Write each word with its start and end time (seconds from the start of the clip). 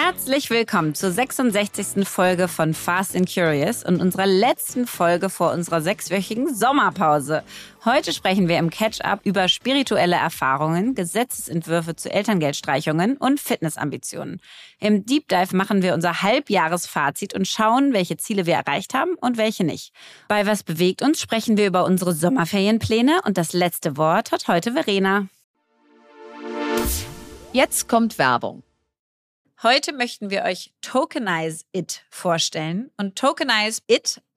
Herzlich 0.00 0.48
willkommen 0.48 0.94
zur 0.94 1.10
66. 1.10 2.06
Folge 2.08 2.46
von 2.46 2.72
Fast 2.72 3.16
and 3.16 3.28
Curious 3.28 3.82
und 3.82 4.00
unserer 4.00 4.26
letzten 4.26 4.86
Folge 4.86 5.28
vor 5.28 5.52
unserer 5.52 5.80
sechswöchigen 5.80 6.54
Sommerpause. 6.54 7.42
Heute 7.84 8.12
sprechen 8.12 8.46
wir 8.46 8.58
im 8.58 8.70
Catch-up 8.70 9.18
über 9.24 9.48
spirituelle 9.48 10.14
Erfahrungen, 10.14 10.94
Gesetzesentwürfe 10.94 11.96
zu 11.96 12.12
Elterngeldstreichungen 12.12 13.16
und 13.16 13.40
Fitnessambitionen. 13.40 14.40
Im 14.78 15.04
Deep 15.04 15.26
Dive 15.26 15.56
machen 15.56 15.82
wir 15.82 15.94
unser 15.94 16.22
Halbjahresfazit 16.22 17.34
und 17.34 17.48
schauen, 17.48 17.92
welche 17.92 18.16
Ziele 18.18 18.46
wir 18.46 18.54
erreicht 18.54 18.94
haben 18.94 19.14
und 19.20 19.36
welche 19.36 19.64
nicht. 19.64 19.92
Bei 20.28 20.46
Was 20.46 20.62
bewegt 20.62 21.02
uns 21.02 21.20
sprechen 21.20 21.56
wir 21.56 21.66
über 21.66 21.84
unsere 21.84 22.12
Sommerferienpläne 22.12 23.22
und 23.24 23.36
das 23.36 23.52
letzte 23.52 23.96
Wort 23.96 24.30
hat 24.30 24.46
heute 24.46 24.74
Verena. 24.74 25.26
Jetzt 27.52 27.88
kommt 27.88 28.16
Werbung. 28.18 28.62
Heute 29.64 29.92
möchten 29.92 30.30
wir 30.30 30.44
euch 30.44 30.72
Tokenize 30.82 31.64
It 31.72 32.04
vorstellen. 32.10 32.92
Und 32.96 33.16
Tokenize 33.16 33.82
It 33.88 34.22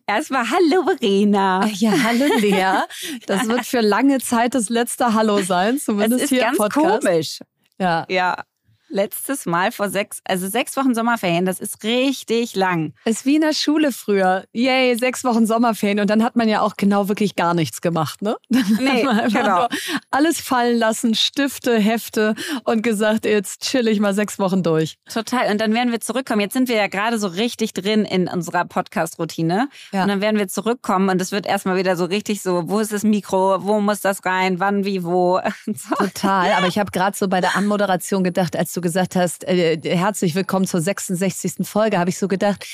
Erstmal 0.06 0.44
Hallo 0.48 0.84
Verena. 0.84 1.66
Ja, 1.66 1.90
hallo 2.04 2.26
Lea. 2.38 2.82
Das 3.26 3.48
wird 3.48 3.66
für 3.66 3.80
lange 3.80 4.20
Zeit 4.20 4.54
das 4.54 4.68
letzte 4.68 5.14
Hallo 5.14 5.42
sein, 5.42 5.78
zumindest 5.84 6.14
es 6.14 6.22
ist 6.24 6.28
hier 6.30 6.42
ganz 6.42 6.58
im 6.58 6.62
Podcast. 6.62 7.04
komisch. 7.04 7.40
Ja. 7.80 8.06
Ja, 8.08 8.44
letztes 8.92 9.46
Mal 9.46 9.72
vor 9.72 9.88
sechs, 9.88 10.20
also 10.24 10.46
sechs 10.46 10.76
Wochen 10.76 10.94
Sommerferien, 10.94 11.44
das 11.44 11.58
ist 11.58 11.82
richtig 11.82 12.54
lang. 12.54 12.92
Ist 13.04 13.26
wie 13.26 13.36
in 13.36 13.40
der 13.40 13.54
Schule 13.54 13.90
früher. 13.90 14.44
Yay, 14.52 14.94
sechs 14.96 15.24
Wochen 15.24 15.46
Sommerferien. 15.46 16.00
Und 16.00 16.10
dann 16.10 16.22
hat 16.22 16.36
man 16.36 16.48
ja 16.48 16.60
auch 16.60 16.76
genau 16.76 17.08
wirklich 17.08 17.34
gar 17.34 17.54
nichts 17.54 17.80
gemacht, 17.80 18.22
ne? 18.22 18.36
Nee, 18.78 19.04
hat 19.04 19.24
einfach 19.24 19.42
genau. 19.42 19.68
alles 20.10 20.40
fallen 20.40 20.78
lassen, 20.78 21.14
Stifte, 21.14 21.78
Hefte 21.78 22.34
und 22.64 22.82
gesagt, 22.82 23.24
jetzt 23.24 23.62
chill 23.62 23.88
ich 23.88 24.00
mal 24.00 24.14
sechs 24.14 24.38
Wochen 24.38 24.62
durch. 24.62 24.98
Total. 25.12 25.50
Und 25.50 25.60
dann 25.60 25.72
werden 25.74 25.92
wir 25.92 26.00
zurückkommen. 26.00 26.40
Jetzt 26.40 26.54
sind 26.54 26.68
wir 26.68 26.76
ja 26.76 26.86
gerade 26.86 27.18
so 27.18 27.28
richtig 27.28 27.72
drin 27.72 28.04
in 28.04 28.28
unserer 28.28 28.64
Podcast-Routine. 28.64 29.68
Ja. 29.92 30.02
Und 30.02 30.08
dann 30.08 30.20
werden 30.20 30.38
wir 30.38 30.48
zurückkommen 30.48 31.08
und 31.08 31.20
es 31.20 31.32
wird 31.32 31.46
erstmal 31.46 31.76
wieder 31.76 31.96
so 31.96 32.04
richtig 32.04 32.42
so, 32.42 32.68
wo 32.68 32.80
ist 32.80 32.92
das 32.92 33.02
Mikro, 33.02 33.58
wo 33.62 33.80
muss 33.80 34.00
das 34.00 34.24
rein, 34.24 34.60
wann, 34.60 34.84
wie, 34.84 35.04
wo. 35.04 35.40
So. 35.74 35.94
Total, 35.94 36.52
aber 36.52 36.66
ich 36.66 36.78
habe 36.78 36.90
gerade 36.90 37.16
so 37.16 37.28
bei 37.28 37.40
der 37.40 37.56
Anmoderation 37.56 38.24
gedacht, 38.24 38.56
als 38.56 38.72
du 38.72 38.81
gesagt 38.82 39.16
hast, 39.16 39.44
äh, 39.44 39.78
herzlich 39.82 40.34
willkommen 40.34 40.66
zur 40.66 40.80
66. 40.82 41.66
Folge, 41.66 41.98
habe 41.98 42.10
ich 42.10 42.18
so 42.18 42.28
gedacht, 42.28 42.66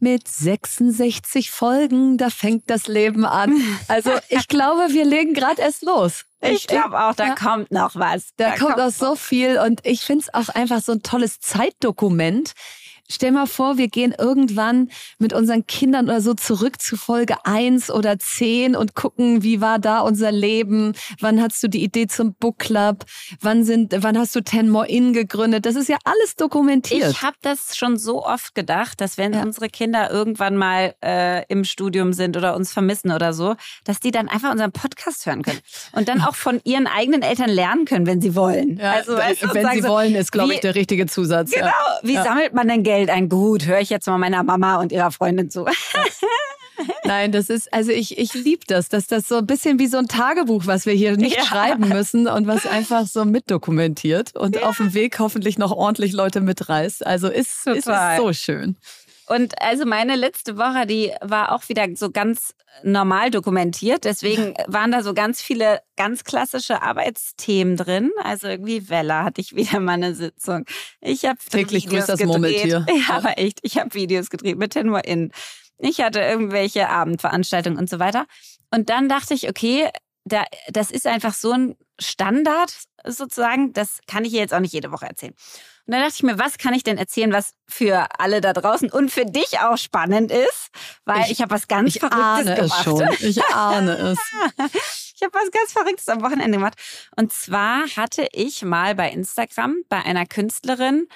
mit 0.00 0.26
66 0.28 1.50
Folgen, 1.50 2.16
da 2.18 2.30
fängt 2.30 2.68
das 2.68 2.88
Leben 2.88 3.24
an. 3.24 3.56
Also 3.88 4.10
ich 4.28 4.48
glaube, 4.48 4.92
wir 4.92 5.04
legen 5.04 5.34
gerade 5.34 5.60
erst 5.62 5.82
los. 5.82 6.24
Ich 6.40 6.66
glaube 6.66 6.98
auch, 7.00 7.14
da 7.14 7.28
Ja. 7.28 7.34
kommt 7.34 7.70
noch 7.70 7.94
was. 7.96 8.30
Da, 8.36 8.56
kommt 8.56 8.76
noch 8.76 8.90
so 8.90 9.16
viel 9.16 9.58
und 9.58 9.80
ich 9.84 10.02
finde 10.02 10.24
es 10.26 10.34
auch 10.34 10.54
einfach 10.54 10.82
so 10.82 10.92
ein 10.92 11.02
tolles 11.02 11.40
Zeitdokument. 11.40 12.52
Stell 13.10 13.32
mal 13.32 13.46
vor, 13.46 13.76
wir 13.76 13.88
gehen 13.88 14.14
irgendwann 14.18 14.88
mit 15.18 15.34
unseren 15.34 15.66
Kindern 15.66 16.06
oder 16.06 16.22
so 16.22 16.32
zurück 16.32 16.80
zu 16.80 16.96
Folge 16.96 17.36
1 17.44 17.90
oder 17.90 18.18
10 18.18 18.74
und 18.74 18.94
gucken, 18.94 19.42
wie 19.42 19.60
war 19.60 19.78
da 19.78 20.00
unser 20.00 20.32
Leben? 20.32 20.94
Wann 21.20 21.40
hast 21.42 21.62
du 21.62 21.68
die 21.68 21.84
Idee 21.84 22.06
zum 22.06 22.32
Book 22.34 22.58
Club? 22.60 23.04
Wann 23.42 23.62
sind, 23.62 23.94
wann 23.98 24.18
hast 24.18 24.34
du 24.34 24.40
Ten 24.40 24.70
More 24.70 24.88
In 24.88 25.12
gegründet? 25.12 25.66
Das 25.66 25.76
ist 25.76 25.88
ja 25.90 25.98
alles 26.04 26.36
dokumentiert. 26.36 27.10
Ich 27.10 27.20
habe 27.22 27.36
das 27.42 27.76
schon 27.76 27.98
so 27.98 28.24
oft 28.24 28.54
gedacht, 28.54 29.00
dass 29.02 29.18
wenn 29.18 29.34
Ja. 29.34 29.42
unsere 29.42 29.68
Kinder 29.68 30.10
irgendwann 30.10 30.56
mal 30.56 30.94
äh, 31.04 31.44
im 31.48 31.64
Studium 31.64 32.14
sind 32.14 32.38
oder 32.38 32.56
uns 32.56 32.72
vermissen 32.72 33.12
oder 33.12 33.34
so, 33.34 33.54
dass 33.84 34.00
die 34.00 34.12
dann 34.12 34.28
einfach 34.30 34.50
unseren 34.50 34.72
Podcast 34.72 35.26
hören 35.26 35.42
können 35.42 35.60
und 35.92 36.08
dann 36.08 36.22
auch 36.22 36.36
von 36.36 36.58
ihren 36.64 36.86
eigenen 36.86 37.20
Eltern 37.20 37.50
lernen 37.50 37.84
können, 37.84 38.06
wenn 38.06 38.22
sie 38.22 38.34
wollen. 38.34 38.78
ja, 38.78 38.92
also, 38.92 39.18
wenn 39.18 39.34
sagen 39.36 39.74
sie 39.76 39.82
so, 39.82 39.88
wollen, 39.88 40.14
ist, 40.14 40.32
glaube 40.32 40.54
ich, 40.54 40.60
der 40.60 40.74
richtige 40.74 41.04
Zusatz. 41.04 41.50
Genau, 41.50 41.66
Ja. 41.66 41.98
wie 42.02 42.14
sammelt 42.14 42.54
man 42.54 42.66
denn 42.66 42.82
Geld 42.82 42.93
ein? 42.94 43.28
Gut, 43.28 43.66
höre 43.66 43.80
ich 43.80 43.90
jetzt 43.90 44.06
mal 44.06 44.18
meiner 44.18 44.42
Mama 44.42 44.76
und 44.80 44.92
ihrer 44.92 45.10
Freundin 45.10 45.50
zu. 45.50 45.66
Nein, 47.04 47.32
das 47.32 47.50
ist, 47.50 47.72
also 47.72 47.92
ich, 47.92 48.18
ich 48.18 48.34
liebe 48.34 48.64
das, 48.66 48.88
dass 48.88 49.06
das 49.06 49.28
so 49.28 49.36
ein 49.36 49.46
bisschen 49.46 49.78
wie 49.78 49.86
so 49.86 49.98
ein 49.98 50.08
Tagebuch, 50.08 50.66
was 50.66 50.86
wir 50.86 50.92
hier 50.94 51.16
nicht 51.16 51.36
Ja. 51.36 51.44
schreiben 51.44 51.88
müssen 51.88 52.26
und 52.26 52.46
was 52.46 52.66
einfach 52.66 53.06
so 53.06 53.24
mitdokumentiert 53.24 54.34
und 54.36 54.62
auf 54.62 54.78
dem 54.78 54.92
Weg 54.94 55.18
hoffentlich 55.18 55.56
noch 55.58 55.70
ordentlich 55.70 56.12
Leute 56.12 56.40
mitreißt. 56.40 57.06
Also 57.06 57.28
ist, 57.28 57.66
ist, 57.66 57.76
ist 57.76 57.84
Total. 57.84 58.16
so 58.18 58.32
schön. 58.32 58.76
Und 59.26 59.60
also 59.62 59.86
meine 59.86 60.16
letzte 60.16 60.58
Woche, 60.58 60.86
die 60.86 61.12
war 61.20 61.52
auch 61.52 61.68
wieder 61.68 61.86
so 61.94 62.10
ganz 62.10 62.54
normal 62.82 63.30
dokumentiert. 63.30 64.04
Deswegen 64.04 64.54
waren 64.66 64.90
da 64.90 65.02
so 65.02 65.14
ganz 65.14 65.40
viele 65.40 65.80
ganz 65.96 66.24
klassische 66.24 66.82
Arbeitsthemen 66.82 67.76
drin. 67.76 68.10
Also 68.22 68.48
irgendwie 68.48 68.88
Wella 68.88 69.24
hatte 69.24 69.40
ich 69.40 69.54
wieder 69.56 69.80
mal 69.80 69.94
eine 69.94 70.14
Sitzung. 70.14 70.66
Ich 71.00 71.24
habe 71.24 71.38
Täglich 71.50 71.86
Videos 71.86 72.06
das 72.06 72.18
gedreht. 72.18 72.66
Ja, 72.66 72.84
aber 73.08 73.38
echt. 73.38 73.60
Ich 73.62 73.78
habe 73.78 73.94
Videos 73.94 74.30
gedreht 74.30 74.58
mit 74.58 74.72
Ten 74.72 74.88
More 74.88 75.02
In. 75.02 75.32
Ich 75.78 76.00
hatte 76.00 76.20
irgendwelche 76.20 76.88
Abendveranstaltungen 76.88 77.78
und 77.78 77.88
so 77.88 77.98
weiter. 77.98 78.26
Und 78.70 78.90
dann 78.90 79.08
dachte 79.08 79.34
ich, 79.34 79.48
okay, 79.48 79.88
da, 80.24 80.44
das 80.68 80.90
ist 80.90 81.06
einfach 81.06 81.34
so 81.34 81.52
ein 81.52 81.76
Standard 81.98 82.74
sozusagen. 83.06 83.72
Das 83.72 84.00
kann 84.06 84.24
ich 84.24 84.32
jetzt 84.32 84.54
auch 84.54 84.60
nicht 84.60 84.72
jede 84.72 84.92
Woche 84.92 85.06
erzählen. 85.06 85.34
Und 85.86 85.92
dann 85.92 86.00
dachte 86.00 86.14
ich 86.16 86.22
mir, 86.22 86.38
was 86.38 86.56
kann 86.58 86.72
ich 86.74 86.82
denn 86.82 86.96
erzählen, 86.96 87.32
was 87.32 87.52
für 87.68 88.06
alle 88.18 88.40
da 88.40 88.52
draußen 88.54 88.90
und 88.90 89.10
für 89.10 89.26
dich 89.26 89.58
auch 89.60 89.76
spannend 89.76 90.32
ist? 90.32 90.68
Weil 91.04 91.22
ich, 91.24 91.32
Ich- 91.32 91.42
habe 91.42 91.50
was 91.54 91.68
ganz 91.68 91.94
Ich 91.94 92.00
Verrücktes 92.00 92.22
ahne 92.24 92.54
gemacht. 92.54 92.78
es 92.78 92.84
schon. 92.84 93.08
Ich 93.28 93.44
ahne 93.54 93.92
es. 93.96 94.18
Ich 95.16 95.22
habe 95.22 95.32
was 95.34 95.50
ganz 95.52 95.72
Verrücktes 95.72 96.08
am 96.08 96.22
Wochenende 96.22 96.50
gemacht. 96.58 96.74
Und 97.16 97.32
zwar 97.32 97.86
hatte 97.96 98.26
ich 98.32 98.62
mal 98.62 98.96
bei 98.96 99.10
Instagram 99.10 99.76
bei 99.88 100.02
einer 100.04 100.26
Künstlerin 100.26 101.06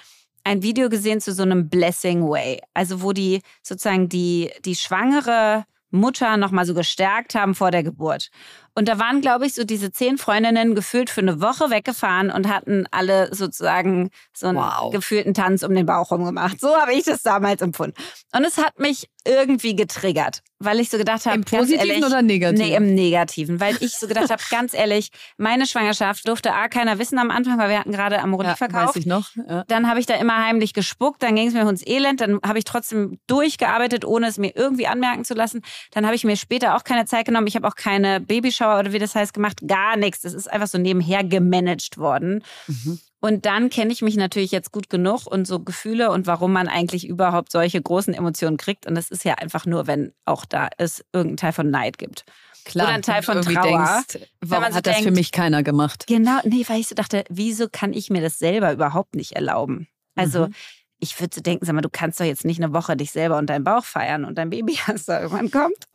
ein 0.44 0.62
Video 0.62 0.88
gesehen 0.88 1.20
zu 1.20 1.32
so 1.34 1.42
einem 1.42 1.68
Blessing 1.68 2.22
Way. 2.28 2.60
Also 2.74 3.02
wo 3.02 3.12
die 3.12 3.42
sozusagen 3.62 4.08
die, 4.08 4.52
die 4.64 4.76
schwangere 4.76 5.64
Mutter 5.90 6.36
nochmal 6.36 6.64
so 6.64 6.74
gestärkt 6.74 7.34
haben 7.34 7.54
vor 7.56 7.70
der 7.72 7.82
Geburt. 7.82 8.30
Und 8.78 8.86
da 8.86 9.00
waren, 9.00 9.20
glaube 9.20 9.44
ich, 9.44 9.54
so 9.54 9.64
diese 9.64 9.90
zehn 9.90 10.18
Freundinnen 10.18 10.76
gefühlt 10.76 11.10
für 11.10 11.20
eine 11.20 11.40
Woche 11.40 11.68
weggefahren 11.68 12.30
und 12.30 12.46
hatten 12.46 12.86
alle 12.92 13.34
sozusagen 13.34 14.10
so 14.32 14.46
einen 14.46 14.58
wow. 14.58 14.92
gefühlten 14.92 15.34
Tanz 15.34 15.64
um 15.64 15.74
den 15.74 15.84
Bauch 15.84 16.12
rum 16.12 16.24
gemacht. 16.24 16.60
So 16.60 16.76
habe 16.76 16.92
ich 16.92 17.02
das 17.02 17.22
damals 17.22 17.60
empfunden. 17.60 17.96
Und 18.32 18.44
es 18.44 18.56
hat 18.56 18.78
mich 18.78 19.08
irgendwie 19.28 19.76
getriggert, 19.76 20.42
weil 20.58 20.80
ich 20.80 20.88
so 20.88 20.96
gedacht 20.96 21.26
habe, 21.26 21.36
im 21.36 21.44
positiven 21.44 21.86
ehrlich, 21.86 22.04
oder 22.04 22.22
negativen? 22.22 22.66
Nee, 22.66 22.76
im 22.76 22.94
negativen, 22.94 23.60
weil 23.60 23.76
ich 23.80 23.96
so 23.96 24.06
gedacht 24.08 24.30
habe, 24.30 24.42
ganz 24.50 24.72
ehrlich, 24.74 25.10
meine 25.36 25.66
Schwangerschaft 25.66 26.26
durfte 26.26 26.54
A 26.54 26.68
keiner 26.68 26.98
wissen 26.98 27.18
am 27.18 27.30
Anfang, 27.30 27.58
weil 27.58 27.68
wir 27.68 27.78
hatten 27.78 27.92
gerade 27.92 28.20
Amorelie 28.20 28.52
ja, 28.52 28.56
verkauft. 28.56 28.88
Weiß 28.88 28.96
ich 28.96 29.06
noch. 29.06 29.28
Ja. 29.36 29.64
Dann 29.68 29.88
habe 29.88 30.00
ich 30.00 30.06
da 30.06 30.14
immer 30.14 30.42
heimlich 30.44 30.72
gespuckt, 30.72 31.22
dann 31.22 31.34
ging 31.34 31.48
es 31.48 31.54
mir 31.54 31.68
ins 31.68 31.86
Elend, 31.86 32.20
dann 32.20 32.40
habe 32.44 32.58
ich 32.58 32.64
trotzdem 32.64 33.18
durchgearbeitet, 33.26 34.04
ohne 34.04 34.28
es 34.28 34.38
mir 34.38 34.52
irgendwie 34.56 34.86
anmerken 34.86 35.24
zu 35.24 35.34
lassen. 35.34 35.62
Dann 35.90 36.06
habe 36.06 36.14
ich 36.14 36.24
mir 36.24 36.36
später 36.36 36.76
auch 36.76 36.84
keine 36.84 37.04
Zeit 37.04 37.26
genommen, 37.26 37.46
ich 37.46 37.56
habe 37.56 37.68
auch 37.68 37.76
keine 37.76 38.20
Babyshower 38.68 38.78
oder 38.78 38.92
wie 38.92 38.98
das 38.98 39.14
heißt 39.14 39.34
gemacht, 39.34 39.66
gar 39.66 39.96
nichts. 39.96 40.22
Das 40.22 40.34
ist 40.34 40.50
einfach 40.50 40.66
so 40.66 40.78
nebenher 40.78 41.24
gemanagt 41.24 41.98
worden. 41.98 42.44
Mhm. 42.66 42.98
Und 43.20 43.46
dann 43.46 43.68
kenne 43.68 43.92
ich 43.92 44.02
mich 44.02 44.16
natürlich 44.16 44.52
jetzt 44.52 44.70
gut 44.70 44.88
genug 44.88 45.26
und 45.26 45.46
so 45.46 45.60
Gefühle 45.60 46.10
und 46.12 46.26
warum 46.26 46.52
man 46.52 46.68
eigentlich 46.68 47.06
überhaupt 47.06 47.50
solche 47.50 47.82
großen 47.82 48.14
Emotionen 48.14 48.56
kriegt. 48.56 48.86
Und 48.86 48.94
das 48.94 49.10
ist 49.10 49.24
ja 49.24 49.34
einfach 49.34 49.66
nur, 49.66 49.86
wenn 49.86 50.12
auch 50.24 50.44
da 50.44 50.68
es 50.78 51.04
irgendeinen 51.12 51.36
Teil 51.36 51.52
von 51.52 51.70
Neid 51.70 51.98
gibt. 51.98 52.24
Klar, 52.64 52.86
Oder 52.86 52.94
ein 52.94 53.02
Teil 53.02 53.22
von 53.22 53.42
Trauer. 53.42 54.04
Denkst, 54.08 54.28
warum 54.40 54.64
hat 54.66 54.74
so 54.74 54.80
das 54.80 54.94
denkt, 54.94 55.08
für 55.08 55.14
mich 55.14 55.32
keiner 55.32 55.62
gemacht? 55.62 56.06
Genau, 56.06 56.38
nee, 56.44 56.64
weil 56.68 56.80
ich 56.80 56.88
so 56.88 56.94
dachte, 56.94 57.24
wieso 57.28 57.68
kann 57.70 57.92
ich 57.92 58.10
mir 58.10 58.20
das 58.20 58.38
selber 58.38 58.72
überhaupt 58.72 59.16
nicht 59.16 59.32
erlauben? 59.32 59.88
Also 60.14 60.48
mhm. 60.48 60.54
ich 61.00 61.18
würde 61.18 61.34
so 61.34 61.40
denken, 61.40 61.64
sag 61.64 61.74
mal, 61.74 61.80
du 61.80 61.88
kannst 61.90 62.20
doch 62.20 62.26
jetzt 62.26 62.44
nicht 62.44 62.62
eine 62.62 62.72
Woche 62.72 62.96
dich 62.96 63.10
selber 63.10 63.38
und 63.38 63.48
deinen 63.48 63.64
Bauch 63.64 63.84
feiern 63.84 64.24
und 64.24 64.36
dein 64.36 64.50
Baby, 64.50 64.78
das 64.86 65.06
da 65.06 65.22
irgendwann 65.22 65.50
kommt. 65.50 65.86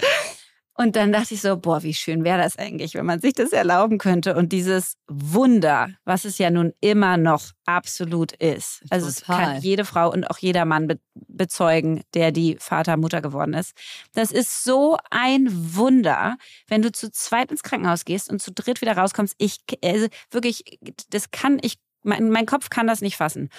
Und 0.76 0.96
dann 0.96 1.12
dachte 1.12 1.36
ich 1.36 1.42
so, 1.42 1.56
boah, 1.58 1.84
wie 1.84 1.94
schön 1.94 2.24
wäre 2.24 2.40
das 2.40 2.58
eigentlich, 2.58 2.96
wenn 2.96 3.06
man 3.06 3.20
sich 3.20 3.34
das 3.34 3.54
erlauben 3.54 4.00
könnte. 4.00 4.36
Und 4.36 4.52
dieses 4.52 4.96
Wunder, 5.08 5.90
was 6.04 6.26
es 6.26 6.40
ja 6.40 6.50
nun 6.50 6.74
immer 6.82 7.18
noch 7.18 7.52
absolut 7.66 8.32
ist. 8.34 8.84
Also 8.90 9.08
es 9.08 9.22
kann 9.22 9.62
jede 9.62 9.86
Frau 9.86 10.12
und 10.12 10.26
auch 10.30 10.40
jeder 10.40 10.66
Mann 10.66 10.88
be 10.88 11.00
bezeugen, 11.14 12.02
der 12.16 12.32
die 12.32 12.58
Vater, 12.60 12.98
Mutter 12.98 13.22
geworden 13.22 13.54
ist. 13.54 13.74
Das 14.14 14.32
ist 14.32 14.64
so 14.64 14.98
ein 15.12 15.48
Wunder, 15.76 16.38
wenn 16.68 16.82
du 16.82 16.92
zu 16.92 17.12
zweit 17.12 17.52
ins 17.52 17.64
Krankenhaus 17.64 18.06
gehst 18.06 18.32
und 18.32 18.42
zu 18.42 18.52
dritt 18.52 18.82
wieder 18.82 18.98
rauskommst. 18.98 19.36
Ich, 19.38 19.60
also 19.84 20.08
wirklich, 20.32 20.80
das 21.10 21.32
kann 21.32 21.60
ich 21.62 21.78
mein, 22.04 22.30
mein, 22.30 22.46
Kopf 22.46 22.70
kann 22.70 22.88
das 22.88 23.02
nicht 23.02 23.18
fassen. 23.18 23.50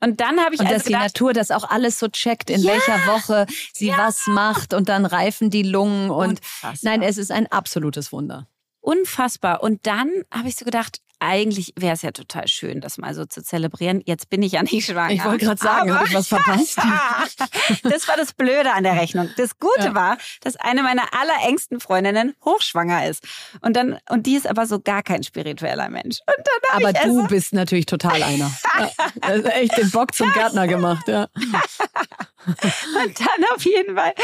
Und 0.00 0.20
dann 0.20 0.40
habe 0.40 0.54
ich 0.54 0.60
und 0.60 0.66
also 0.66 0.78
dass 0.78 0.84
gedacht, 0.84 1.02
die 1.02 1.06
Natur 1.06 1.32
das 1.32 1.50
auch 1.50 1.68
alles 1.68 1.98
so 1.98 2.08
checkt, 2.08 2.50
in 2.50 2.62
ja, 2.62 2.72
welcher 2.72 3.06
Woche 3.06 3.46
sie 3.72 3.88
ja. 3.88 3.98
was 3.98 4.26
macht 4.26 4.74
und 4.74 4.88
dann 4.88 5.06
reifen 5.06 5.50
die 5.50 5.62
Lungen 5.62 6.10
und 6.10 6.40
Unfassbar. 6.40 6.74
nein, 6.82 7.02
es 7.02 7.18
ist 7.18 7.30
ein 7.30 7.46
absolutes 7.46 8.12
Wunder. 8.12 8.48
Unfassbar. 8.80 9.62
Und 9.62 9.86
dann 9.86 10.10
habe 10.32 10.48
ich 10.48 10.56
so 10.56 10.64
gedacht, 10.64 11.00
eigentlich 11.22 11.72
wäre 11.78 11.94
es 11.94 12.02
ja 12.02 12.10
total 12.10 12.48
schön, 12.48 12.80
das 12.80 12.98
mal 12.98 13.14
so 13.14 13.24
zu 13.24 13.42
zelebrieren. 13.42 14.02
Jetzt 14.04 14.28
bin 14.28 14.42
ich 14.42 14.52
ja 14.52 14.62
nicht 14.62 14.86
schwanger. 14.86 15.12
Ich 15.12 15.24
wollte 15.24 15.44
gerade 15.44 15.62
sagen, 15.62 15.94
habe 15.94 16.06
ich 16.06 16.14
was 16.14 16.28
verpasst? 16.28 16.78
das 17.84 18.08
war 18.08 18.16
das 18.16 18.32
Blöde 18.32 18.72
an 18.72 18.82
der 18.82 19.00
Rechnung. 19.00 19.30
Das 19.36 19.58
Gute 19.58 19.86
ja. 19.86 19.94
war, 19.94 20.18
dass 20.40 20.56
eine 20.56 20.82
meiner 20.82 21.04
allerengsten 21.14 21.80
Freundinnen 21.80 22.34
hochschwanger 22.44 23.08
ist. 23.08 23.24
Und 23.60 23.76
dann 23.76 23.98
und 24.08 24.26
die 24.26 24.34
ist 24.34 24.48
aber 24.48 24.66
so 24.66 24.80
gar 24.80 25.02
kein 25.02 25.22
spiritueller 25.22 25.88
Mensch. 25.88 26.18
aber 26.72 26.92
du 26.92 27.00
also 27.00 27.24
bist 27.28 27.52
natürlich 27.52 27.86
total 27.86 28.22
einer. 28.22 28.50
ja, 28.78 29.36
echt 29.50 29.76
den 29.76 29.90
Bock 29.90 30.14
zum 30.14 30.32
Gärtner 30.34 30.66
gemacht, 30.66 31.06
ja. 31.06 31.28
Und 32.44 33.20
dann 33.20 33.44
auf 33.54 33.64
jeden 33.64 33.96
Fall 33.96 34.14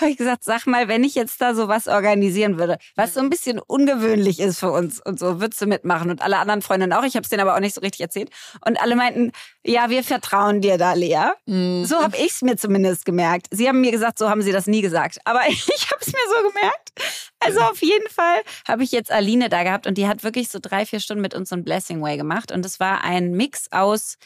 habe 0.00 0.10
ich 0.10 0.16
gesagt, 0.16 0.44
sag 0.44 0.66
mal, 0.66 0.88
wenn 0.88 1.04
ich 1.04 1.14
jetzt 1.14 1.40
da 1.40 1.54
so 1.54 1.68
was 1.68 1.88
organisieren 1.88 2.58
würde, 2.58 2.78
was 2.94 3.14
so 3.14 3.20
ein 3.20 3.28
bisschen 3.28 3.58
ungewöhnlich 3.58 4.40
ist 4.40 4.58
für 4.58 4.70
uns 4.70 5.00
und 5.04 5.18
so, 5.18 5.40
würdest 5.40 5.60
du 5.60 5.66
mitmachen 5.66 6.10
und 6.10 6.22
alle 6.22 6.38
anderen 6.46 6.62
Freundinnen 6.62 6.92
auch. 6.92 7.04
Ich 7.04 7.14
habe 7.14 7.24
es 7.24 7.28
denen 7.28 7.40
aber 7.40 7.54
auch 7.54 7.60
nicht 7.60 7.74
so 7.74 7.80
richtig 7.80 8.00
erzählt. 8.00 8.30
Und 8.64 8.80
alle 8.80 8.96
meinten, 8.96 9.32
ja, 9.64 9.90
wir 9.90 10.04
vertrauen 10.04 10.60
dir 10.60 10.78
da, 10.78 10.92
Lea. 10.94 11.32
Mhm. 11.46 11.84
So 11.84 11.96
habe 11.96 12.16
ich 12.16 12.30
es 12.30 12.42
mir 12.42 12.56
zumindest 12.56 13.04
gemerkt. 13.04 13.48
Sie 13.50 13.68
haben 13.68 13.80
mir 13.80 13.90
gesagt, 13.90 14.18
so 14.18 14.30
haben 14.30 14.42
sie 14.42 14.52
das 14.52 14.66
nie 14.66 14.82
gesagt. 14.82 15.18
Aber 15.24 15.40
ich 15.48 15.66
habe 15.90 16.00
es 16.00 16.08
mir 16.08 16.18
so 16.28 16.48
gemerkt. 16.48 16.92
Also 17.40 17.60
auf 17.60 17.82
jeden 17.82 18.08
Fall 18.08 18.42
habe 18.66 18.82
ich 18.82 18.92
jetzt 18.92 19.10
Aline 19.10 19.48
da 19.48 19.62
gehabt 19.62 19.86
und 19.86 19.98
die 19.98 20.08
hat 20.08 20.24
wirklich 20.24 20.48
so 20.48 20.58
drei, 20.60 20.86
vier 20.86 21.00
Stunden 21.00 21.22
mit 21.22 21.34
uns 21.34 21.50
so 21.50 21.56
ein 21.56 21.64
Blessing 21.64 22.00
Way 22.02 22.16
gemacht. 22.16 22.52
Und 22.52 22.64
es 22.64 22.80
war 22.80 23.04
ein 23.04 23.32
Mix 23.32 23.70
aus 23.72 24.16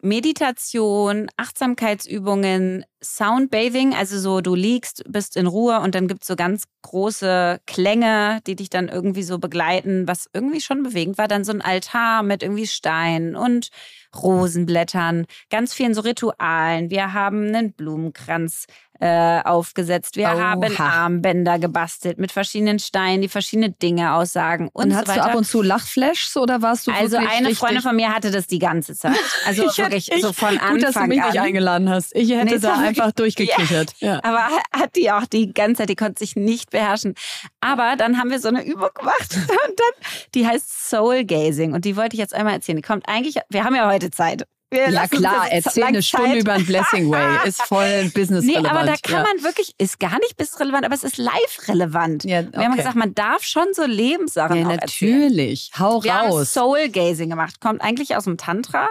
Meditation, 0.00 1.28
Achtsamkeitsübungen, 1.38 2.84
Soundbathing, 3.04 3.94
also 3.94 4.18
so 4.18 4.40
du 4.40 4.54
liegst, 4.54 5.04
bist 5.06 5.36
in 5.36 5.46
Ruhe 5.46 5.80
und 5.80 5.94
dann 5.94 6.08
gibt 6.08 6.22
es 6.22 6.28
so 6.28 6.36
ganz 6.36 6.64
große 6.82 7.60
Klänge, 7.66 8.40
die 8.46 8.56
dich 8.56 8.70
dann 8.70 8.88
irgendwie 8.88 9.22
so 9.22 9.38
begleiten, 9.38 10.08
was 10.08 10.28
irgendwie 10.32 10.60
schon 10.60 10.82
bewegend 10.82 11.18
war. 11.18 11.28
Dann 11.28 11.44
so 11.44 11.52
ein 11.52 11.62
Altar 11.62 12.22
mit 12.22 12.42
irgendwie 12.42 12.66
Steinen 12.66 13.36
und 13.36 13.70
Rosenblättern, 14.14 15.26
ganz 15.50 15.74
vielen 15.74 15.94
so 15.94 16.02
Ritualen. 16.02 16.90
Wir 16.90 17.12
haben 17.12 17.48
einen 17.48 17.72
Blumenkranz 17.72 18.66
äh, 19.00 19.42
aufgesetzt. 19.42 20.16
Wir 20.16 20.26
Oha. 20.26 20.38
haben 20.38 20.76
Armbänder 20.78 21.58
gebastelt 21.58 22.18
mit 22.18 22.30
verschiedenen 22.30 22.78
Steinen, 22.78 23.22
die 23.22 23.28
verschiedene 23.28 23.70
Dinge 23.70 24.14
aussagen 24.14 24.70
und, 24.72 24.84
und 24.84 24.90
so 24.92 24.96
weiter. 24.98 25.14
du 25.14 25.22
ab 25.22 25.34
und 25.34 25.44
zu 25.44 25.62
Lachflashs 25.62 26.36
oder 26.36 26.62
warst 26.62 26.86
du 26.86 26.92
Also 26.92 27.16
eine? 27.16 27.54
Freundin 27.54 27.82
von 27.82 27.96
mir 27.96 28.14
hatte 28.14 28.30
das 28.30 28.46
die 28.46 28.58
ganze 28.58 28.94
Zeit. 28.94 29.18
Also 29.46 29.66
ich 29.68 29.78
wirklich 29.78 30.08
hätte, 30.08 30.20
so 30.20 30.32
von 30.32 30.50
Anfang 30.50 30.68
an. 30.68 30.74
Gut, 30.74 30.82
dass 30.84 30.94
du 30.94 31.06
mich 31.06 31.22
an. 31.22 31.30
nicht 31.30 31.40
eingeladen 31.40 31.90
hast. 31.90 32.14
Ich 32.14 32.30
hätte 32.30 32.54
nee, 32.54 32.58
da 32.58 32.80
einfach 32.94 33.12
durchgekichert. 33.12 33.94
Ja. 34.00 34.14
ja. 34.14 34.20
Aber 34.24 34.48
hat 34.72 34.96
die 34.96 35.10
auch 35.10 35.26
die 35.26 35.52
ganze 35.52 35.78
Zeit, 35.78 35.88
die 35.88 35.96
konnte 35.96 36.18
sich 36.18 36.36
nicht 36.36 36.70
beherrschen. 36.70 37.14
Aber 37.60 37.96
dann 37.96 38.18
haben 38.18 38.30
wir 38.30 38.38
so 38.38 38.48
eine 38.48 38.64
Übung 38.64 38.90
gemacht 38.94 39.28
und 39.36 39.48
dann, 39.48 40.10
die 40.34 40.46
heißt 40.46 40.88
Soul 40.88 41.24
Gazing 41.24 41.72
und 41.72 41.84
die 41.84 41.96
wollte 41.96 42.14
ich 42.14 42.20
jetzt 42.20 42.34
einmal 42.34 42.54
erzählen. 42.54 42.76
Die 42.76 42.82
kommt 42.82 43.08
eigentlich, 43.08 43.36
wir 43.50 43.64
haben 43.64 43.74
ja 43.74 43.88
heute 43.90 44.10
Zeit. 44.10 44.44
Wir 44.70 44.90
ja 44.90 45.06
klar, 45.06 45.46
erzähl 45.50 45.84
eine 45.84 46.02
Stunde 46.02 46.38
über 46.38 46.52
ein 46.52 46.66
Blessing 46.66 47.10
Way. 47.10 47.38
Ist 47.48 47.62
voll 47.62 48.10
business 48.14 48.44
relevant. 48.44 48.64
Nee, 48.64 48.68
aber 48.68 48.84
da 48.84 48.94
kann 48.96 49.24
ja. 49.24 49.32
man 49.32 49.44
wirklich, 49.44 49.72
ist 49.78 50.00
gar 50.00 50.18
nicht 50.18 50.36
business 50.36 50.58
relevant, 50.58 50.84
aber 50.84 50.94
es 50.94 51.04
ist 51.04 51.16
live 51.16 51.68
relevant. 51.68 52.24
Ja, 52.24 52.40
okay. 52.40 52.48
Wir 52.52 52.64
haben 52.64 52.76
gesagt, 52.76 52.96
man 52.96 53.14
darf 53.14 53.44
schon 53.44 53.66
so 53.72 53.84
Lebenssachen 53.84 54.56
ja, 54.56 54.64
natürlich. 54.64 55.70
Erzählen. 55.72 55.88
Hau 55.88 56.02
Wir 56.02 56.12
raus. 56.12 56.34
Haben 56.34 56.44
Soul 56.44 56.88
Gazing 56.88 57.30
gemacht, 57.30 57.60
kommt 57.60 57.82
eigentlich 57.82 58.16
aus 58.16 58.24
dem 58.24 58.36
Tantra. 58.36 58.88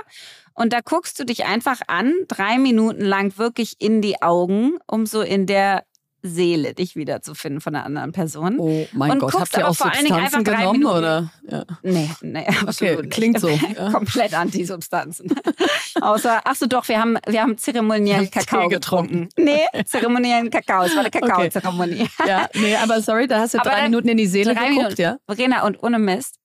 Und 0.54 0.74
da 0.74 0.82
guckst 0.82 1.20
du 1.20 1.26
dich 1.26 1.46
einfach 1.46 1.82
an, 1.88 2.14
drei 2.28 2.58
Minuten 2.58 3.02
lang 3.02 3.38
wirklich 3.38 3.76
in 3.80 4.02
die 4.02 4.22
Augen, 4.22 4.78
um 4.88 5.06
so 5.06 5.22
in 5.22 5.48
der 5.48 5.84
Seele, 6.26 6.74
dich 6.74 6.96
wiederzufinden 6.96 7.60
von 7.60 7.76
einer 7.76 7.86
anderen 7.86 8.14
Person. 8.14 8.58
Oh 8.58 8.88
mein 8.94 9.12
und 9.12 9.20
Gott, 9.20 9.34
habt 9.34 9.58
ihr 9.58 9.68
auch 9.68 9.76
Substanzen 9.76 10.44
genommen, 10.46 10.86
oder? 10.86 11.30
Ja. 11.50 11.66
Nee, 11.84 12.10
nee, 12.22 12.48
absolut 12.66 13.00
okay, 13.00 13.10
klingt 13.10 13.40
so. 13.40 13.50
Ja. 13.78 13.92
Komplett 13.92 14.34
Anti-Substanzen. 14.34 15.34
Außer, 16.02 16.42
ach 16.46 16.56
so 16.56 16.66
doch, 16.66 16.88
wir 16.88 17.00
haben, 17.00 17.18
wir 17.28 17.42
haben 17.42 17.58
zeremoniellen 17.58 18.30
Kakao 18.32 18.70
getrunken. 18.70 19.30
Nee, 19.38 19.66
zeremoniellen 19.86 20.50
Kakao, 20.50 20.84
es 20.84 20.92
war 20.96 21.02
eine 21.02 21.12
Kakaozeremonie. 21.12 22.08
Okay. 22.20 22.30
Ja, 22.30 22.50
nee, 22.54 22.76
aber 22.76 23.02
sorry, 23.02 23.28
da 23.28 23.40
hast 23.40 23.54
du 23.54 23.58
aber 23.62 23.72
drei 23.72 23.84
Minuten 23.84 24.08
in 24.08 24.18
die 24.18 24.28
Seele 24.28 24.54
geguckt, 24.54 24.76
Minuten. 24.76 25.02
ja? 25.02 25.18
Verena, 25.28 25.66
und 25.66 25.82
ohne 25.84 26.00
Mist, 26.00 26.38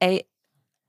ey, 0.00 0.26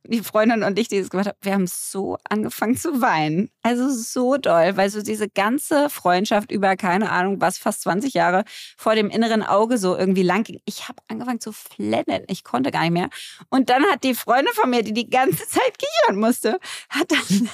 die 0.08 0.22
Freundin 0.22 0.64
und 0.64 0.78
ich, 0.80 0.88
die 0.88 1.00
das 1.00 1.10
gemacht 1.10 1.28
haben, 1.28 1.38
wir 1.42 1.54
haben 1.54 1.68
so 1.68 2.18
angefangen 2.30 2.78
zu 2.78 3.02
weinen. 3.02 3.50
Also 3.62 3.90
so 3.90 4.38
doll, 4.38 4.78
weil 4.78 4.90
so 4.90 5.02
diese 5.02 5.30
ganze 5.30 5.90
Freundschaft 5.90 6.52
über, 6.52 6.76
keine 6.76 7.12
Ahnung, 7.12 7.42
was, 7.42 7.58
fast 7.58 7.82
20 7.82 8.14
Jahre 8.14 8.44
vor 8.78 8.96
dem 8.96 9.10
inneren 9.10 9.44
Auge 9.44 9.78
so 9.78 9.98
irgendwie 9.98 10.24
lang 10.24 10.44
ging. 10.44 10.60
Ich 10.66 10.88
habe 10.88 11.02
angefangen 11.08 11.40
zu 11.40 11.52
flennen. 11.52 12.24
Ich 12.28 12.44
konnte 12.44 12.72
gar 12.72 12.82
nicht 12.82 12.92
mehr. 12.92 13.10
Und 13.50 13.70
dann 13.70 13.84
hat 13.86 14.04
die 14.04 14.16
Freundin 14.16 14.54
von 14.54 14.70
mir, 14.70 14.84
die 14.84 14.94
die 14.94 15.10
ganze 15.10 15.48
Zeit 15.48 15.78
kichern 15.78 16.20
musste, 16.20 16.60
hat 16.90 17.12
dann... 17.12 17.50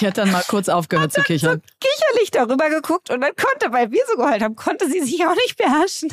Die 0.00 0.06
hat 0.06 0.18
dann 0.18 0.30
mal 0.30 0.44
kurz 0.48 0.68
aufgehört 0.68 1.12
zu 1.12 1.22
kichern. 1.22 1.62
So 1.62 1.88
kicherlich 1.88 2.30
darüber 2.30 2.68
geguckt 2.70 3.10
und 3.10 3.20
dann 3.20 3.32
konnte, 3.36 3.72
weil 3.72 3.90
wir 3.90 4.02
so 4.10 4.16
geheult 4.16 4.42
haben, 4.42 4.56
konnte 4.56 4.90
sie 4.90 5.00
sich 5.00 5.24
auch 5.26 5.34
nicht 5.34 5.56
beherrschen. 5.56 6.12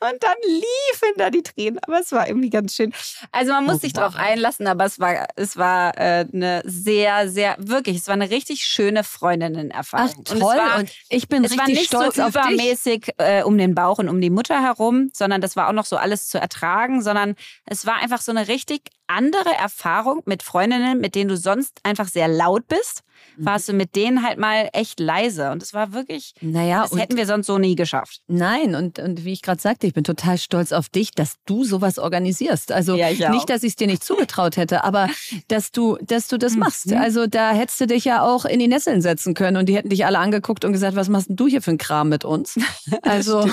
Und 0.00 0.22
dann 0.22 0.36
liefen 0.44 1.14
da 1.16 1.30
die 1.30 1.42
Tränen. 1.42 1.78
Aber 1.82 2.00
es 2.00 2.12
war 2.12 2.28
irgendwie 2.28 2.50
ganz 2.50 2.74
schön. 2.74 2.92
Also 3.32 3.52
man 3.52 3.64
muss 3.64 3.76
oh, 3.76 3.78
sich 3.78 3.92
darauf 3.92 4.16
einlassen, 4.16 4.66
aber 4.66 4.84
es 4.84 4.98
war, 4.98 5.26
es 5.36 5.56
war 5.56 5.96
äh, 5.98 6.26
eine 6.32 6.62
sehr, 6.64 7.28
sehr, 7.28 7.56
wirklich, 7.58 7.96
es 7.96 8.06
war 8.06 8.14
eine 8.14 8.30
richtig 8.30 8.64
schöne 8.64 9.04
Freundinnen-Erfahrung. 9.04 10.14
Ach, 10.18 10.24
toll. 10.24 10.36
Und, 10.38 10.56
war, 10.56 10.78
und 10.78 10.90
ich 11.08 11.28
bin 11.28 11.44
richtig 11.44 11.86
stolz 11.86 12.16
so 12.16 12.22
auf 12.22 12.32
dich. 12.32 12.42
übermäßig 12.42 13.12
äh, 13.18 13.42
um 13.42 13.58
den 13.58 13.74
Bauch 13.74 13.98
und 13.98 14.08
um 14.08 14.20
die 14.20 14.30
Mutter 14.30 14.60
herum, 14.62 15.10
sondern 15.12 15.40
das 15.40 15.56
war 15.56 15.68
auch 15.68 15.72
noch 15.72 15.86
so 15.86 15.96
alles 15.96 16.28
zu 16.28 16.38
ertragen, 16.38 17.02
sondern 17.02 17.34
es 17.66 17.86
war 17.86 17.96
einfach 17.96 18.20
so 18.20 18.32
eine 18.32 18.48
richtig 18.48 18.82
andere 19.06 19.54
Erfahrung 19.54 20.22
mit 20.26 20.42
Freundinnen, 20.42 21.00
mit 21.00 21.14
denen 21.14 21.28
du 21.28 21.36
sonst 21.36 21.80
einfach 21.82 22.08
sehr 22.08 22.28
laut 22.28 22.68
bist, 22.68 23.02
Mhm. 23.36 23.46
warst 23.46 23.68
du 23.68 23.72
mit 23.72 23.96
denen 23.96 24.22
halt 24.22 24.38
mal 24.38 24.68
echt 24.72 25.00
leise. 25.00 25.50
Und 25.50 25.62
es 25.62 25.74
war 25.74 25.92
wirklich, 25.92 26.34
Naja, 26.40 26.82
das 26.88 26.98
hätten 26.98 27.16
wir 27.16 27.26
sonst 27.26 27.46
so 27.46 27.58
nie 27.58 27.74
geschafft. 27.74 28.20
Nein, 28.26 28.74
und, 28.74 28.98
und 28.98 29.24
wie 29.24 29.32
ich 29.32 29.42
gerade 29.42 29.57
sagte, 29.62 29.86
ich 29.86 29.94
bin 29.94 30.04
total 30.04 30.38
stolz 30.38 30.72
auf 30.72 30.88
dich, 30.88 31.10
dass 31.12 31.36
du 31.46 31.64
sowas 31.64 31.98
organisierst. 31.98 32.72
Also 32.72 32.96
Ja, 32.96 33.10
ich 33.10 33.18
nicht, 33.28 33.48
dass 33.50 33.62
ich 33.62 33.70
es 33.70 33.76
dir 33.76 33.86
nicht 33.86 34.04
zugetraut 34.04 34.56
hätte, 34.56 34.84
aber 34.84 35.08
dass 35.48 35.72
du, 35.72 35.98
dass 36.02 36.28
du 36.28 36.38
das 36.38 36.56
machst. 36.56 36.86
Mhm. 36.86 36.98
Also 36.98 37.26
da 37.26 37.52
hättest 37.52 37.80
du 37.80 37.86
dich 37.86 38.04
ja 38.04 38.22
auch 38.22 38.44
in 38.44 38.58
die 38.58 38.68
Nesseln 38.68 39.02
setzen 39.02 39.34
können 39.34 39.56
und 39.56 39.66
die 39.68 39.76
hätten 39.76 39.88
dich 39.88 40.06
alle 40.06 40.18
angeguckt 40.18 40.64
und 40.64 40.72
gesagt, 40.72 40.96
was 40.96 41.08
machst 41.08 41.28
denn 41.28 41.36
du 41.36 41.46
hier 41.46 41.62
für 41.62 41.70
ein 41.72 41.78
Kram 41.78 42.08
mit 42.08 42.24
uns? 42.24 42.58
Also, 43.02 43.48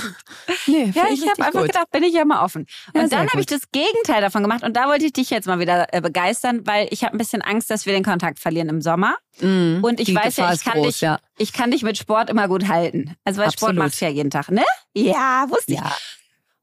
nee, 0.67 0.91
Ja, 0.93 1.05
find 1.05 1.19
ich 1.19 1.29
habe 1.29 1.43
einfach 1.43 1.59
gut. 1.61 1.67
gedacht, 1.71 1.91
bin 1.91 2.03
ich 2.03 2.13
ja 2.13 2.25
mal 2.25 2.43
offen. 2.43 2.65
Ja, 2.93 3.01
und 3.01 3.09
sehr 3.09 3.19
dann 3.19 3.29
habe 3.29 3.39
ich 3.39 3.45
das 3.45 3.61
Gegenteil 3.71 4.21
davon 4.21 4.41
gemacht 4.41 4.63
und 4.63 4.75
da 4.75 4.87
wollte 4.87 5.05
ich 5.05 5.13
dich 5.13 5.29
jetzt 5.29 5.45
mal 5.47 5.59
wieder 5.59 5.93
äh, 5.93 6.01
begeistern, 6.01 6.65
weil 6.65 6.87
ich 6.91 7.03
habe 7.03 7.13
ein 7.15 7.17
bisschen 7.17 7.41
Angst, 7.41 7.69
dass 7.69 7.85
wir 7.85 7.93
den 7.93 8.03
Kontakt 8.03 8.39
verlieren 8.39 8.69
im 8.69 8.81
Sommer. 8.81 9.15
Mhm. 9.39 9.83
Und 9.83 9.99
ich 9.99 10.13
weiß 10.13 10.37
ja, 10.37 10.43
Gefahr 10.45 10.49
ich 10.53 10.55
ist 10.59 10.63
kann, 10.65 10.73
groß, 10.73 10.87
dich, 10.87 11.01
ja. 11.01 11.19
ich 11.37 11.53
kann 11.53 11.71
dich 11.71 11.83
mit 11.83 11.97
Sport 11.97 12.29
immer 12.29 12.47
gut 12.47 12.67
halten. 12.67 13.15
Also 13.25 13.41
weil 13.41 13.51
Sport 13.51 13.71
Absolut. 13.71 13.75
machst 13.85 14.01
du 14.01 14.05
ja 14.05 14.11
jeden 14.11 14.29
Tag, 14.29 14.49
ne? 14.49 14.63
Ja, 14.93 15.45
wusste 15.49 15.73
ich. 15.73 15.79
Ja, 15.79 15.95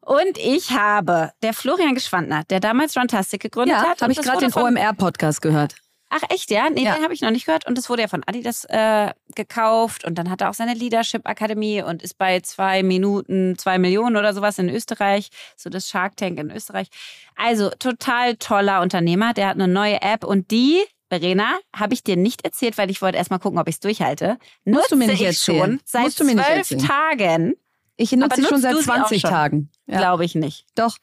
Und 0.01 0.39
ich 0.39 0.71
habe, 0.73 1.33
der 1.43 1.53
Florian 1.55 1.95
Geschwandner, 1.95 2.45
der 2.45 2.61
damals 2.61 2.97
Runtastic 2.97 3.41
gegründet 3.43 3.77
ja 3.77 3.89
hat. 3.89 4.03
habe 4.03 4.13
ich 4.13 4.19
gerade 4.21 4.47
den 4.49 4.55
OMR-Podcast 4.55 5.43
gehört. 5.43 5.75
Ach 6.15 6.21
echt, 6.29 6.51
ja? 6.51 6.69
Nee, 6.69 6.85
Ja. 6.85 6.95
den 6.95 7.05
habe 7.05 7.15
ich 7.15 7.23
noch 7.23 7.31
nicht 7.31 7.47
gehört. 7.47 7.67
Und 7.67 7.79
das 7.79 7.89
wurde 7.89 8.03
ja 8.03 8.09
von 8.09 8.23
Adidas 8.27 8.67
äh, 8.67 9.13
gekauft. 9.35 10.05
Und 10.05 10.17
dann 10.17 10.29
hat 10.29 10.43
er 10.43 10.51
auch 10.51 10.55
seine 10.55 10.75
Leadership 10.75 11.27
Akademie 11.27 11.81
und 11.83 12.03
ist 12.03 12.19
bei 12.19 12.41
zwei 12.41 12.83
Minuten, 12.83 13.57
zwei 13.57 13.79
Millionen 13.79 14.19
oder 14.19 14.35
sowas 14.35 14.59
in 14.59 14.69
Österreich. 14.69 15.31
So 15.57 15.71
das 15.71 15.89
Shark 15.89 16.19
Tank 16.19 16.39
in 16.39 16.51
Österreich. 16.51 16.89
Also 17.35 17.71
total 17.79 18.37
toller 18.37 18.83
Unternehmer. 18.83 19.33
Der 19.33 19.49
hat 19.49 19.55
eine 19.55 19.69
neue 19.69 20.03
App 20.03 20.23
und 20.25 20.51
die, 20.51 20.83
Verena, 21.13 21.59
habe 21.77 21.93
ich 21.93 22.03
dir 22.03 22.17
nicht 22.17 22.43
erzählt, 22.45 22.79
weil 22.79 22.91
ich 22.91 23.03
wollte 23.03 23.19
erst 23.19 23.31
mal 23.31 23.39
gucken, 23.39 23.59
ob 23.59 23.69
ich 23.69 23.75
es 23.75 23.81
durchhalte. 23.81 24.39
Musst 24.65 24.91
du 24.91 24.97
mir 24.97 25.07
Nutze 25.07 25.13
nicht 25.13 25.21
ich 25.21 25.27
erzählen. 25.27 25.61
schon 25.73 25.81
seit 25.85 26.03
Musst 26.05 26.21
du 26.21 26.25
mir 26.25 26.35
nicht 26.37 26.47
zwölf 26.47 26.59
erzählen. 26.71 26.81
Tagen. 26.87 27.55
Ich 27.99 28.13
nutze 28.13 28.41
sie 28.41 28.47
schon 28.49 28.61
seit 28.63 28.73
du 28.73 28.81
sie 28.81 28.91
auch 28.91 28.97
20 28.97 29.21
schon? 29.21 29.31
Tagen. 29.31 29.71
Ja, 29.87 29.99
Glaube 29.99 30.25
ich 30.25 30.35
nicht. 30.35 30.65
doch. 30.75 30.97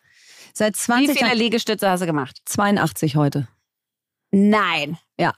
Seit 0.53 0.73
Wie 0.75 0.79
20 0.79 1.11
viele 1.15 1.29
Tagen. 1.29 1.39
Liegestütze 1.39 1.87
hast 1.89 1.99
du 2.01 2.07
gemacht? 2.07 2.41
82 2.45 3.15
heute. 3.17 3.47
Nein. 4.31 4.97
Ja. 5.19 5.33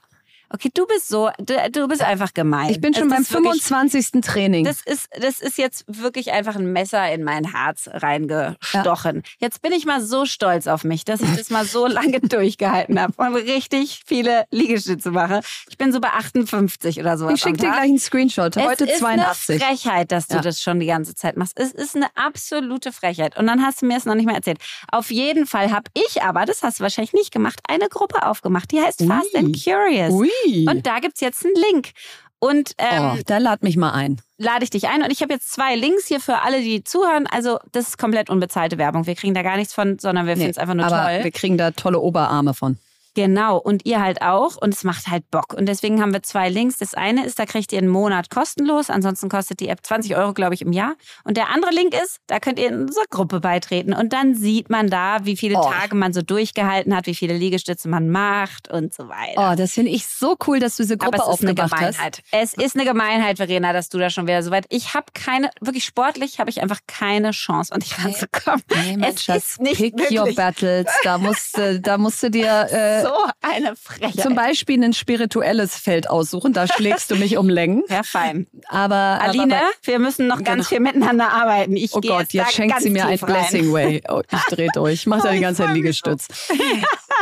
Okay, 0.52 0.70
du 0.74 0.86
bist 0.86 1.08
so, 1.08 1.30
du, 1.38 1.54
du 1.70 1.88
bist 1.88 2.02
einfach 2.02 2.34
gemein. 2.34 2.70
Ich 2.70 2.80
bin 2.80 2.92
schon 2.94 3.04
Es 3.04 3.10
beim 3.10 3.22
ist 3.22 3.32
wirklich- 3.32 3.62
25. 3.62 4.20
Training. 4.22 4.64
Das 4.64 4.82
ist, 4.82 5.08
das 5.20 5.40
ist 5.40 5.58
jetzt 5.58 5.84
wirklich 5.86 6.32
einfach 6.32 6.56
ein 6.56 6.72
Messer 6.72 7.10
in 7.12 7.24
mein 7.24 7.44
Herz 7.52 7.88
reingestochen. 7.92 9.22
Jetzt 9.38 9.62
bin 9.62 9.72
ich 9.72 9.86
mal 9.86 10.00
so 10.02 10.24
stolz 10.26 10.66
auf 10.66 10.84
mich, 10.84 11.04
dass 11.04 11.20
ich 11.20 11.34
das 11.36 11.50
mal 11.50 11.64
so 11.64 11.86
lange 11.86 12.20
durchgehalten 12.22 13.00
habe 13.00 13.12
und 13.16 13.34
richtig 13.34 14.02
viele 14.06 14.44
Liegestütze 14.50 15.10
mache. 15.10 15.40
Ich 15.70 15.78
bin 15.78 15.92
so 15.92 16.00
bei 16.00 16.08
58 16.08 16.98
oder 17.00 17.16
so. 17.18 17.28
ich 17.30 17.40
schicke 17.40 17.56
dir 17.58 17.70
gleich 17.70 17.82
einen 17.82 17.98
Screenshot. 17.98 18.56
Heute 18.56 18.84
es 18.84 18.92
ist 18.94 18.98
82. 19.00 19.62
eine 19.62 19.76
Frechheit, 19.76 20.12
dass 20.12 20.26
du 20.28 20.36
Ja. 20.36 20.40
das 20.42 20.62
schon 20.62 20.80
die 20.80 20.86
ganze 20.86 21.14
Zeit 21.14 21.36
machst. 21.36 21.58
Es 21.58 21.72
ist 21.72 21.96
eine 21.96 22.06
absolute 22.14 22.92
Frechheit. 22.92 23.38
Und 23.38 23.46
dann 23.46 23.62
hast 23.64 23.82
du 23.82 23.86
mir 23.86 23.96
es 23.96 24.04
noch 24.04 24.14
nicht 24.14 24.26
mehr 24.26 24.36
erzählt. 24.36 24.58
Auf 24.90 25.10
jeden 25.10 25.46
Fall 25.46 25.70
habe 25.72 25.90
ich 25.94 26.22
aber, 26.22 26.44
das 26.44 26.62
hast 26.62 26.78
du 26.80 26.82
wahrscheinlich 26.82 27.12
nicht 27.12 27.32
gemacht, 27.32 27.60
eine 27.68 27.88
Gruppe 27.88 28.26
aufgemacht. 28.26 28.70
Die 28.70 28.80
heißt 28.80 29.00
Ui. 29.02 29.06
Fast 29.08 29.34
and 29.36 29.56
Curious. 29.64 30.12
Ui. 30.12 30.30
Und 30.68 30.86
da 30.86 30.98
gibt's 31.00 31.20
jetzt 31.20 31.44
einen 31.44 31.54
Link. 31.54 31.90
Und 32.38 32.72
ähm, 32.78 33.12
oh, 33.14 33.18
da 33.26 33.38
lad 33.38 33.62
mich 33.62 33.76
mal 33.76 33.92
ein. 33.92 34.20
lade 34.36 34.64
ich 34.64 34.70
dich 34.70 34.88
ein. 34.88 35.02
Und 35.02 35.12
ich 35.12 35.22
habe 35.22 35.32
jetzt 35.32 35.52
zwei 35.52 35.76
Links 35.76 36.06
hier 36.08 36.18
für 36.18 36.40
alle, 36.42 36.60
die 36.60 36.82
zuhören. 36.82 37.28
Also 37.28 37.58
das 37.70 37.88
ist 37.88 37.98
komplett 37.98 38.30
unbezahlte 38.30 38.78
Werbung. 38.78 39.06
Wir 39.06 39.14
kriegen 39.14 39.32
da 39.34 39.42
gar 39.42 39.56
nichts 39.56 39.72
von, 39.72 39.98
sondern 40.00 40.26
wir 40.26 40.34
Nee, 40.34 40.40
finden 40.40 40.50
es 40.50 40.58
einfach 40.58 40.74
nur 40.74 40.86
aber 40.86 41.04
toll. 41.14 41.24
wir 41.24 41.30
kriegen 41.30 41.56
da 41.56 41.70
tolle 41.70 42.00
Oberarme 42.00 42.52
von. 42.54 42.78
Genau, 43.14 43.58
und 43.58 43.84
ihr 43.84 44.00
halt 44.00 44.22
auch. 44.22 44.56
Und 44.56 44.72
es 44.74 44.84
macht 44.84 45.08
halt 45.08 45.30
Bock. 45.30 45.52
Und 45.54 45.66
deswegen 45.66 46.00
haben 46.00 46.12
wir 46.12 46.22
zwei 46.22 46.48
Links. 46.48 46.78
Das 46.78 46.94
eine 46.94 47.26
ist, 47.26 47.38
da 47.38 47.44
kriegt 47.46 47.72
ihr 47.72 47.78
einen 47.78 47.88
Monat 47.88 48.30
kostenlos. 48.30 48.88
Ansonsten 48.90 49.28
kostet 49.28 49.60
die 49.60 49.68
App 49.68 49.80
20 49.84 50.16
Euro, 50.16 50.32
glaube 50.32 50.54
ich, 50.54 50.62
im 50.62 50.72
Jahr. 50.72 50.94
Und 51.24 51.36
der 51.36 51.50
andere 51.50 51.72
Link 51.72 51.94
ist, 51.94 52.18
da 52.26 52.40
könnt 52.40 52.58
ihr 52.58 52.68
in 52.68 52.82
unserer 52.82 53.04
Gruppe 53.10 53.40
beitreten. 53.40 53.92
Und 53.92 54.12
dann 54.12 54.34
sieht 54.34 54.70
man 54.70 54.88
da, 54.88 55.18
wie 55.24 55.36
viele 55.36 55.58
Oh. 55.58 55.70
Tage 55.70 55.94
man 55.94 56.12
so 56.14 56.22
durchgehalten 56.22 56.96
hat, 56.96 57.06
wie 57.06 57.14
viele 57.14 57.34
Liegestütze 57.36 57.88
man 57.88 58.08
macht 58.08 58.68
und 58.70 58.94
so 58.94 59.08
weiter. 59.08 59.52
Oh, 59.52 59.54
das 59.56 59.72
finde 59.72 59.90
ich 59.90 60.06
so 60.06 60.36
cool, 60.46 60.58
dass 60.58 60.76
du 60.78 60.82
diese 60.84 60.96
Gruppe 60.96 61.18
Aber 61.22 61.30
es 61.32 61.38
ist 61.40 61.42
eine 61.46 61.50
aufgemacht 61.52 61.72
hast. 61.82 61.96
Gemeinheit. 61.98 62.22
Es 62.30 62.54
ist 62.54 62.74
eine 62.76 62.84
Gemeinheit, 62.86 63.36
Verena, 63.36 63.72
dass 63.74 63.90
du 63.90 63.98
da 63.98 64.08
schon 64.08 64.26
wieder 64.26 64.42
so 64.42 64.50
weit. 64.50 64.64
Ich 64.70 64.94
habe 64.94 65.06
keine, 65.12 65.50
wirklich 65.60 65.84
sportlich 65.84 66.38
habe 66.38 66.48
ich 66.48 66.62
einfach 66.62 66.80
keine 66.86 67.32
Chance, 67.32 67.72
an 67.74 67.80
dich 67.80 68.02
ranzukommen. 68.02 68.62
Nee, 68.74 68.96
mein 68.96 69.10
es 69.14 69.28
ist 69.28 69.60
nicht 69.60 69.76
pick 69.76 69.94
möglich. 69.96 70.18
your 70.18 70.34
battles. 70.34 70.86
Da 71.04 71.18
musst, 71.18 71.58
du- 71.58 71.78
da 71.80 71.98
musst 71.98 72.22
du 72.22 72.30
dir 72.30 72.66
äh, 72.70 73.01
so 73.02 73.14
eine 73.40 73.76
Frechheit. 73.76 74.22
zum 74.22 74.34
Beispiel 74.34 74.82
ein 74.82 74.92
spirituelles 74.92 75.76
Feld 75.76 76.08
aussuchen. 76.08 76.52
Da 76.52 76.66
schlägst 76.66 77.10
du 77.10 77.16
mich 77.16 77.36
um 77.36 77.48
Längen. 77.48 77.82
ja, 77.88 78.02
fein. 78.02 78.46
Aber, 78.68 78.94
Aline, 79.20 79.56
aber 79.56 79.64
wir 79.82 79.98
müssen 79.98 80.26
noch 80.26 80.42
ganz 80.42 80.68
viel 80.68 80.80
miteinander 80.80 81.30
arbeiten. 81.32 81.76
Ich 81.76 81.94
Oh 81.94 82.00
Gott, 82.00 82.32
jetzt, 82.32 82.52
schenkt 82.52 82.80
sie 82.80 82.90
mir 82.90 83.06
ein. 83.06 83.18
Blessing 83.18 83.72
Way. 83.72 84.02
Oh, 84.12 84.20
ich 84.30 84.54
dreh 84.54 84.68
durch. 84.74 84.92
Ich 84.92 85.06
mache 85.06 85.22
da 85.22 85.32
die 85.32 85.40
ganze 85.40 85.62
Zeit 85.62 85.74
Liegestütz. 85.74 86.26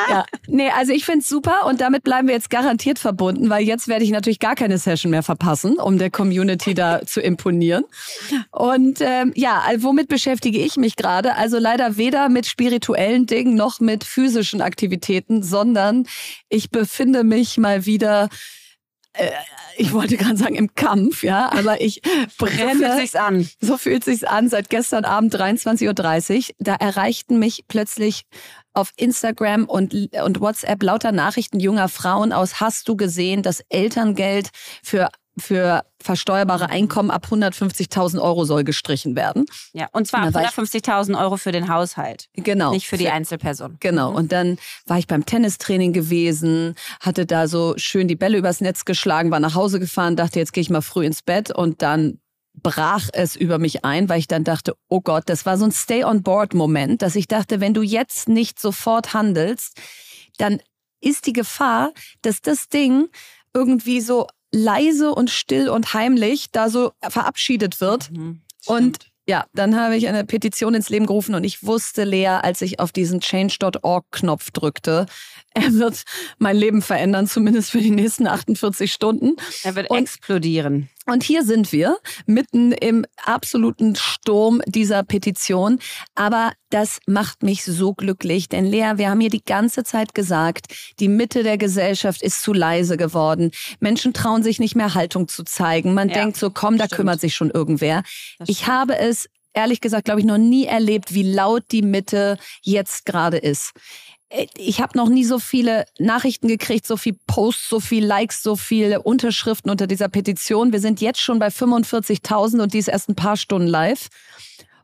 ja. 0.09 0.25
Nee, 0.49 0.71
also 0.71 0.93
ich 0.93 1.05
find's 1.05 1.29
super 1.29 1.67
und 1.67 1.81
damit 1.81 2.03
bleiben 2.05 2.27
wir 2.27 2.35
jetzt 2.35 2.51
garantiert 2.51 2.99
verbunden, 2.99 3.51
weil 3.51 3.65
jetzt 3.65 3.87
werde 3.87 4.05
ich 4.05 4.11
natürlich 4.11 4.39
gar 4.39 4.55
keine 4.55 4.79
Session 4.79 5.11
mehr 5.11 5.23
verpassen, 5.23 5.79
um 5.79 5.99
der 5.99 6.11
Community 6.11 6.75
da 6.75 7.03
zu 7.07 7.21
imponieren. 7.21 7.85
Und 8.51 9.01
ähm, 9.01 9.33
ja, 9.37 9.63
also 9.65 9.85
womit 9.85 10.09
beschäftige 10.09 10.59
ich 10.59 10.77
mich 10.77 10.97
gerade? 10.97 11.37
Also 11.37 11.59
leider 11.59 11.97
weder 11.97 12.29
mit 12.29 12.47
spirituellen 12.47 13.27
Dingen 13.27 13.55
noch 13.55 13.79
mit 13.81 14.05
physischen 14.05 14.61
Aktivitäten, 14.61 15.43
sondern 15.43 15.70
ich 16.49 16.71
befinde 16.71 17.25
mich 17.25 17.59
mal 17.59 17.87
wieder 17.87 18.29
äh, 19.13 19.31
ich 19.77 19.93
wollte 19.93 20.17
gerade 20.17 20.37
sagen 20.37 20.55
im 20.55 20.75
Kampf, 20.75 21.23
ja, 21.23 21.51
aber 21.53 21.81
ich 21.81 22.03
So 22.39 22.47
brenne. 22.47 22.75
fühlt 22.75 22.97
sich's 22.99 23.17
an. 23.17 23.49
So 23.61 23.77
fühlt 23.77 24.05
sich's 24.05 24.25
an 24.25 24.49
seit 24.49 24.71
gestern 24.71 25.05
Abend 25.05 25.35
23.30 25.35 26.37
Uhr. 26.51 26.55
Da 26.59 26.75
erreichten 26.75 27.39
mich 27.39 27.65
plötzlich 27.67 28.25
auf 28.73 28.93
Instagram 28.97 29.65
und, 29.65 29.95
und 29.95 30.41
WhatsApp 30.41 30.83
lauter 30.83 31.13
Nachrichten 31.13 31.59
junger 31.61 31.89
Frauen 31.89 32.33
aus, 32.33 32.61
hast 32.61 32.89
du 32.89 32.97
gesehen, 32.97 33.43
dass 33.43 33.65
Elterngeld 33.69 34.51
für 34.83 35.09
für 35.41 35.85
versteuerbare 36.03 36.71
Einkommen 36.71 37.11
ab 37.11 37.27
150.000 37.31 38.21
Euro 38.21 38.45
soll 38.45 38.65
gestrichen 38.65 39.17
werden. 39.17 39.47
Ja, 39.73 39.89
und 39.93 40.07
zwar 40.07 40.21
Na, 40.21 40.29
ab 40.29 40.35
war 40.35 40.43
ich- 40.45 40.49
150.000 40.51 41.17
Euro 41.19 41.37
für 41.37 41.53
den 41.53 41.69
Haushalt, 41.69 42.29
Genau. 42.35 42.71
nicht 42.73 42.87
für 42.87 42.97
die 42.97 43.09
Einzelperson. 43.11 43.77
Genau. 43.81 44.13
Und 44.13 44.33
dann 44.33 44.59
war 44.87 44.99
ich 44.99 45.07
beim 45.07 45.27
Tennistraining 45.27 45.93
gewesen, 45.93 46.75
hatte 47.01 47.27
da 47.27 47.49
so 47.49 47.75
schön 47.77 48.07
die 48.09 48.17
Bälle 48.17 48.39
übers 48.39 48.61
Netz 48.61 48.85
geschlagen, 48.85 49.31
war 49.31 49.41
nach 49.41 49.55
Hause 49.55 49.81
gefahren, 49.81 50.17
dachte, 50.17 50.39
jetzt 50.39 50.53
gehe 50.53 50.63
ich 50.63 50.71
mal 50.71 50.81
früh 50.83 51.05
ins 51.05 51.23
Bett 51.23 51.51
und 51.51 51.83
dann 51.83 52.21
brach 52.63 53.09
es 53.13 53.37
über 53.37 53.59
mich 53.59 53.85
ein, 53.85 54.09
weil 54.09 54.19
ich 54.19 54.27
dann 54.29 54.45
dachte, 54.45 54.75
oh 54.89 55.01
Gott, 55.01 55.25
das 55.27 55.47
war 55.47 55.57
so 55.57 55.65
ein 55.65 55.73
Stay-on-Board-Moment, 55.73 57.01
dass 57.03 57.15
ich 57.17 57.29
dachte, 57.29 57.61
wenn 57.61 57.75
du 57.75 57.83
jetzt 57.83 58.29
nicht 58.29 58.59
sofort 58.61 59.15
handelst, 59.15 59.77
dann 60.39 60.61
ist 61.01 61.27
die 61.27 61.33
Gefahr, 61.33 61.93
dass 62.23 62.43
das 62.43 62.69
Ding 62.69 63.09
irgendwie 63.55 64.01
so 64.01 64.27
leise 64.53 65.15
und 65.15 65.31
still 65.31 65.69
und 65.69 65.95
heimlich 65.95 66.51
da 66.51 66.69
so 66.69 66.93
verabschiedet 67.09 67.81
wird. 67.81 68.11
Mhm, 68.11 68.43
und 68.67 68.99
ja, 69.27 69.45
dann 69.55 69.77
habe 69.77 69.97
ich 69.97 70.09
eine 70.09 70.25
Petition 70.25 70.75
ins 70.75 70.89
Leben 70.89 71.07
gerufen 71.07 71.35
und 71.35 71.45
ich 71.45 71.65
wusste, 71.65 72.05
Lea, 72.05 72.27
als 72.27 72.63
ich 72.63 72.81
auf 72.81 72.91
diesen 72.91 73.21
Change.org-Knopf 73.21 74.51
drückte, 74.51 75.07
er 75.55 75.73
wird 75.75 76.03
mein 76.39 76.57
Leben 76.57 76.81
verändern, 76.83 77.27
zumindest 77.27 77.71
für 77.73 77.81
die 77.81 77.91
nächsten 77.91 78.27
48 78.27 78.93
Stunden. 78.93 79.37
er 79.65 79.75
wird 79.75 79.91
und- 79.91 79.99
explodieren. 79.99 80.89
Und 81.07 81.25
hier 81.25 81.43
sind 81.45 81.73
wir, 81.73 81.97
mitten 82.27 82.71
im 82.71 83.05
absoluten 83.25 83.97
Sturm 83.97 84.63
dieser 84.67 85.03
Petition. 85.03 85.81
Aber 86.15 86.53
das 86.69 87.01
macht 87.07 87.43
mich 87.43 87.65
so 87.65 87.95
glücklich, 87.95 88.49
denn 88.49 88.65
Lea, 88.65 88.93
wir 88.97 89.11
haben 89.11 89.21
hier 89.21 89.31
die 89.31 89.45
ganze 89.45 89.83
Zeit 89.83 90.15
gesagt, 90.15 90.67
die 91.01 91.09
Mitte 91.09 91.43
der 91.43 91.59
Gesellschaft 91.59 92.23
ist 92.23 92.43
zu 92.43 92.53
leise 92.53 92.97
geworden. 92.97 93.51
Menschen 93.81 94.13
trauen 94.13 94.45
sich 94.45 94.61
nicht 94.61 94.77
mehr 94.77 94.95
Haltung 94.95 95.27
zu 95.27 95.43
zeigen. 95.43 95.95
Man 95.95 96.09
Ja, 96.11 96.15
denkt 96.15 96.37
so, 96.37 96.51
komm, 96.51 96.79
da 96.79 96.85
stimmt. 96.85 96.97
kümmert 96.97 97.21
sich 97.21 97.35
schon 97.35 97.51
irgendwer. 97.51 98.05
Ich 98.47 98.69
habe 98.69 98.97
es 98.97 99.27
ehrlich 99.53 99.81
gesagt, 99.81 100.05
glaube 100.05 100.21
ich, 100.21 100.27
noch 100.27 100.39
nie 100.39 100.67
erlebt, 100.67 101.13
wie 101.13 101.25
laut 101.25 101.65
die 101.73 101.83
Mitte 101.83 102.39
jetzt 102.63 103.05
gerade 103.05 103.37
ist. 103.39 103.73
Äh, 104.31 104.47
Ich 104.57 104.81
habe 104.81 104.97
noch 104.97 105.09
nie 105.09 105.25
so 105.25 105.39
viele 105.39 105.85
Nachrichten 105.99 106.49
gekriegt, 106.49 106.87
so 106.87 106.97
viel 106.97 107.17
Posts, 107.27 107.69
so 107.69 107.81
viel 107.81 108.05
Likes, 108.05 108.43
so 108.43 108.57
viele 108.57 109.03
Unterschriften 109.03 109.71
unter 109.71 109.87
dieser 109.87 110.09
Petition. 110.09 110.73
Wir 110.73 110.81
sind 110.81 111.01
jetzt 111.01 111.21
schon 111.21 111.39
bei 111.39 111.49
45.000 111.49 112.61
und 112.63 112.73
die 112.73 112.79
ist 112.79 112.89
erst 112.89 113.09
ein 113.09 113.17
paar 113.17 113.37
Stunden 113.37 113.69
live. 113.69 114.09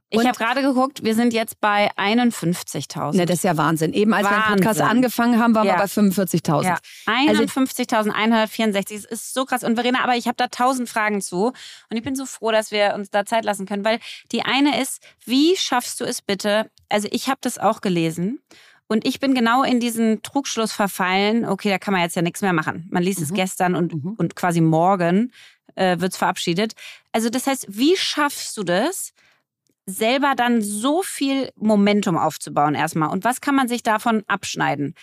Ich 0.08 0.18
Und- 0.20 0.26
habe 0.28 0.38
gerade 0.38 0.62
geguckt, 0.62 1.02
wir 1.02 1.16
sind 1.16 1.32
jetzt 1.32 1.60
bei 1.60 1.90
51.000. 1.96 3.16
Ne, 3.16 3.26
das 3.26 3.38
ist 3.38 3.42
ja 3.42 3.56
Wahnsinn. 3.56 3.92
Eben 3.92 4.14
als 4.14 4.24
wir 4.24 4.36
den 4.36 4.42
Podcast 4.42 4.78
Wahnsinn. 4.78 4.84
angefangen 4.98 5.40
haben, 5.42 5.54
waren 5.56 5.66
Ja. 5.66 5.74
wir 5.74 5.78
bei 5.78 5.88
45.000. 5.88 6.64
Ja, 6.68 6.78
51.164. 7.06 8.94
Es 8.94 9.04
ist 9.04 9.34
so 9.34 9.44
krass. 9.44 9.64
Und 9.64 9.74
Verena, 9.74 10.02
aber 10.04 10.16
ich 10.16 10.26
habe 10.26 10.36
da 10.36 10.46
tausend 10.46 10.88
Fragen 10.88 11.20
zu. 11.20 11.46
Und 11.46 11.96
ich 11.96 12.02
bin 12.04 12.14
so 12.14 12.24
froh, 12.24 12.52
dass 12.52 12.70
wir 12.70 12.94
uns 12.94 13.10
da 13.10 13.24
Zeit 13.26 13.44
lassen 13.44 13.66
können. 13.66 13.84
Weil 13.84 13.98
die 14.32 14.42
eine 14.42 14.80
ist, 14.80 15.02
wie 15.24 15.56
schaffst 15.56 16.00
du 16.00 16.04
es 16.04 16.22
bitte? 16.22 16.70
Also 16.88 17.08
ich 17.10 17.26
habe 17.28 17.38
das 17.40 17.58
auch 17.58 17.80
gelesen. 17.80 18.38
Und 18.88 19.06
ich 19.06 19.18
bin 19.18 19.34
genau 19.34 19.62
in 19.64 19.80
diesen 19.80 20.22
Trugschluss 20.22 20.72
verfallen, 20.72 21.44
okay, 21.44 21.70
da 21.70 21.78
kann 21.78 21.92
man 21.92 22.02
jetzt 22.02 22.14
ja 22.14 22.22
nichts 22.22 22.40
mehr 22.40 22.52
machen. 22.52 22.86
Man 22.90 23.02
liest 23.02 23.18
mhm. 23.18 23.24
es 23.24 23.32
gestern 23.32 23.74
und, 23.74 23.94
mhm. 23.94 24.14
und 24.16 24.36
quasi 24.36 24.60
morgen 24.60 25.32
äh, 25.74 25.98
wird 25.98 26.12
es 26.12 26.18
verabschiedet. 26.18 26.74
Also 27.12 27.28
das 27.28 27.46
heißt, 27.46 27.66
wie 27.68 27.96
schaffst 27.96 28.56
du 28.56 28.62
das, 28.62 29.12
selber 29.86 30.34
dann 30.36 30.62
so 30.62 31.02
viel 31.02 31.50
Momentum 31.56 32.16
aufzubauen 32.16 32.74
erstmal? 32.74 33.08
Und 33.10 33.24
was 33.24 33.40
kann 33.40 33.54
man 33.54 33.68
sich 33.68 33.82
davon 33.82 34.24
abschneiden? 34.26 34.94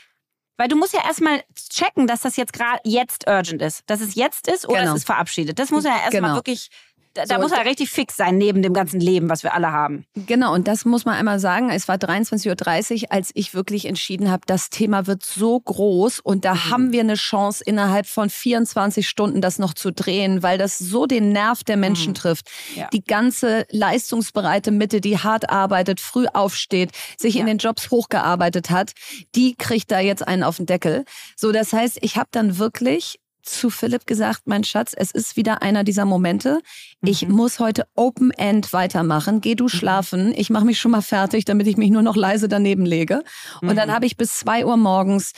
Weil 0.57 0.67
du 0.67 0.75
musst 0.75 0.93
ja 0.93 1.03
erstmal 1.03 1.43
checken, 1.69 2.05
dass 2.05 2.21
das 2.21 2.35
jetzt 2.35 2.53
gerade 2.53 2.79
jetzt 2.83 3.27
urgent 3.27 3.61
ist. 3.61 3.83
Dass 3.87 4.01
es 4.01 4.15
jetzt 4.15 4.47
ist 4.47 4.67
oder 4.67 4.81
genau. 4.81 4.91
es 4.91 4.99
ist 4.99 5.05
verabschiedet. 5.05 5.57
Das 5.57 5.71
muss 5.71 5.83
ja 5.83 5.91
erstmal 5.91 6.21
genau. 6.21 6.35
wirklich 6.35 6.69
da, 7.13 7.25
da 7.25 7.35
so, 7.35 7.41
muss 7.41 7.51
er 7.51 7.65
richtig 7.65 7.89
fix 7.89 8.17
sein, 8.17 8.37
neben 8.37 8.61
dem 8.61 8.73
ganzen 8.73 8.99
Leben, 8.99 9.29
was 9.29 9.43
wir 9.43 9.53
alle 9.53 9.71
haben. 9.71 10.05
Genau, 10.15 10.53
und 10.53 10.67
das 10.67 10.85
muss 10.85 11.05
man 11.05 11.15
einmal 11.15 11.39
sagen. 11.39 11.69
Es 11.69 11.87
war 11.87 11.95
23.30 11.95 13.03
Uhr, 13.03 13.11
als 13.11 13.31
ich 13.33 13.53
wirklich 13.53 13.85
entschieden 13.85 14.31
habe, 14.31 14.43
das 14.45 14.69
Thema 14.69 15.05
wird 15.07 15.23
so 15.23 15.59
groß 15.59 16.19
und 16.19 16.45
da 16.45 16.55
mhm. 16.55 16.69
haben 16.69 16.91
wir 16.91 17.01
eine 17.01 17.15
Chance, 17.15 17.63
innerhalb 17.63 18.07
von 18.07 18.29
24 18.29 19.07
Stunden 19.07 19.41
das 19.41 19.59
noch 19.59 19.73
zu 19.73 19.91
drehen, 19.91 20.43
weil 20.43 20.57
das 20.57 20.77
so 20.79 21.05
den 21.05 21.31
Nerv 21.31 21.63
der 21.63 21.77
Menschen 21.77 22.09
mhm. 22.09 22.15
trifft. 22.15 22.49
Ja. 22.75 22.89
Die 22.91 23.03
ganze 23.03 23.65
leistungsbereite 23.69 24.71
Mitte, 24.71 25.01
die 25.01 25.17
hart 25.17 25.49
arbeitet, 25.49 25.99
früh 25.99 26.25
aufsteht, 26.33 26.91
sich 27.17 27.35
ja. 27.35 27.41
in 27.41 27.47
den 27.47 27.57
Jobs 27.57 27.91
hochgearbeitet 27.91 28.69
hat, 28.69 28.93
die 29.35 29.55
kriegt 29.55 29.91
da 29.91 29.99
jetzt 29.99 30.27
einen 30.27 30.43
auf 30.43 30.57
den 30.57 30.65
Deckel. 30.65 31.05
So, 31.35 31.51
das 31.51 31.73
heißt, 31.73 31.99
ich 32.01 32.17
habe 32.17 32.29
dann 32.31 32.57
wirklich 32.57 33.19
zu 33.43 33.69
Philipp 33.69 34.07
gesagt, 34.07 34.43
mein 34.45 34.63
Schatz, 34.63 34.93
es 34.95 35.11
ist 35.11 35.35
wieder 35.35 35.61
einer 35.61 35.83
dieser 35.83 36.05
Momente. 36.05 36.61
Ich 37.01 37.27
mhm. 37.27 37.35
muss 37.35 37.59
heute 37.59 37.85
Open 37.95 38.31
End 38.31 38.73
weitermachen. 38.73 39.41
Geh 39.41 39.55
du 39.55 39.65
mhm. 39.65 39.69
schlafen. 39.69 40.33
Ich 40.35 40.49
mache 40.49 40.65
mich 40.65 40.79
schon 40.79 40.91
mal 40.91 41.01
fertig, 41.01 41.45
damit 41.45 41.67
ich 41.67 41.77
mich 41.77 41.91
nur 41.91 42.01
noch 42.01 42.15
leise 42.15 42.47
daneben 42.47 42.85
lege. 42.85 43.23
Und 43.61 43.69
mhm. 43.69 43.75
dann 43.75 43.93
habe 43.93 44.05
ich 44.05 44.17
bis 44.17 44.37
zwei 44.37 44.65
Uhr 44.65 44.77
morgens 44.77 45.33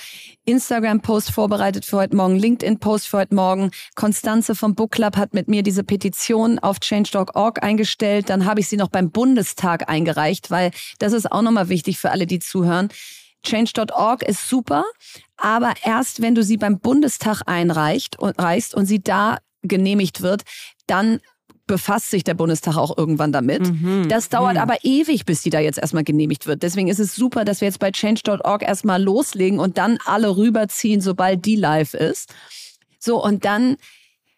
Instagram-Post 0.45 1.31
vorbereitet 1.31 1.85
für 1.85 1.97
heute 1.97 2.15
Morgen, 2.15 2.35
LinkedIn-Post 2.35 3.07
für 3.07 3.17
heute 3.17 3.35
Morgen. 3.35 3.71
Konstanze 3.95 4.55
vom 4.55 4.75
Book 4.75 4.91
Club 4.91 5.17
hat 5.17 5.33
mit 5.33 5.47
mir 5.47 5.63
diese 5.63 5.83
Petition 5.83 6.59
auf 6.59 6.79
change.org 6.79 7.63
eingestellt. 7.63 8.29
Dann 8.29 8.45
habe 8.45 8.59
ich 8.59 8.67
sie 8.67 8.77
noch 8.77 8.89
beim 8.89 9.11
Bundestag 9.11 9.89
eingereicht, 9.89 10.51
weil 10.51 10.71
das 10.99 11.13
ist 11.13 11.31
auch 11.31 11.41
nochmal 11.41 11.69
wichtig 11.69 11.97
für 11.97 12.11
alle, 12.11 12.27
die 12.27 12.39
zuhören. 12.39 12.89
Change.org 13.45 14.23
ist 14.23 14.49
super, 14.49 14.83
aber 15.37 15.73
erst 15.83 16.21
wenn 16.21 16.35
du 16.35 16.43
sie 16.43 16.57
beim 16.57 16.79
Bundestag 16.79 17.43
einreicht 17.45 18.19
und 18.19 18.37
reichst 18.39 18.75
und 18.75 18.85
sie 18.85 19.01
da 19.01 19.37
genehmigt 19.61 20.21
wird, 20.21 20.43
dann 20.87 21.19
befasst 21.67 22.11
sich 22.11 22.23
der 22.23 22.35
Bundestag 22.35 22.77
auch 22.77 22.95
irgendwann 22.97 23.31
damit. 23.31 23.61
Mhm. 23.61 24.07
Das 24.07 24.29
dauert 24.29 24.55
mhm. 24.55 24.61
aber 24.61 24.75
ewig, 24.83 25.25
bis 25.25 25.41
die 25.41 25.49
da 25.49 25.59
jetzt 25.59 25.79
erstmal 25.79 26.03
genehmigt 26.03 26.45
wird. 26.45 26.61
Deswegen 26.61 26.89
ist 26.89 26.99
es 26.99 27.15
super, 27.15 27.43
dass 27.43 27.61
wir 27.61 27.67
jetzt 27.67 27.79
bei 27.79 27.91
change.org 27.91 28.61
erstmal 28.61 29.01
loslegen 29.01 29.59
und 29.59 29.77
dann 29.77 29.97
alle 30.05 30.37
rüberziehen, 30.37 31.01
sobald 31.01 31.45
die 31.45 31.55
live 31.55 31.93
ist. 31.93 32.33
So, 32.99 33.23
und 33.23 33.45
dann 33.45 33.77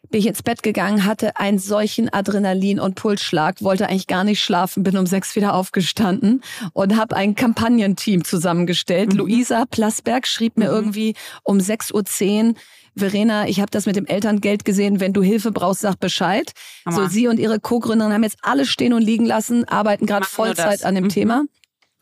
bin 0.09 0.19
ich 0.19 0.27
ins 0.27 0.43
Bett 0.43 0.63
gegangen, 0.63 1.05
hatte 1.05 1.37
einen 1.37 1.59
solchen 1.59 2.09
Adrenalin- 2.09 2.79
und 2.79 2.95
Pulsschlag, 2.95 3.61
wollte 3.61 3.87
eigentlich 3.87 4.07
gar 4.07 4.23
nicht 4.23 4.41
schlafen, 4.41 4.83
bin 4.83 4.97
um 4.97 5.05
sechs 5.05 5.35
wieder 5.35 5.53
aufgestanden 5.53 6.41
und 6.73 6.97
habe 6.97 7.15
ein 7.15 7.35
Kampagnenteam 7.35 8.23
zusammengestellt. 8.23 9.13
Mhm. 9.13 9.19
Luisa 9.19 9.65
Plasberg 9.65 10.27
schrieb 10.27 10.57
mir 10.57 10.69
mhm. 10.69 10.75
irgendwie 10.75 11.15
um 11.43 11.57
6.10 11.57 12.49
Uhr, 12.49 12.53
Verena, 12.97 13.47
ich 13.47 13.59
habe 13.59 13.69
das 13.69 13.85
mit 13.85 13.95
dem 13.95 14.07
Elterngeld 14.07 14.65
gesehen, 14.65 14.99
wenn 14.99 15.13
du 15.13 15.21
Hilfe 15.21 15.51
brauchst, 15.51 15.81
sag 15.81 15.99
Bescheid. 15.99 16.51
Mama. 16.83 16.97
So, 16.97 17.07
sie 17.07 17.27
und 17.27 17.39
ihre 17.39 17.59
Co-Gründerin 17.59 18.11
haben 18.11 18.23
jetzt 18.23 18.39
alles 18.41 18.69
stehen 18.69 18.93
und 18.93 19.03
liegen 19.03 19.25
lassen, 19.25 19.65
arbeiten 19.65 20.07
gerade 20.07 20.25
Vollzeit 20.25 20.83
an 20.83 20.95
dem 20.95 21.05
mhm. 21.05 21.09
Thema. 21.09 21.43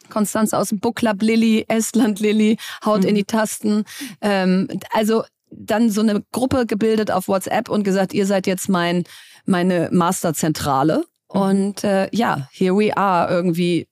Konstanze 0.10 0.58
aus 0.58 0.70
dem 0.70 0.80
Book 0.80 0.98
Club 0.98 1.22
Lilly, 1.22 1.66
Estland 1.68 2.20
Lilly, 2.20 2.58
haut 2.86 3.02
mhm. 3.02 3.10
in 3.10 3.16
die 3.16 3.24
Tasten. 3.26 3.84
Ähm, 4.22 4.68
also 4.92 5.24
dann 5.50 5.90
so 5.90 6.02
eine 6.02 6.24
Gruppe 6.32 6.66
gebildet 6.66 7.12
auf 7.12 7.28
WhatsApp 7.28 7.70
und 7.70 7.84
gesagt, 7.84 8.14
ihr 8.14 8.26
seid 8.26 8.48
jetzt 8.48 8.70
mein 8.70 9.04
meine 9.46 9.90
Masterzentrale. 9.92 11.06
Mhm. 11.34 11.42
Und 11.42 11.84
äh, 11.84 12.10
ja, 12.12 12.48
here 12.52 12.76
we 12.76 12.96
are 12.96 13.30
irgendwie 13.30 13.88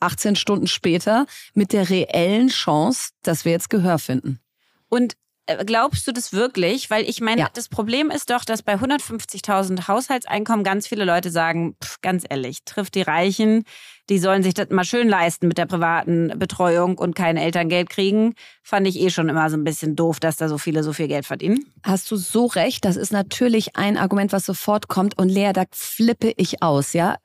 18 0.00 0.36
Stunden 0.36 0.66
später 0.66 1.26
mit 1.54 1.72
der 1.72 1.88
reellen 1.88 2.48
Chance, 2.48 3.10
dass 3.22 3.44
wir 3.44 3.52
jetzt 3.52 3.70
Gehör 3.70 3.98
finden. 3.98 4.40
Und 4.88 5.14
äh, 5.46 5.64
glaubst 5.64 6.06
du 6.06 6.12
das 6.12 6.32
wirklich? 6.32 6.90
Weil 6.90 7.08
ich 7.08 7.20
meine, 7.20 7.42
ja. 7.42 7.48
das 7.52 7.68
Problem 7.68 8.10
ist 8.10 8.30
doch, 8.30 8.44
dass 8.44 8.62
bei 8.62 8.74
150.000 8.74 9.88
Haushaltseinkommen 9.88 10.64
ganz 10.64 10.86
viele 10.86 11.04
Leute 11.04 11.30
sagen, 11.30 11.76
pff, 11.82 12.00
ganz 12.00 12.24
ehrlich, 12.28 12.64
trifft 12.64 12.94
die 12.94 13.02
Reichen, 13.02 13.64
die 14.08 14.18
sollen 14.18 14.42
sich 14.42 14.54
das 14.54 14.70
mal 14.70 14.84
schön 14.84 15.08
leisten 15.08 15.48
mit 15.48 15.58
der 15.58 15.66
privaten 15.66 16.32
Betreuung 16.38 16.98
und 16.98 17.14
kein 17.14 17.36
Elterngeld 17.36 17.88
kriegen. 17.90 18.34
Fand 18.62 18.86
ich 18.86 19.00
eh 19.00 19.10
schon 19.10 19.28
immer 19.28 19.48
so 19.50 19.56
ein 19.56 19.64
bisschen 19.64 19.96
doof, 19.96 20.20
dass 20.20 20.36
da 20.36 20.48
so 20.48 20.58
viele 20.58 20.82
so 20.82 20.92
viel 20.92 21.08
Geld 21.08 21.26
verdienen. 21.26 21.64
Hast 21.82 22.10
du 22.10 22.16
so 22.16 22.46
recht. 22.46 22.84
Das 22.84 22.96
ist 22.96 23.12
natürlich 23.12 23.76
ein 23.76 23.96
Argument, 23.96 24.32
was 24.32 24.46
sofort 24.46 24.88
kommt. 24.88 25.18
Und 25.18 25.28
Lea, 25.28 25.52
da 25.52 25.64
flippe 25.70 26.32
ich 26.36 26.62
aus, 26.62 26.92
ja. 26.92 27.16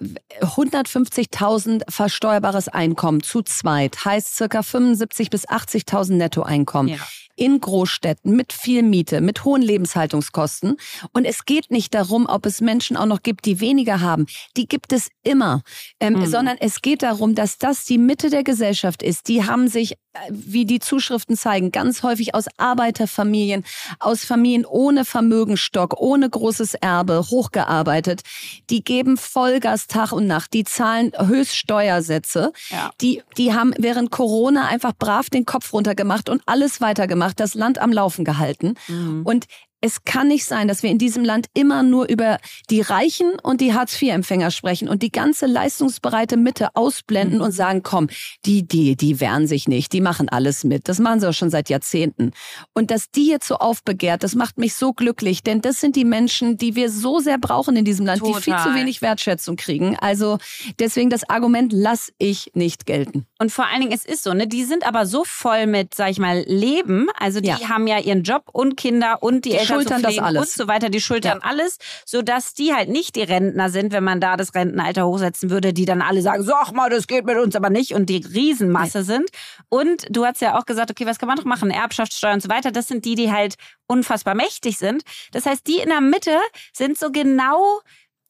150.000 0.41 1.89
versteuerbares 1.89 2.67
Einkommen 2.67 3.21
zu 3.23 3.41
zweit 3.41 4.05
heißt 4.05 4.35
circa 4.35 4.61
75.000 4.61 5.29
bis 5.29 5.47
80.000 5.47 6.13
Nettoeinkommen. 6.13 6.93
Ja 6.93 6.99
in 7.39 7.59
Großstädten 7.59 8.35
mit 8.35 8.51
viel 8.53 8.83
Miete, 8.83 9.21
mit 9.21 9.45
hohen 9.45 9.61
Lebenshaltungskosten. 9.61 10.75
Und 11.13 11.25
es 11.25 11.45
geht 11.45 11.71
nicht 11.71 11.93
darum, 11.93 12.25
ob 12.27 12.45
es 12.45 12.59
Menschen 12.59 12.97
auch 12.97 13.05
noch 13.05 13.23
gibt, 13.23 13.45
die 13.45 13.61
weniger 13.61 14.01
haben. 14.01 14.27
Die 14.57 14.67
gibt 14.67 14.91
es 14.91 15.09
immer. 15.23 15.63
Ähm, 16.01 16.13
mhm. 16.13 16.25
Sondern 16.25 16.57
es 16.59 16.68
geht 16.81 17.03
darum, 17.03 17.35
dass 17.35 17.57
das 17.57 17.85
die 17.85 17.97
Mitte 17.97 18.29
der 18.29 18.43
Gesellschaft 18.43 19.03
ist. 19.03 19.27
Die 19.27 19.45
haben 19.45 19.67
sich, 19.67 19.93
äh, 19.93 19.97
wie 20.29 20.65
die 20.65 20.79
Zuschriften 20.79 21.35
zeigen, 21.35 21.71
ganz 21.71 22.03
häufig 22.03 22.35
aus 22.35 22.45
Arbeiterfamilien, 22.57 23.63
aus 23.99 24.23
Familien 24.23 24.65
ohne 24.65 25.05
Vermögenstock, 25.05 25.99
ohne 25.99 26.29
großes 26.29 26.75
Erbe 26.75 27.25
hochgearbeitet. 27.29 28.21
Die 28.69 28.83
geben 28.83 29.17
Vollgas 29.17 29.87
Tag 29.87 30.11
und 30.11 30.27
Nacht. 30.27 30.53
Die 30.53 30.63
zahlen 30.63 31.11
Höchststeuersätze. 31.17 32.51
Ja. 32.69 32.91
Die, 33.01 33.21
die 33.37 33.53
haben 33.53 33.73
während 33.77 34.11
Corona 34.11 34.67
einfach 34.67 34.93
brav 34.97 35.29
den 35.29 35.45
Kopf 35.45 35.73
runtergemacht 35.73 36.29
und 36.29 36.41
alles 36.45 36.81
weitergemacht, 36.81 37.39
das 37.39 37.53
Land 37.53 37.79
am 37.79 37.91
Laufen 37.91 38.25
gehalten. 38.25 38.75
Mhm. 38.87 39.21
Und 39.25 39.45
es 39.81 40.03
kann 40.03 40.27
nicht 40.27 40.45
sein, 40.45 40.67
dass 40.67 40.83
wir 40.83 40.89
in 40.89 40.97
diesem 40.97 41.23
Land 41.23 41.47
immer 41.53 41.83
nur 41.83 42.09
über 42.09 42.37
die 42.69 42.81
Reichen 42.81 43.39
und 43.41 43.61
die 43.61 43.73
Hartz-IV-Empfänger 43.73 44.51
sprechen 44.51 44.89
und 44.89 45.01
die 45.03 45.11
ganze 45.11 45.45
leistungsbereite 45.45 46.37
Mitte 46.37 46.75
ausblenden 46.75 47.39
mhm. 47.39 47.45
und 47.45 47.51
sagen, 47.51 47.81
komm, 47.83 48.07
die, 48.45 48.67
die, 48.67 48.95
die 48.95 49.19
wehren 49.19 49.47
sich 49.47 49.67
nicht, 49.67 49.93
die 49.93 50.01
machen 50.01 50.27
alles 50.27 50.63
mit. 50.63 50.89
Das 50.89 50.99
machen 50.99 51.21
sie 51.21 51.29
auch 51.29 51.33
schon 51.33 51.49
seit 51.49 51.69
Jahrzehnten. 51.69 52.31
Und 52.73 52.91
dass 52.91 53.09
die 53.11 53.27
jetzt 53.27 53.47
so 53.47 53.55
aufbegehrt, 53.55 54.23
das 54.23 54.35
macht 54.35 54.57
mich 54.57 54.73
so 54.73 54.91
glücklich, 54.91 55.43
denn 55.43 55.61
das 55.61 55.79
sind 55.79 55.95
die 55.95 56.05
Menschen, 56.05 56.57
die 56.57 56.75
wir 56.75 56.89
so 56.91 57.19
sehr 57.19 57.37
brauchen 57.37 57.75
in 57.77 57.85
diesem 57.85 58.05
Land, 58.05 58.19
Total. 58.19 58.35
die 58.35 58.43
viel 58.43 58.57
zu 58.57 58.75
wenig 58.75 59.01
Wertschätzung 59.01 59.55
kriegen. 59.55 59.95
Also 59.99 60.39
deswegen 60.79 61.09
das 61.09 61.29
Argument 61.29 61.71
lass 61.73 62.11
ich 62.17 62.51
nicht 62.53 62.85
gelten. 62.85 63.25
Und 63.39 63.51
vor 63.51 63.67
allen 63.67 63.81
Dingen, 63.81 63.93
es 63.93 64.03
ist 64.03 64.23
so, 64.23 64.33
ne, 64.33 64.47
die 64.47 64.65
sind 64.65 64.85
aber 64.85 65.05
so 65.05 65.23
voll 65.23 65.67
mit, 65.67 65.93
sag 65.93 66.11
ich 66.11 66.19
mal, 66.19 66.43
Leben. 66.47 67.07
Also 67.17 67.39
die 67.39 67.47
ja. 67.47 67.69
haben 67.69 67.87
ja 67.87 67.99
ihren 67.99 68.23
Job 68.23 68.43
und 68.51 68.75
Kinder 68.75 69.23
und 69.23 69.45
die, 69.45 69.51
die 69.51 69.68
schultern 69.75 70.01
das 70.01 70.17
alles. 70.19 70.41
und 70.41 70.49
so 70.49 70.67
weiter. 70.67 70.89
Die 70.89 71.01
schultern 71.01 71.39
ja. 71.41 71.49
alles, 71.49 71.77
sodass 72.05 72.53
die 72.53 72.73
halt 72.73 72.89
nicht 72.89 73.15
die 73.15 73.23
Rentner 73.23 73.69
sind, 73.69 73.91
wenn 73.93 74.03
man 74.03 74.19
da 74.19 74.37
das 74.37 74.53
Rentenalter 74.53 75.05
hochsetzen 75.05 75.49
würde, 75.49 75.73
die 75.73 75.85
dann 75.85 76.01
alle 76.01 76.21
sagen, 76.21 76.43
sag 76.43 76.71
mal, 76.73 76.89
das 76.89 77.07
geht 77.07 77.25
mit 77.25 77.37
uns 77.37 77.55
aber 77.55 77.69
nicht 77.69 77.93
und 77.93 78.09
die 78.09 78.17
Riesenmasse 78.17 78.99
nee. 78.99 79.03
sind. 79.05 79.29
Und 79.69 80.05
du 80.09 80.25
hast 80.25 80.41
ja 80.41 80.57
auch 80.57 80.65
gesagt, 80.65 80.91
okay, 80.91 81.05
was 81.05 81.19
kann 81.19 81.27
man 81.27 81.37
noch 81.37 81.45
machen? 81.45 81.71
Erbschaftssteuer 81.71 82.33
und 82.33 82.41
so 82.41 82.49
weiter. 82.49 82.71
Das 82.71 82.87
sind 82.87 83.05
die, 83.05 83.15
die 83.15 83.31
halt 83.31 83.55
unfassbar 83.87 84.35
mächtig 84.35 84.77
sind. 84.77 85.03
Das 85.31 85.45
heißt, 85.45 85.65
die 85.67 85.79
in 85.79 85.89
der 85.89 86.01
Mitte 86.01 86.37
sind 86.73 86.97
so 86.97 87.11
genau 87.11 87.79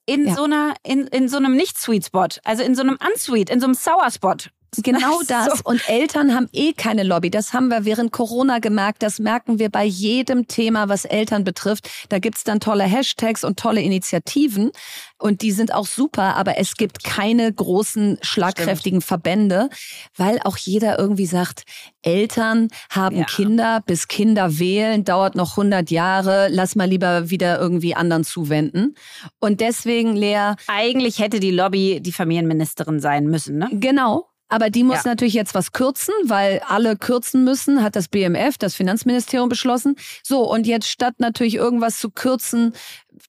in 0.05 0.27
ja. 0.27 0.35
so 0.35 0.43
einer, 0.45 0.73
in, 0.83 1.05
in 1.07 1.29
so 1.29 1.37
einem 1.37 1.55
Nicht-Sweet 1.55 2.05
Spot, 2.05 2.27
also 2.43 2.63
in 2.63 2.73
so 2.73 2.81
einem 2.81 2.97
Unsweet, 3.11 3.49
in 3.49 3.59
so 3.59 3.67
einem 3.67 3.75
Sour 3.75 4.09
Spot. 4.09 4.37
Genau 4.83 5.21
das. 5.27 5.59
So. 5.59 5.63
Und 5.63 5.87
Eltern 5.89 6.33
haben 6.33 6.47
eh 6.53 6.73
keine 6.73 7.03
Lobby. 7.03 7.29
Das 7.29 7.53
haben 7.53 7.67
wir 7.69 7.85
während 7.85 8.11
Corona 8.11 8.59
gemerkt. 8.59 9.03
Das 9.03 9.19
merken 9.19 9.59
wir 9.59 9.69
bei 9.69 9.83
jedem 9.83 10.47
Thema, 10.47 10.89
was 10.89 11.05
Eltern 11.05 11.43
betrifft. 11.43 11.89
Da 12.09 12.19
gibt's 12.19 12.43
dann 12.43 12.59
tolle 12.59 12.83
Hashtags 12.83 13.43
und 13.43 13.59
tolle 13.59 13.81
Initiativen. 13.81 14.71
Und 15.17 15.41
die 15.41 15.51
sind 15.51 15.73
auch 15.73 15.85
super. 15.85 16.35
Aber 16.35 16.57
es 16.57 16.75
gibt 16.75 17.03
keine 17.03 17.51
großen, 17.51 18.19
schlagkräftigen 18.21 19.01
Stimmt. 19.01 19.07
Verbände, 19.07 19.69
weil 20.15 20.39
auch 20.43 20.57
jeder 20.57 20.97
irgendwie 20.97 21.25
sagt, 21.25 21.63
Eltern 22.01 22.69
haben 22.89 23.17
ja. 23.17 23.25
Kinder, 23.25 23.83
bis 23.85 24.07
Kinder 24.07 24.59
wählen, 24.59 25.03
dauert 25.03 25.35
noch 25.35 25.51
100 25.51 25.91
Jahre. 25.91 26.47
Lass 26.49 26.75
mal 26.75 26.87
lieber 26.87 27.29
wieder 27.29 27.59
irgendwie 27.59 27.95
anderen 27.95 28.23
zuwenden. 28.23 28.95
Und 29.39 29.59
deswegen, 29.59 30.15
Lea. 30.15 30.53
Eigentlich 30.67 31.19
hätte 31.19 31.39
die 31.39 31.51
Lobby 31.51 31.99
die 32.01 32.11
Familienministerin 32.11 32.99
sein 32.99 33.25
müssen, 33.27 33.57
ne? 33.57 33.67
Genau. 33.71 34.28
Aber 34.49 34.69
die 34.71 34.83
muss 34.83 35.03
ja. 35.03 35.11
natürlich 35.11 35.35
jetzt 35.35 35.53
was 35.53 35.71
kürzen, 35.71 36.13
weil 36.23 36.61
alle 36.67 36.97
kürzen 36.97 37.43
müssen, 37.43 37.83
hat 37.83 37.95
das 37.95 38.07
BMF, 38.07 38.57
das 38.57 38.73
Finanzministerium 38.73 39.47
beschlossen. 39.47 39.95
So, 40.23 40.51
und 40.51 40.67
jetzt 40.67 40.89
statt 40.89 41.15
natürlich 41.19 41.55
irgendwas 41.55 41.99
zu 41.99 42.09
kürzen, 42.09 42.73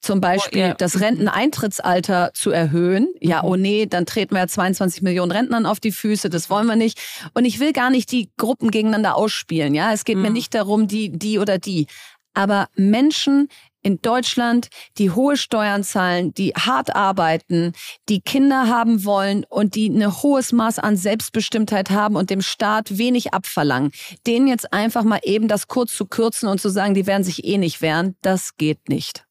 zum 0.01 0.19
Beispiel 0.19 0.63
oh, 0.63 0.67
ja. 0.67 0.73
das 0.73 0.99
Renteneintrittsalter 0.99 2.31
zu 2.33 2.49
erhöhen, 2.49 3.07
ja, 3.19 3.43
oh 3.43 3.55
nee, 3.55 3.85
dann 3.85 4.05
treten 4.05 4.35
wir 4.35 4.39
ja 4.39 4.47
22 4.47 5.01
Millionen 5.01 5.31
Rentnern 5.31 5.65
auf 5.65 5.79
die 5.79 5.91
Füße, 5.91 6.29
das 6.29 6.49
wollen 6.49 6.65
wir 6.65 6.75
nicht. 6.75 6.99
Und 7.33 7.45
ich 7.45 7.59
will 7.59 7.73
gar 7.73 7.89
nicht 7.89 8.11
die 8.11 8.31
Gruppen 8.37 8.71
gegeneinander 8.71 9.15
ausspielen, 9.15 9.75
ja. 9.75 9.93
Es 9.93 10.05
geht 10.05 10.15
mhm. 10.15 10.23
mir 10.23 10.31
nicht 10.31 10.55
darum, 10.55 10.87
die, 10.87 11.09
die 11.09 11.39
oder 11.39 11.57
die. 11.59 11.87
Aber 12.33 12.67
Menschen 12.75 13.49
in 13.81 14.01
Deutschland, 14.01 14.69
die 14.97 15.11
hohe 15.11 15.37
Steuern 15.37 15.83
zahlen, 15.83 16.33
die 16.33 16.51
hart 16.51 16.95
arbeiten, 16.95 17.73
die 18.09 18.21
Kinder 18.21 18.67
haben 18.67 19.05
wollen 19.05 19.45
und 19.49 19.75
die 19.75 19.89
ein 19.89 20.21
hohes 20.21 20.51
Maß 20.51 20.79
an 20.79 20.97
Selbstbestimmtheit 20.97 21.89
haben 21.89 22.15
und 22.15 22.29
dem 22.29 22.41
Staat 22.41 22.97
wenig 22.97 23.33
abverlangen, 23.33 23.91
denen 24.27 24.47
jetzt 24.47 24.71
einfach 24.73 25.03
mal 25.03 25.19
eben 25.23 25.47
das 25.47 25.67
kurz 25.67 25.95
zu 25.95 26.05
kürzen 26.05 26.47
und 26.47 26.61
zu 26.61 26.69
sagen, 26.69 26.93
die 26.93 27.07
werden 27.07 27.23
sich 27.23 27.43
eh 27.45 27.57
nicht 27.57 27.81
wehren, 27.81 28.15
das 28.21 28.57
geht 28.57 28.89
nicht. 28.89 29.25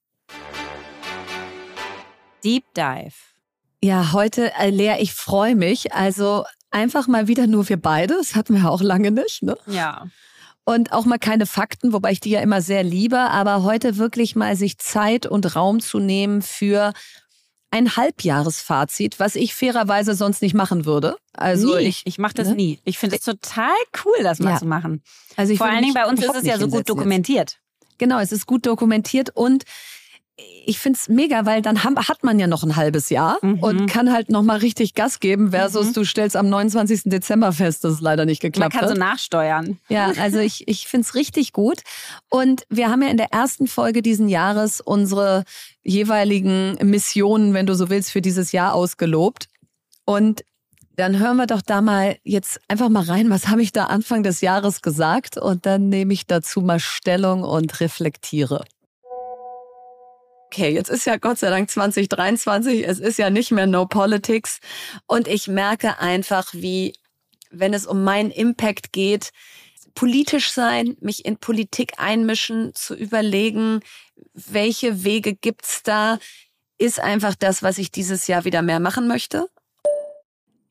Deep 2.44 2.64
Dive. 2.74 3.14
Ja, 3.82 4.12
heute, 4.12 4.52
äh, 4.54 4.70
Lea, 4.70 4.96
ich 5.00 5.12
freue 5.14 5.54
mich. 5.54 5.92
Also 5.92 6.44
einfach 6.70 7.06
mal 7.06 7.28
wieder 7.28 7.46
nur 7.46 7.68
wir 7.68 7.80
beide. 7.80 8.14
Das 8.14 8.34
hatten 8.34 8.54
wir 8.54 8.70
auch 8.70 8.82
lange 8.82 9.10
nicht. 9.10 9.42
Ne? 9.42 9.56
Ja 9.66 10.06
und 10.70 10.92
auch 10.92 11.04
mal 11.04 11.18
keine 11.18 11.46
Fakten, 11.46 11.92
wobei 11.92 12.12
ich 12.12 12.20
die 12.20 12.30
ja 12.30 12.40
immer 12.40 12.62
sehr 12.62 12.84
liebe, 12.84 13.18
aber 13.18 13.64
heute 13.64 13.96
wirklich 13.96 14.36
mal 14.36 14.54
sich 14.54 14.78
Zeit 14.78 15.26
und 15.26 15.56
Raum 15.56 15.80
zu 15.80 15.98
nehmen 15.98 16.42
für 16.42 16.92
ein 17.72 17.96
Halbjahresfazit, 17.96 19.18
was 19.18 19.34
ich 19.34 19.54
fairerweise 19.54 20.14
sonst 20.14 20.42
nicht 20.42 20.54
machen 20.54 20.84
würde. 20.84 21.16
Also 21.32 21.76
nie. 21.76 21.84
ich, 21.84 22.02
ich 22.04 22.18
mache 22.18 22.34
das 22.34 22.48
ne? 22.48 22.54
nie. 22.54 22.78
Ich 22.84 22.98
finde 22.98 23.16
es 23.16 23.22
total 23.22 23.74
cool, 24.04 24.22
das 24.22 24.38
mal 24.38 24.50
ja. 24.50 24.58
zu 24.58 24.66
machen. 24.66 25.02
Also 25.36 25.54
Vor 25.56 25.66
allen 25.66 25.82
Dingen 25.82 25.94
bei 25.94 26.06
uns 26.06 26.22
ist 26.22 26.34
es 26.34 26.44
ja 26.44 26.58
so 26.58 26.68
gut 26.68 26.88
dokumentiert. 26.88 27.50
Jetzt. 27.50 27.98
Genau, 27.98 28.18
es 28.18 28.32
ist 28.32 28.46
gut 28.46 28.64
dokumentiert 28.64 29.30
und 29.30 29.64
ich 30.66 30.78
finde 30.78 30.98
es 31.00 31.08
mega, 31.08 31.46
weil 31.46 31.62
dann 31.62 31.84
hat 31.84 32.22
man 32.22 32.38
ja 32.38 32.46
noch 32.46 32.62
ein 32.62 32.76
halbes 32.76 33.10
Jahr 33.10 33.38
mhm. 33.42 33.58
und 33.58 33.86
kann 33.86 34.12
halt 34.12 34.30
noch 34.30 34.42
mal 34.42 34.58
richtig 34.58 34.94
Gas 34.94 35.20
geben 35.20 35.50
versus 35.50 35.88
mhm. 35.88 35.92
du 35.94 36.04
stellst 36.04 36.36
am 36.36 36.48
29. 36.48 37.02
Dezember 37.06 37.52
fest, 37.52 37.84
dass 37.84 37.94
es 37.94 38.00
leider 38.00 38.24
nicht 38.24 38.40
geklappt 38.40 38.74
hat. 38.74 38.82
Man 38.82 38.88
kann 38.88 38.90
hat. 38.90 38.96
so 38.96 39.00
nachsteuern. 39.00 39.78
Ja, 39.88 40.12
also 40.20 40.38
ich, 40.38 40.68
ich 40.68 40.86
finde 40.86 41.06
es 41.06 41.14
richtig 41.14 41.52
gut. 41.52 41.80
Und 42.28 42.62
wir 42.68 42.88
haben 42.88 43.02
ja 43.02 43.08
in 43.08 43.16
der 43.16 43.32
ersten 43.32 43.66
Folge 43.66 44.02
diesen 44.02 44.28
Jahres 44.28 44.80
unsere 44.80 45.44
jeweiligen 45.82 46.76
Missionen, 46.82 47.54
wenn 47.54 47.66
du 47.66 47.74
so 47.74 47.90
willst, 47.90 48.12
für 48.12 48.20
dieses 48.20 48.52
Jahr 48.52 48.74
ausgelobt. 48.74 49.48
Und 50.04 50.44
dann 50.96 51.18
hören 51.18 51.36
wir 51.36 51.46
doch 51.46 51.62
da 51.62 51.80
mal 51.80 52.16
jetzt 52.24 52.60
einfach 52.68 52.90
mal 52.90 53.02
rein, 53.02 53.30
was 53.30 53.48
habe 53.48 53.62
ich 53.62 53.72
da 53.72 53.86
Anfang 53.86 54.22
des 54.22 54.40
Jahres 54.40 54.82
gesagt 54.82 55.38
und 55.38 55.64
dann 55.64 55.88
nehme 55.88 56.12
ich 56.12 56.26
dazu 56.26 56.60
mal 56.60 56.78
Stellung 56.78 57.42
und 57.42 57.80
reflektiere 57.80 58.64
okay, 60.52 60.70
jetzt 60.70 60.90
ist 60.90 61.06
ja 61.06 61.16
Gott 61.16 61.38
sei 61.38 61.48
Dank 61.48 61.70
2023, 61.70 62.84
es 62.86 62.98
ist 62.98 63.18
ja 63.18 63.30
nicht 63.30 63.52
mehr 63.52 63.68
No 63.68 63.86
Politics. 63.86 64.58
Und 65.06 65.28
ich 65.28 65.46
merke 65.46 66.00
einfach, 66.00 66.52
wie, 66.52 66.92
wenn 67.50 67.72
es 67.72 67.86
um 67.86 68.02
meinen 68.02 68.32
Impact 68.32 68.92
geht, 68.92 69.30
politisch 69.94 70.50
sein, 70.50 70.96
mich 71.00 71.24
in 71.24 71.36
Politik 71.36 71.92
einmischen, 71.98 72.74
zu 72.74 72.94
überlegen, 72.94 73.80
welche 74.34 75.04
Wege 75.04 75.34
gibt's 75.34 75.84
da, 75.84 76.18
ist 76.78 76.98
einfach 76.98 77.36
das, 77.36 77.62
was 77.62 77.78
ich 77.78 77.92
dieses 77.92 78.26
Jahr 78.26 78.44
wieder 78.44 78.62
mehr 78.62 78.80
machen 78.80 79.06
möchte. 79.06 79.48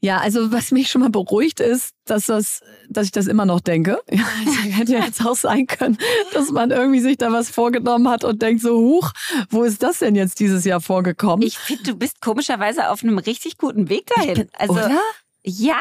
Ja, 0.01 0.19
also 0.19 0.51
was 0.51 0.71
mich 0.71 0.89
schon 0.89 1.01
mal 1.01 1.09
beruhigt 1.09 1.59
ist, 1.59 1.93
dass 2.05 2.27
das, 2.27 2.61
dass 2.89 3.07
ich 3.07 3.11
das 3.11 3.27
immer 3.27 3.45
noch 3.45 3.59
denke. 3.59 3.99
Ja, 4.11 4.23
also 4.45 4.51
hätte 4.71 4.93
ja 4.93 5.05
jetzt 5.05 5.25
auch 5.25 5.35
sein 5.35 5.67
können, 5.67 5.97
dass 6.33 6.51
man 6.51 6.71
irgendwie 6.71 7.01
sich 7.01 7.17
da 7.17 7.31
was 7.31 7.49
vorgenommen 7.49 8.07
hat 8.09 8.23
und 8.23 8.41
denkt 8.41 8.61
so, 8.61 8.77
huch, 8.77 9.11
wo 9.49 9.63
ist 9.63 9.83
das 9.83 9.99
denn 9.99 10.15
jetzt 10.15 10.39
dieses 10.39 10.63
Jahr 10.65 10.81
vorgekommen? 10.81 11.45
Ich 11.45 11.57
finde, 11.57 11.83
du 11.83 11.95
bist 11.95 12.21
komischerweise 12.21 12.89
auf 12.89 13.03
einem 13.03 13.17
richtig 13.17 13.57
guten 13.57 13.89
Weg 13.89 14.07
dahin. 14.15 14.33
Bin, 14.35 14.49
also, 14.53 14.73
oder? 14.73 14.99
Ja. 15.43 15.75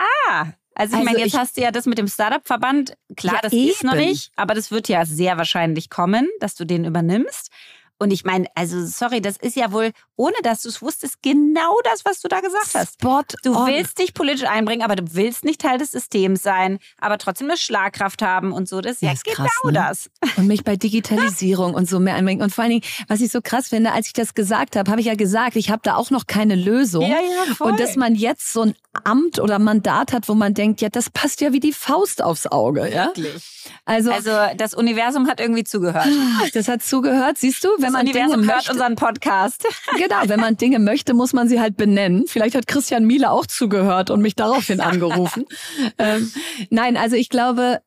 Also 0.74 0.92
ich 0.92 0.98
also 1.00 1.04
meine, 1.04 1.18
jetzt 1.18 1.28
ich, 1.28 1.36
hast 1.36 1.56
du 1.56 1.62
ja 1.62 1.70
das 1.70 1.86
mit 1.86 1.98
dem 1.98 2.08
Startup-Verband. 2.08 2.94
Klar, 3.16 3.36
ja, 3.36 3.40
das 3.42 3.52
eben. 3.52 3.70
ist 3.70 3.84
noch 3.84 3.94
nicht, 3.94 4.30
aber 4.36 4.54
das 4.54 4.70
wird 4.70 4.88
ja 4.88 5.04
sehr 5.04 5.36
wahrscheinlich 5.36 5.90
kommen, 5.90 6.28
dass 6.40 6.54
du 6.54 6.64
den 6.64 6.84
übernimmst. 6.84 7.50
Und 7.98 8.12
ich 8.12 8.24
meine, 8.24 8.46
also 8.54 8.86
sorry, 8.86 9.20
das 9.20 9.36
ist 9.36 9.56
ja 9.56 9.72
wohl, 9.72 9.90
ohne 10.18 10.34
dass 10.42 10.62
du 10.62 10.68
es 10.68 10.82
wusstest, 10.82 11.22
genau 11.22 11.76
das, 11.84 12.04
was 12.04 12.20
du 12.20 12.28
da 12.28 12.40
gesagt 12.40 12.74
hast. 12.74 12.94
Spot 12.94 13.22
du 13.44 13.54
on. 13.54 13.68
willst 13.68 13.98
dich 13.98 14.14
politisch 14.14 14.48
einbringen, 14.48 14.82
aber 14.82 14.96
du 14.96 15.14
willst 15.14 15.44
nicht 15.44 15.60
Teil 15.60 15.78
des 15.78 15.92
Systems 15.92 16.42
sein, 16.42 16.78
aber 17.00 17.18
trotzdem 17.18 17.48
eine 17.48 17.56
Schlagkraft 17.56 18.20
haben 18.20 18.52
und 18.52 18.68
so. 18.68 18.80
Das 18.80 18.94
ist 18.94 19.02
ja, 19.02 19.12
ist 19.12 19.24
genau 19.24 19.36
krass, 19.36 19.64
ne? 19.64 19.72
das. 19.72 20.10
Und 20.36 20.48
mich 20.48 20.64
bei 20.64 20.76
Digitalisierung 20.76 21.74
und 21.74 21.88
so 21.88 22.00
mehr 22.00 22.16
einbringen. 22.16 22.42
Und 22.42 22.52
vor 22.52 22.64
allen 22.64 22.72
Dingen, 22.72 22.84
was 23.06 23.20
ich 23.20 23.30
so 23.30 23.40
krass 23.40 23.68
finde, 23.68 23.92
als 23.92 24.08
ich 24.08 24.12
das 24.12 24.34
gesagt 24.34 24.74
habe, 24.74 24.90
habe 24.90 25.00
ich 25.00 25.06
ja 25.06 25.14
gesagt, 25.14 25.54
ich 25.54 25.70
habe 25.70 25.82
da 25.84 25.94
auch 25.94 26.10
noch 26.10 26.26
keine 26.26 26.56
Lösung. 26.56 27.02
Ja, 27.02 27.18
ja, 27.20 27.54
voll. 27.54 27.70
Und 27.70 27.80
dass 27.80 27.94
man 27.94 28.16
jetzt 28.16 28.52
so 28.52 28.62
ein 28.62 28.74
Amt 29.04 29.38
oder 29.38 29.60
Mandat 29.60 30.12
hat, 30.12 30.28
wo 30.28 30.34
man 30.34 30.54
denkt, 30.54 30.80
ja, 30.80 30.88
das 30.88 31.10
passt 31.10 31.40
ja 31.40 31.52
wie 31.52 31.60
die 31.60 31.72
Faust 31.72 32.22
aufs 32.22 32.48
Auge. 32.48 32.92
Ja? 32.92 33.06
Wirklich. 33.06 33.58
Also, 33.84 34.10
also 34.10 34.30
das 34.56 34.74
Universum 34.74 35.28
hat 35.28 35.40
irgendwie 35.40 35.64
zugehört. 35.64 36.08
Das 36.54 36.68
hat 36.68 36.82
zugehört, 36.82 37.38
siehst 37.38 37.62
du? 37.62 37.68
Wenn 37.76 37.84
das 37.84 37.92
man 37.92 38.02
Universum 38.02 38.40
Dinge 38.40 38.46
hört 38.46 38.56
möchte, 38.56 38.72
unseren 38.72 38.96
Podcast. 38.96 39.64
Genau, 39.96 40.07
wenn 40.26 40.40
man 40.40 40.56
Dinge 40.56 40.78
möchte, 40.78 41.14
muss 41.14 41.32
man 41.32 41.48
sie 41.48 41.60
halt 41.60 41.76
benennen. 41.76 42.24
Vielleicht 42.26 42.54
hat 42.54 42.66
Christian 42.66 43.04
Miele 43.04 43.30
auch 43.30 43.46
zugehört 43.46 44.10
und 44.10 44.20
mich 44.20 44.34
daraufhin 44.34 44.80
angerufen. 44.80 45.44
ähm, 45.98 46.30
nein, 46.70 46.96
also 46.96 47.16
ich 47.16 47.28
glaube, 47.28 47.80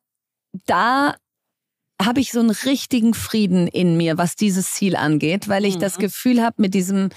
da 0.66 1.16
habe 2.00 2.20
ich 2.20 2.32
so 2.32 2.40
einen 2.40 2.50
richtigen 2.50 3.14
Frieden 3.14 3.68
in 3.68 3.96
mir, 3.96 4.18
was 4.18 4.36
dieses 4.36 4.72
Ziel 4.72 4.96
angeht, 4.96 5.48
weil 5.48 5.64
ich 5.64 5.76
mhm. 5.76 5.80
das 5.80 5.98
Gefühl 5.98 6.42
habe, 6.42 6.60
mit 6.60 6.74
diesem 6.74 7.10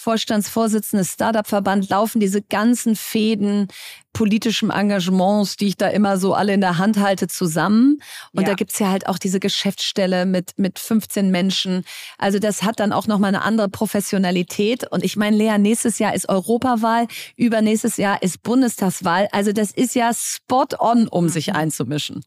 Vorstandsvorsitzende 0.00 1.04
Startup-Verband 1.04 1.90
laufen 1.90 2.20
diese 2.20 2.40
ganzen 2.40 2.96
Fäden 2.96 3.68
politischem 4.14 4.70
Engagements, 4.70 5.56
die 5.56 5.68
ich 5.68 5.76
da 5.76 5.88
immer 5.88 6.16
so 6.16 6.32
alle 6.32 6.54
in 6.54 6.62
der 6.62 6.78
Hand 6.78 6.98
halte, 6.98 7.28
zusammen. 7.28 8.00
Und 8.32 8.44
ja. 8.44 8.48
da 8.48 8.54
gibt's 8.54 8.78
ja 8.78 8.88
halt 8.88 9.06
auch 9.06 9.18
diese 9.18 9.40
Geschäftsstelle 9.40 10.24
mit, 10.24 10.58
mit 10.58 10.78
15 10.78 11.30
Menschen. 11.30 11.84
Also 12.16 12.38
das 12.38 12.62
hat 12.62 12.80
dann 12.80 12.94
auch 12.94 13.08
nochmal 13.08 13.28
eine 13.28 13.42
andere 13.42 13.68
Professionalität. 13.68 14.90
Und 14.90 15.04
ich 15.04 15.16
meine, 15.16 15.36
Lea, 15.36 15.58
nächstes 15.58 15.98
Jahr 15.98 16.14
ist 16.14 16.30
Europawahl, 16.30 17.06
übernächstes 17.36 17.98
Jahr 17.98 18.22
ist 18.22 18.42
Bundestagswahl. 18.42 19.28
Also 19.32 19.52
das 19.52 19.70
ist 19.70 19.94
ja 19.94 20.12
spot 20.14 20.68
on, 20.78 21.08
um 21.08 21.28
sich 21.28 21.48
mhm. 21.48 21.56
einzumischen. 21.56 22.24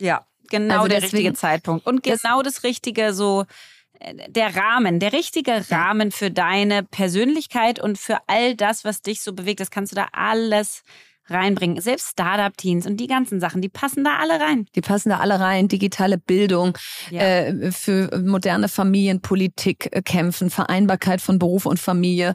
Ja, 0.00 0.26
genau 0.50 0.78
also 0.78 0.88
der 0.88 1.00
deswegen, 1.00 1.16
richtige 1.18 1.34
Zeitpunkt. 1.34 1.86
Und 1.86 2.02
genau 2.02 2.42
das, 2.42 2.54
das 2.54 2.64
Richtige 2.64 3.14
so 3.14 3.44
der 4.28 4.56
Rahmen, 4.56 4.98
der 5.00 5.12
richtige 5.12 5.70
Rahmen 5.70 6.10
für 6.10 6.30
deine 6.30 6.82
Persönlichkeit 6.82 7.78
und 7.80 7.98
für 7.98 8.18
all 8.26 8.54
das, 8.56 8.84
was 8.84 9.02
dich 9.02 9.20
so 9.20 9.32
bewegt. 9.32 9.60
Das 9.60 9.70
kannst 9.70 9.92
du 9.92 9.96
da 9.96 10.08
alles 10.12 10.82
reinbringen. 11.28 11.80
Selbst 11.80 12.10
Startup-Teams 12.10 12.86
und 12.86 12.98
die 12.98 13.06
ganzen 13.06 13.40
Sachen, 13.40 13.62
die 13.62 13.68
passen 13.68 14.04
da 14.04 14.18
alle 14.20 14.40
rein. 14.40 14.66
Die 14.74 14.80
passen 14.80 15.10
da 15.10 15.18
alle 15.18 15.40
rein. 15.40 15.68
Digitale 15.68 16.18
Bildung, 16.18 16.76
ja. 17.10 17.20
äh, 17.20 17.72
für 17.72 18.22
moderne 18.24 18.68
Familienpolitik 18.68 19.88
äh, 19.92 20.02
kämpfen, 20.02 20.50
Vereinbarkeit 20.50 21.20
von 21.20 21.38
Beruf 21.38 21.66
und 21.66 21.78
Familie. 21.78 22.34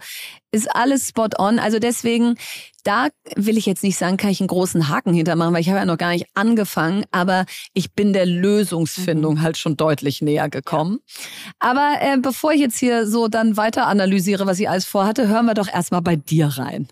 Ist 0.52 0.73
alles 0.73 1.10
spot 1.10 1.30
on. 1.38 1.60
Also 1.60 1.78
deswegen, 1.78 2.36
da 2.84 3.10
will 3.36 3.58
ich 3.58 3.65
jetzt 3.65 3.84
nicht 3.84 3.97
sagen, 3.97 4.15
kann 4.15 4.30
ich 4.30 4.39
einen 4.39 4.47
großen 4.47 4.88
Haken 4.88 5.13
hintermachen, 5.13 5.54
weil 5.54 5.62
ich 5.62 5.69
habe 5.69 5.80
ja 5.80 5.86
noch 5.86 5.97
gar 5.97 6.12
nicht 6.12 6.26
angefangen, 6.36 7.04
aber 7.12 7.45
ich 7.73 7.91
bin 7.93 8.13
der 8.13 8.26
Lösungsfindung 8.26 9.36
mhm. 9.36 9.41
halt 9.41 9.58
schon 9.58 9.76
deutlich 9.76 10.21
näher 10.21 10.50
gekommen. 10.50 11.00
Ja. 11.06 11.21
Aber 11.60 11.95
äh, 12.00 12.17
bevor 12.17 12.54
ich 12.54 12.62
jetzt 12.62 12.78
hier 12.78 13.06
so 13.06 13.28
dann 13.28 13.58
weiter 13.58 13.88
analysiere, 13.88 14.45
was 14.45 14.60
ich 14.60 14.69
alles 14.69 14.86
vorhatte, 14.86 15.28
hören 15.28 15.45
wir 15.45 15.54
doch 15.54 15.67
erstmal 15.67 16.02
bei 16.02 16.15
dir 16.15 16.47
rein. 16.47 16.88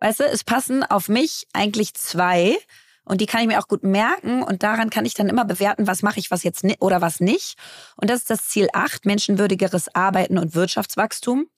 Weißt 0.00 0.20
du, 0.20 0.24
es 0.24 0.44
passen 0.44 0.82
auf 0.82 1.08
mich 1.08 1.46
eigentlich 1.52 1.94
zwei. 1.94 2.56
Und 3.04 3.20
die 3.20 3.26
kann 3.26 3.40
ich 3.42 3.48
mir 3.48 3.58
auch 3.58 3.68
gut 3.68 3.82
merken 3.82 4.42
und 4.42 4.62
daran 4.62 4.88
kann 4.88 5.04
ich 5.04 5.14
dann 5.14 5.28
immer 5.28 5.44
bewerten, 5.44 5.86
was 5.86 6.02
mache 6.02 6.20
ich 6.20 6.30
was 6.30 6.44
jetzt 6.44 6.64
oder 6.78 7.00
was 7.00 7.18
nicht. 7.18 7.56
Und 7.96 8.08
das 8.08 8.20
ist 8.20 8.30
das 8.30 8.48
Ziel 8.48 8.68
8, 8.72 9.04
menschenwürdigeres 9.04 9.94
Arbeiten 9.94 10.38
und 10.38 10.54
Wirtschaftswachstum. 10.54 11.48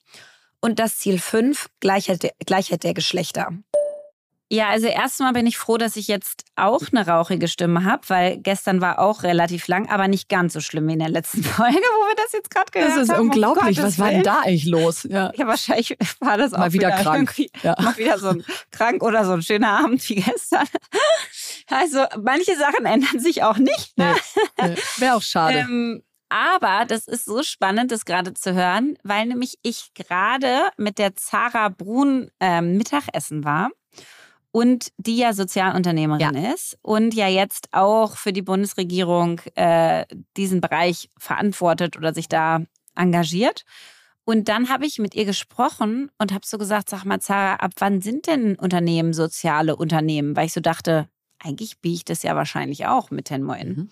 Und 0.60 0.78
das 0.78 0.98
Ziel 0.98 1.18
5, 1.18 1.68
Gleichheit, 1.80 2.32
Gleichheit 2.46 2.84
der 2.84 2.94
Geschlechter. 2.94 3.50
Ja, 4.52 4.68
also 4.68 4.86
erstmal 4.86 5.32
bin 5.32 5.46
ich 5.46 5.56
froh, 5.56 5.78
dass 5.78 5.96
ich 5.96 6.08
jetzt 6.08 6.44
auch 6.56 6.82
eine 6.92 7.06
rauchige 7.06 7.48
Stimme 7.48 7.86
habe, 7.86 8.02
weil 8.08 8.36
gestern 8.36 8.82
war 8.82 8.98
auch 8.98 9.22
relativ 9.22 9.66
lang, 9.66 9.88
aber 9.88 10.08
nicht 10.08 10.28
ganz 10.28 10.52
so 10.52 10.60
schlimm 10.60 10.88
wie 10.88 10.92
in 10.92 10.98
der 10.98 11.08
letzten 11.08 11.42
Folge, 11.42 11.78
wo 11.78 12.08
wir 12.08 12.16
das 12.16 12.32
jetzt 12.32 12.50
gerade 12.50 12.70
gehört 12.70 12.90
haben. 12.90 12.98
Das 12.98 13.08
ist 13.08 13.14
haben. 13.14 13.22
unglaublich. 13.22 13.78
Um 13.78 13.84
Was 13.84 13.98
war 13.98 14.10
denn 14.10 14.22
da 14.22 14.40
eigentlich 14.40 14.66
los? 14.66 15.04
Ja, 15.04 15.32
ja 15.36 15.46
wahrscheinlich 15.46 15.96
war 16.20 16.36
das 16.36 16.52
auch 16.52 16.58
mal 16.58 16.72
wieder, 16.74 16.88
wieder 16.88 17.02
krank. 17.02 17.34
Ja. 17.62 17.76
Mal 17.80 17.96
wieder 17.96 18.18
so 18.18 18.28
ein 18.28 18.44
krank 18.70 19.02
oder 19.02 19.24
so 19.24 19.32
ein 19.32 19.40
schöner 19.40 19.70
Abend 19.70 20.06
wie 20.10 20.16
gestern. 20.16 20.66
Also 21.68 22.04
manche 22.20 22.54
Sachen 22.54 22.84
ändern 22.84 23.20
sich 23.20 23.42
auch 23.44 23.56
nicht. 23.56 23.96
Ne? 23.96 24.14
Nee, 24.60 24.68
nee. 24.68 24.76
Wäre 24.98 25.14
auch 25.14 25.22
schade. 25.22 25.60
Ähm, 25.60 26.02
aber 26.28 26.84
das 26.84 27.08
ist 27.08 27.24
so 27.24 27.42
spannend, 27.42 27.90
das 27.90 28.04
gerade 28.04 28.34
zu 28.34 28.52
hören, 28.52 28.98
weil 29.02 29.24
nämlich 29.24 29.58
ich 29.62 29.94
gerade 29.94 30.68
mit 30.76 30.98
der 30.98 31.16
Zara 31.16 31.70
Brun 31.70 32.30
ähm, 32.38 32.76
Mittagessen 32.76 33.44
war. 33.44 33.70
Und 34.52 34.92
die 34.98 35.16
ja 35.16 35.32
Sozialunternehmerin 35.32 36.36
ja. 36.36 36.52
ist 36.52 36.78
und 36.82 37.14
ja 37.14 37.26
jetzt 37.26 37.68
auch 37.72 38.16
für 38.16 38.32
die 38.32 38.42
Bundesregierung 38.42 39.40
äh, 39.54 40.04
diesen 40.36 40.60
Bereich 40.60 41.08
verantwortet 41.18 41.96
oder 41.96 42.14
sich 42.14 42.28
da 42.28 42.60
engagiert. 42.94 43.64
Und 44.24 44.48
dann 44.48 44.68
habe 44.68 44.86
ich 44.86 44.98
mit 44.98 45.14
ihr 45.14 45.24
gesprochen 45.24 46.10
und 46.18 46.32
habe 46.32 46.46
so 46.46 46.58
gesagt, 46.58 46.88
sag 46.88 47.04
mal, 47.04 47.20
Zara, 47.20 47.56
ab 47.56 47.72
wann 47.78 48.00
sind 48.00 48.28
denn 48.28 48.54
Unternehmen 48.54 49.14
soziale 49.14 49.74
Unternehmen? 49.74 50.36
Weil 50.36 50.46
ich 50.46 50.52
so 50.52 50.60
dachte, 50.60 51.08
eigentlich 51.40 51.80
biege 51.80 51.96
ich 51.96 52.04
das 52.04 52.22
ja 52.22 52.36
wahrscheinlich 52.36 52.86
auch 52.86 53.10
mit 53.10 53.24
Tenmoin. 53.24 53.68
Mhm. 53.68 53.90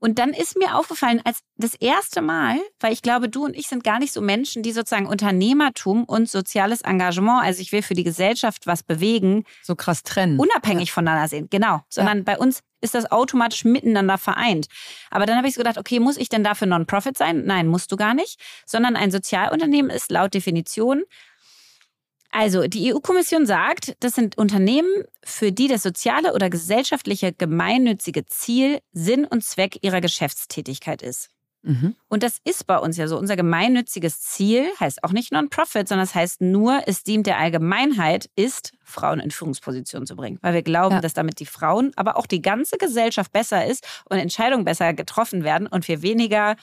Und 0.00 0.18
dann 0.18 0.30
ist 0.30 0.56
mir 0.56 0.76
aufgefallen, 0.76 1.20
als 1.24 1.40
das 1.56 1.74
erste 1.74 2.22
Mal, 2.22 2.58
weil 2.80 2.92
ich 2.92 3.02
glaube, 3.02 3.28
du 3.28 3.44
und 3.44 3.56
ich 3.56 3.68
sind 3.68 3.82
gar 3.82 3.98
nicht 3.98 4.12
so 4.12 4.20
Menschen, 4.20 4.62
die 4.62 4.72
sozusagen 4.72 5.06
Unternehmertum 5.06 6.04
und 6.04 6.28
soziales 6.28 6.82
Engagement, 6.82 7.42
also 7.42 7.60
ich 7.60 7.72
will 7.72 7.82
für 7.82 7.94
die 7.94 8.04
Gesellschaft 8.04 8.66
was 8.66 8.82
bewegen, 8.82 9.44
so 9.62 9.74
krass 9.74 10.04
trennen. 10.04 10.38
Unabhängig 10.38 10.88
ja. 10.88 10.94
voneinander 10.94 11.28
sehen. 11.28 11.48
Genau. 11.50 11.80
Sondern 11.88 12.18
ja. 12.18 12.24
bei 12.24 12.38
uns 12.38 12.60
ist 12.80 12.94
das 12.94 13.10
automatisch 13.10 13.64
miteinander 13.64 14.18
vereint. 14.18 14.68
Aber 15.10 15.26
dann 15.26 15.36
habe 15.36 15.48
ich 15.48 15.54
so 15.54 15.58
gedacht, 15.58 15.78
okay, 15.78 15.98
muss 15.98 16.16
ich 16.16 16.28
denn 16.28 16.44
dafür 16.44 16.68
Non-Profit 16.68 17.18
sein? 17.18 17.44
Nein, 17.44 17.66
musst 17.66 17.90
du 17.90 17.96
gar 17.96 18.14
nicht. 18.14 18.40
Sondern 18.66 18.94
ein 18.94 19.10
Sozialunternehmen 19.10 19.90
ist 19.90 20.10
laut 20.12 20.32
Definition 20.32 21.02
also, 22.30 22.66
die 22.66 22.92
EU-Kommission 22.92 23.46
sagt, 23.46 23.96
das 24.00 24.14
sind 24.14 24.36
Unternehmen, 24.36 25.04
für 25.24 25.50
die 25.50 25.68
das 25.68 25.82
soziale 25.82 26.34
oder 26.34 26.50
gesellschaftliche 26.50 27.32
gemeinnützige 27.32 28.26
Ziel 28.26 28.80
Sinn 28.92 29.24
und 29.24 29.44
Zweck 29.44 29.78
ihrer 29.82 30.00
Geschäftstätigkeit 30.00 31.02
ist. 31.02 31.30
Mhm. 31.62 31.96
Und 32.08 32.22
das 32.22 32.38
ist 32.44 32.66
bei 32.66 32.78
uns 32.78 32.96
ja 32.96 33.08
so. 33.08 33.18
Unser 33.18 33.36
gemeinnütziges 33.36 34.20
Ziel 34.20 34.66
heißt 34.78 35.02
auch 35.02 35.12
nicht 35.12 35.32
Non-Profit, 35.32 35.88
sondern 35.88 36.04
es 36.04 36.10
das 36.10 36.14
heißt 36.14 36.40
nur, 36.40 36.82
es 36.86 37.02
dient 37.02 37.26
der 37.26 37.38
Allgemeinheit, 37.38 38.30
ist, 38.36 38.72
Frauen 38.84 39.20
in 39.20 39.30
Führungspositionen 39.30 40.06
zu 40.06 40.14
bringen. 40.14 40.38
Weil 40.40 40.54
wir 40.54 40.62
glauben, 40.62 40.96
ja. 40.96 41.00
dass 41.00 41.14
damit 41.14 41.40
die 41.40 41.46
Frauen, 41.46 41.92
aber 41.96 42.16
auch 42.16 42.26
die 42.26 42.42
ganze 42.42 42.76
Gesellschaft 42.78 43.32
besser 43.32 43.66
ist 43.66 43.86
und 44.08 44.18
Entscheidungen 44.18 44.64
besser 44.64 44.94
getroffen 44.94 45.44
werden 45.44 45.66
und 45.66 45.88
wir 45.88 46.02
weniger 46.02 46.56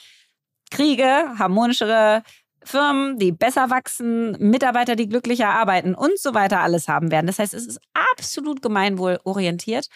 Kriege, 0.71 1.05
harmonischere 1.37 2.23
Firmen, 2.65 3.17
die 3.17 3.31
besser 3.31 3.69
wachsen, 3.69 4.31
Mitarbeiter, 4.39 4.95
die 4.95 5.07
glücklicher 5.07 5.49
arbeiten 5.49 5.95
und 5.95 6.19
so 6.19 6.33
weiter 6.33 6.59
alles 6.59 6.87
haben 6.87 7.11
werden. 7.11 7.27
Das 7.27 7.39
heißt, 7.39 7.53
es 7.53 7.65
ist 7.65 7.79
absolut 7.93 8.61
gemeinwohlorientiert. 8.61 9.87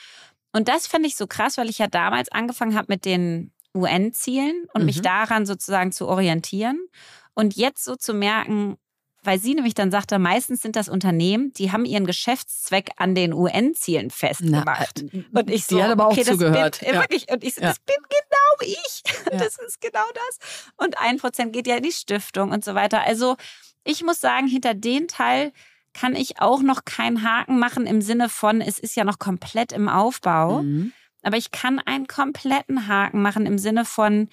Und 0.52 0.68
das 0.68 0.88
fände 0.88 1.08
ich 1.08 1.16
so 1.16 1.28
krass, 1.28 1.58
weil 1.58 1.70
ich 1.70 1.80
ja 1.80 1.88
damals 1.88 2.32
angefangen 2.32 2.76
habe 2.76 2.88
mit 2.90 3.06
den 3.06 3.52
UN-Zielen 3.76 4.66
und 4.74 4.82
mhm. 4.82 4.86
mich 4.86 5.02
daran 5.02 5.46
sozusagen 5.46 5.92
zu 5.92 6.08
orientieren. 6.08 6.88
Und 7.34 7.56
jetzt 7.56 7.84
so 7.84 7.96
zu 7.96 8.14
merken, 8.14 8.78
weil 9.24 9.40
sie 9.40 9.54
nämlich 9.54 9.74
dann 9.74 9.92
sagte, 9.92 10.18
meistens 10.18 10.62
sind 10.62 10.76
das 10.76 10.90
Unternehmen, 10.90 11.52
die 11.54 11.72
haben 11.72 11.86
ihren 11.86 12.06
Geschäftszweck 12.06 12.92
an 12.98 13.16
den 13.16 13.34
UN-Zielen 13.34 14.12
festgemacht. 14.12 15.04
Na, 15.12 15.20
äh, 15.20 15.42
und 15.44 15.50
ich 15.50 15.66
so, 15.66 15.76
die 15.76 15.84
hat 15.84 15.92
aber 15.92 16.08
auch 16.08 16.12
okay, 16.12 16.24
zugehört. 16.24 16.80
Bin, 16.80 16.94
ja. 16.94 17.02
wirklich, 17.02 17.32
und 17.32 17.44
ich 17.44 17.56
so, 17.56 17.62
ja. 17.62 17.70
das 17.70 17.80
bin 17.80 17.96
genau 18.10 18.49
ich. 18.64 19.04
Ja. 19.32 19.38
Das 19.38 19.60
ist 19.60 19.80
genau 19.80 20.06
das. 20.14 20.72
Und 20.78 21.00
ein 21.00 21.18
Prozent 21.18 21.54
geht 21.54 21.68
ja 21.68 21.76
in 21.76 21.84
die 21.84 21.92
Stiftung 21.92 22.52
und 22.52 22.66
so 22.66 22.74
weiter. 22.74 23.02
Also 23.02 23.36
ich 23.84 24.04
muss 24.04 24.20
sagen, 24.20 24.48
hinter 24.48 24.74
den 24.74 25.08
Teil 25.08 25.52
kann 25.94 26.16
ich 26.16 26.42
auch 26.42 26.62
noch 26.62 26.84
keinen 26.84 27.22
Haken 27.22 27.60
machen 27.60 27.86
im 27.86 28.02
Sinne 28.02 28.28
von, 28.28 28.62
es 28.62 28.80
ist 28.80 28.96
ja 28.96 29.04
noch 29.04 29.20
komplett 29.20 29.72
im 29.72 29.88
Aufbau. 29.88 30.64
Mhm. 30.64 30.94
Aber 31.22 31.38
ich 31.38 31.52
kann 31.52 31.80
einen 31.80 32.08
kompletten 32.08 32.88
Haken 32.88 33.22
machen 33.22 33.46
im 33.46 33.60
Sinne 33.60 33.86
von, 33.86 34.30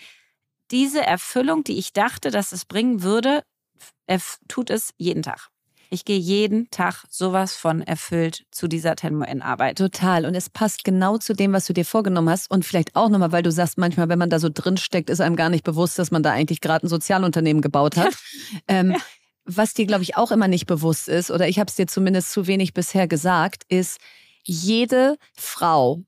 diese 0.71 1.05
Erfüllung, 1.05 1.65
die 1.65 1.79
ich 1.79 1.93
dachte, 1.93 2.31
dass 2.31 2.53
es 2.53 2.65
bringen 2.65 3.03
würde, 3.03 3.43
tut 4.49 4.71
es 4.71 4.95
jeden 4.97 5.23
Tag. 5.23 5.49
Ich 5.91 6.05
gehe 6.05 6.19
jeden 6.19 6.71
Tag 6.71 7.05
sowas 7.09 7.55
von 7.55 7.81
erfüllt 7.81 8.45
zu 8.51 8.69
dieser 8.69 8.97
Tenmo-In-Arbeit. 8.97 9.79
Total. 9.79 10.27
Und 10.27 10.35
es 10.35 10.51
passt 10.51 10.85
genau 10.85 11.19
zu 11.19 11.33
dem, 11.35 11.53
was 11.53 11.67
du 11.67 11.73
dir 11.73 11.85
vorgenommen 11.85 12.29
hast. 12.29 12.51
Und 12.51 12.65
vielleicht 12.65 12.97
auch 12.97 13.09
nochmal, 13.09 13.33
weil 13.33 13.43
du 13.43 13.53
sagst, 13.53 13.79
manchmal, 13.79 14.09
wenn 14.09 14.19
man 14.19 14.31
da 14.31 14.39
so 14.39 14.49
drin 14.53 14.77
steckt, 14.77 15.11
ist 15.11 15.21
einem 15.21 15.37
gar 15.37 15.49
nicht 15.49 15.65
bewusst, 15.65 15.99
dass 15.99 16.11
man 16.11 16.23
da 16.23 16.33
eigentlich 16.33 16.61
gerade 16.61 16.87
ein 16.87 16.89
Sozialunternehmen 16.89 17.63
gebaut 17.63 17.97
hat. 17.97 18.15
ähm, 18.69 18.93
ja. 18.93 18.99
Was 19.45 19.75
dir, 19.75 19.87
glaube 19.87 20.03
ich, 20.03 20.17
auch 20.17 20.33
immer 20.33 20.49
nicht 20.49 20.67
bewusst 20.67 21.09
ist, 21.09 21.31
oder 21.31 21.49
ich 21.49 21.61
habe 21.61 21.69
es 21.69 21.77
dir 21.77 21.87
zumindest 21.87 22.33
zu 22.33 22.49
wenig 22.49 22.75
bisher 22.75 23.07
gesagt, 23.07 23.63
ist, 23.69 24.01
jede 24.43 25.17
Frau, 25.35 26.03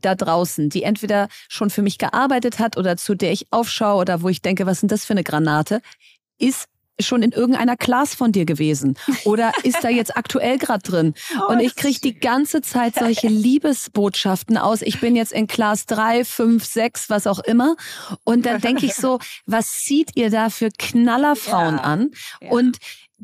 da 0.00 0.14
draußen, 0.14 0.70
die 0.70 0.82
entweder 0.82 1.28
schon 1.48 1.70
für 1.70 1.82
mich 1.82 1.98
gearbeitet 1.98 2.58
hat 2.58 2.76
oder 2.76 2.96
zu 2.96 3.14
der 3.14 3.32
ich 3.32 3.46
aufschaue 3.50 4.00
oder 4.00 4.22
wo 4.22 4.28
ich 4.28 4.42
denke, 4.42 4.66
was 4.66 4.80
sind 4.80 4.90
das 4.90 5.04
für 5.04 5.12
eine 5.12 5.24
Granate, 5.24 5.82
ist 6.38 6.69
schon 7.02 7.22
in 7.22 7.32
irgendeiner 7.32 7.76
Class 7.76 8.14
von 8.14 8.32
dir 8.32 8.44
gewesen 8.44 8.96
oder 9.24 9.52
ist 9.62 9.78
da 9.82 9.88
jetzt 9.88 10.16
aktuell 10.16 10.58
gerade 10.58 10.82
drin? 10.82 11.14
Oh, 11.38 11.48
und 11.52 11.60
ich 11.60 11.76
kriege 11.76 12.00
die 12.00 12.18
ganze 12.18 12.62
Zeit 12.62 12.94
solche 12.94 13.28
Liebesbotschaften 13.28 14.56
aus. 14.58 14.82
Ich 14.82 15.00
bin 15.00 15.16
jetzt 15.16 15.32
in 15.32 15.46
Class 15.46 15.86
3, 15.86 16.24
5, 16.24 16.64
6, 16.64 17.10
was 17.10 17.26
auch 17.26 17.40
immer. 17.40 17.76
Und 18.24 18.46
dann 18.46 18.60
denke 18.60 18.86
ich 18.86 18.94
so, 18.94 19.18
was 19.46 19.80
zieht 19.80 20.16
ihr 20.16 20.30
da 20.30 20.50
für 20.50 20.70
Knallerfrauen 20.70 21.76
ja. 21.76 21.82
an? 21.82 22.10
Ja. 22.40 22.50
Und 22.50 22.78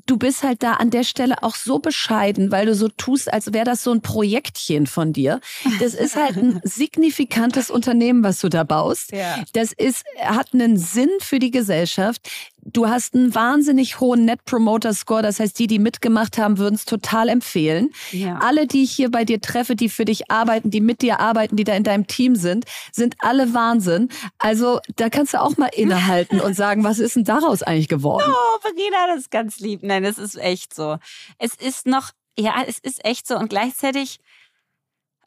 du 0.04 0.18
bist 0.18 0.42
halt 0.42 0.62
da 0.62 0.74
an 0.74 0.90
der 0.90 1.04
Stelle 1.04 1.42
auch 1.42 1.54
so 1.54 1.78
bescheiden, 1.78 2.50
weil 2.50 2.66
du 2.66 2.74
so 2.74 2.88
tust, 2.88 3.32
als 3.32 3.52
wäre 3.52 3.64
das 3.64 3.82
so 3.82 3.92
ein 3.92 4.02
Projektchen 4.02 4.86
von 4.86 5.12
dir. 5.12 5.40
Das 5.80 5.94
ist 5.94 6.16
halt 6.16 6.36
ein 6.36 6.60
signifikantes 6.64 7.70
Unternehmen, 7.70 8.22
was 8.22 8.40
du 8.40 8.48
da 8.48 8.64
baust. 8.64 9.12
Ja. 9.12 9.42
Das 9.54 9.72
ist, 9.72 10.04
hat 10.20 10.52
einen 10.52 10.76
Sinn 10.76 11.10
für 11.20 11.38
die 11.38 11.50
Gesellschaft. 11.50 12.28
Du 12.68 12.88
hast 12.88 13.14
einen 13.14 13.33
wahnsinnig 13.33 14.00
hohen 14.00 14.24
Net 14.24 14.44
Promoter 14.44 14.92
Score. 14.92 15.22
Das 15.22 15.38
heißt, 15.38 15.57
die, 15.59 15.68
die 15.68 15.79
mitgemacht 15.79 16.37
haben, 16.37 16.59
würden 16.59 16.74
es 16.74 16.85
total 16.85 17.29
empfehlen. 17.29 17.92
Ja. 18.11 18.38
Alle, 18.38 18.66
die 18.66 18.83
ich 18.83 18.90
hier 18.90 19.11
bei 19.11 19.24
dir 19.24 19.40
treffe, 19.40 19.76
die 19.76 19.88
für 19.88 20.05
dich 20.05 20.31
arbeiten, 20.33 20.70
die 20.70 20.81
mit 20.81 21.00
dir 21.00 21.20
arbeiten, 21.20 21.55
die 21.55 21.62
da 21.62 21.74
in 21.74 21.85
deinem 21.85 22.09
Team 22.09 22.35
sind, 22.35 22.64
sind 22.90 23.14
alle 23.20 23.55
Wahnsinn. 23.55 24.09
Also 24.38 24.81
da 24.96 25.09
kannst 25.11 25.35
du 25.35 25.40
auch 25.40 25.57
mal 25.57 25.70
innehalten 25.72 26.40
und 26.40 26.55
sagen, 26.55 26.83
was 26.83 26.98
ist 26.98 27.14
denn 27.14 27.24
daraus 27.24 27.62
eigentlich 27.62 27.88
geworden? 27.88 28.24
Oh, 28.29 28.61
Verena, 28.61 29.07
das 29.14 29.20
ist 29.20 29.31
ganz 29.31 29.61
lieb. 29.61 29.85
Nein, 29.85 30.05
es 30.05 30.18
ist 30.18 30.37
echt 30.37 30.74
so. 30.74 30.98
Es 31.38 31.55
ist 31.55 31.87
noch, 31.87 32.11
ja, 32.37 32.64
es 32.66 32.81
ist 32.81 33.05
echt 33.05 33.29
so. 33.29 33.37
Und 33.37 33.48
gleichzeitig, 33.48 34.18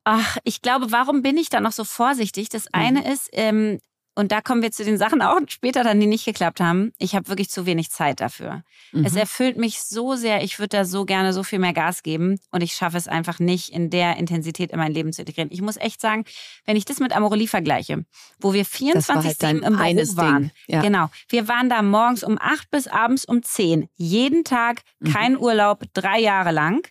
ach, 0.04 0.38
ich 0.44 0.62
glaube, 0.62 0.92
warum 0.92 1.22
bin 1.22 1.38
ich 1.38 1.50
da 1.50 1.62
noch 1.62 1.72
so 1.72 1.86
vorsichtig? 1.86 2.50
Das 2.50 2.68
eine 2.74 3.00
mhm. 3.00 3.06
ist, 3.06 3.30
ähm, 3.32 3.80
und 4.20 4.34
da 4.34 4.42
kommen 4.42 4.62
wir 4.62 4.74
zu 4.74 4.84
den 4.84 4.98
Sachen 4.98 5.22
auch 5.22 5.40
später 5.48 5.82
dann, 5.82 5.98
die 5.98 6.06
nicht 6.06 6.26
geklappt 6.26 6.60
haben. 6.60 6.92
Ich 6.98 7.16
habe 7.16 7.30
wirklich 7.30 7.50
zu 7.50 7.66
wenig 7.66 7.90
Zeit 7.90 8.20
dafür. 8.20 8.64
Mhm. 8.92 9.06
Es 9.06 9.16
erfüllt 9.16 9.56
mich 9.56 9.80
so 9.80 10.16
sehr. 10.16 10.44
Ich 10.44 10.60
würde 10.60 10.76
da 10.76 10.84
so 10.84 11.06
gerne 11.06 11.32
so 11.32 11.42
viel 11.42 11.58
mehr 11.58 11.72
Gas 11.72 12.04
geben. 12.04 12.38
Und 12.52 12.60
ich 12.60 12.74
schaffe 12.74 12.98
es 12.98 13.08
einfach 13.08 13.40
nicht, 13.40 13.70
in 13.70 13.90
der 13.90 14.18
Intensität 14.18 14.72
in 14.72 14.78
mein 14.78 14.92
Leben 14.92 15.14
zu 15.14 15.22
integrieren. 15.22 15.48
Ich 15.54 15.62
muss 15.62 15.78
echt 15.78 16.02
sagen, 16.02 16.26
wenn 16.66 16.76
ich 16.76 16.84
das 16.84 17.00
mit 17.00 17.16
Amorelie 17.16 17.48
vergleiche, 17.48 18.04
wo 18.42 18.52
wir 18.52 18.66
24 18.66 19.38
halt 19.42 19.54
im 19.54 19.62
Büro 19.62 20.18
waren. 20.18 20.52
Ja. 20.68 20.82
Genau. 20.82 21.10
Wir 21.30 21.48
waren 21.48 21.70
da 21.70 21.82
morgens 21.82 22.26
um 22.26 22.38
8 22.38 22.70
bis 22.72 22.90
abends 22.90 23.24
um 23.24 23.42
10. 23.42 23.88
Jeden 23.96 24.44
Tag, 24.44 24.82
mhm. 25.00 25.14
kein 25.14 25.32
mhm. 25.36 25.40
Urlaub, 25.40 25.86
drei 25.94 26.20
Jahre 26.20 26.52
lang. 26.52 26.86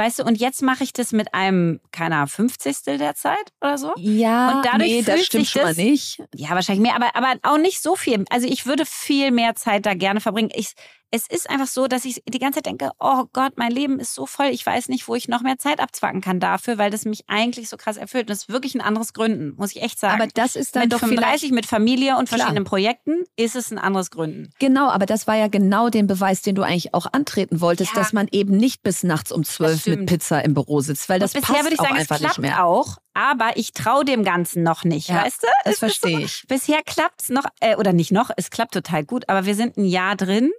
Weißt 0.00 0.20
du, 0.20 0.24
und 0.24 0.40
jetzt 0.40 0.62
mache 0.62 0.82
ich 0.82 0.94
das 0.94 1.12
mit 1.12 1.34
einem, 1.34 1.78
keiner 1.92 2.26
50. 2.26 2.84
der 2.84 3.14
Zeit 3.14 3.52
oder 3.60 3.76
so. 3.76 3.92
Ja, 3.98 4.56
und 4.56 4.64
dadurch 4.64 4.90
nee, 4.90 5.02
das 5.02 5.26
stimmt 5.26 5.46
schon 5.46 5.60
mal 5.60 5.74
nicht. 5.74 6.22
Ja, 6.34 6.52
wahrscheinlich 6.52 6.80
mehr, 6.80 6.96
aber, 6.96 7.14
aber 7.14 7.38
auch 7.42 7.58
nicht 7.58 7.82
so 7.82 7.96
viel. 7.96 8.24
Also 8.30 8.46
ich 8.48 8.64
würde 8.64 8.86
viel 8.86 9.30
mehr 9.30 9.56
Zeit 9.56 9.84
da 9.84 9.92
gerne 9.92 10.22
verbringen. 10.22 10.48
Ich, 10.54 10.72
es 11.12 11.26
ist 11.28 11.50
einfach 11.50 11.66
so, 11.66 11.88
dass 11.88 12.04
ich 12.04 12.22
die 12.28 12.38
ganze 12.38 12.58
Zeit 12.58 12.66
denke, 12.66 12.90
oh 13.00 13.24
Gott, 13.32 13.54
mein 13.56 13.72
Leben 13.72 13.98
ist 13.98 14.14
so 14.14 14.26
voll, 14.26 14.46
ich 14.46 14.64
weiß 14.64 14.88
nicht, 14.88 15.08
wo 15.08 15.16
ich 15.16 15.26
noch 15.26 15.42
mehr 15.42 15.58
Zeit 15.58 15.80
abzwacken 15.80 16.20
kann 16.20 16.38
dafür, 16.38 16.78
weil 16.78 16.90
das 16.90 17.04
mich 17.04 17.24
eigentlich 17.28 17.68
so 17.68 17.76
krass 17.76 17.96
erfüllt. 17.96 18.24
Und 18.24 18.30
das 18.30 18.42
ist 18.42 18.48
wirklich 18.48 18.74
ein 18.76 18.80
anderes 18.80 19.12
Gründen, 19.12 19.54
muss 19.56 19.74
ich 19.74 19.82
echt 19.82 19.98
sagen. 19.98 20.20
Aber 20.20 20.30
das 20.32 20.54
ist 20.54 20.76
dann 20.76 20.84
mit 20.84 20.92
doch 20.92 21.00
35, 21.00 21.50
mit 21.50 21.66
Familie 21.66 22.16
und 22.16 22.28
Klar. 22.28 22.38
verschiedenen 22.38 22.64
Projekten 22.64 23.24
ist 23.36 23.56
es 23.56 23.72
ein 23.72 23.78
anderes 23.78 24.10
Gründen. 24.10 24.50
Genau, 24.60 24.88
aber 24.88 25.06
das 25.06 25.26
war 25.26 25.34
ja 25.34 25.48
genau 25.48 25.88
den 25.88 26.06
Beweis, 26.06 26.42
den 26.42 26.54
du 26.54 26.62
eigentlich 26.62 26.94
auch 26.94 27.06
antreten 27.12 27.60
wolltest, 27.60 27.92
ja. 27.94 27.98
dass 27.98 28.12
man 28.12 28.28
eben 28.30 28.56
nicht 28.56 28.82
bis 28.82 29.02
nachts 29.02 29.32
um 29.32 29.42
zwölf 29.42 29.86
mit 29.86 30.06
Pizza 30.06 30.44
im 30.44 30.54
Büro 30.54 30.80
sitzt, 30.80 31.08
weil 31.08 31.18
das 31.18 31.34
und 31.34 31.40
bisher 31.40 31.54
passt 31.56 31.64
würde 31.66 31.74
ich 31.74 31.80
sagen, 31.80 31.96
einfach 31.96 32.16
es 32.16 32.20
klappt 32.20 32.38
nicht 32.38 32.50
mehr. 32.50 32.64
auch, 32.64 32.98
aber 33.14 33.56
ich 33.56 33.72
traue 33.72 34.04
dem 34.04 34.22
Ganzen 34.22 34.62
noch 34.62 34.84
nicht, 34.84 35.08
ja, 35.08 35.24
weißt 35.24 35.42
du? 35.42 35.48
Das 35.64 35.78
verstehe 35.80 36.18
so, 36.18 36.24
ich. 36.24 36.44
Bisher 36.46 36.82
klappt 36.84 37.22
es 37.22 37.28
noch, 37.30 37.46
äh, 37.60 37.76
oder 37.76 37.92
nicht 37.92 38.12
noch, 38.12 38.30
es 38.36 38.50
klappt 38.50 38.74
total 38.74 39.04
gut, 39.04 39.28
aber 39.28 39.46
wir 39.46 39.56
sind 39.56 39.76
ein 39.76 39.84
Jahr 39.84 40.14
drin 40.14 40.52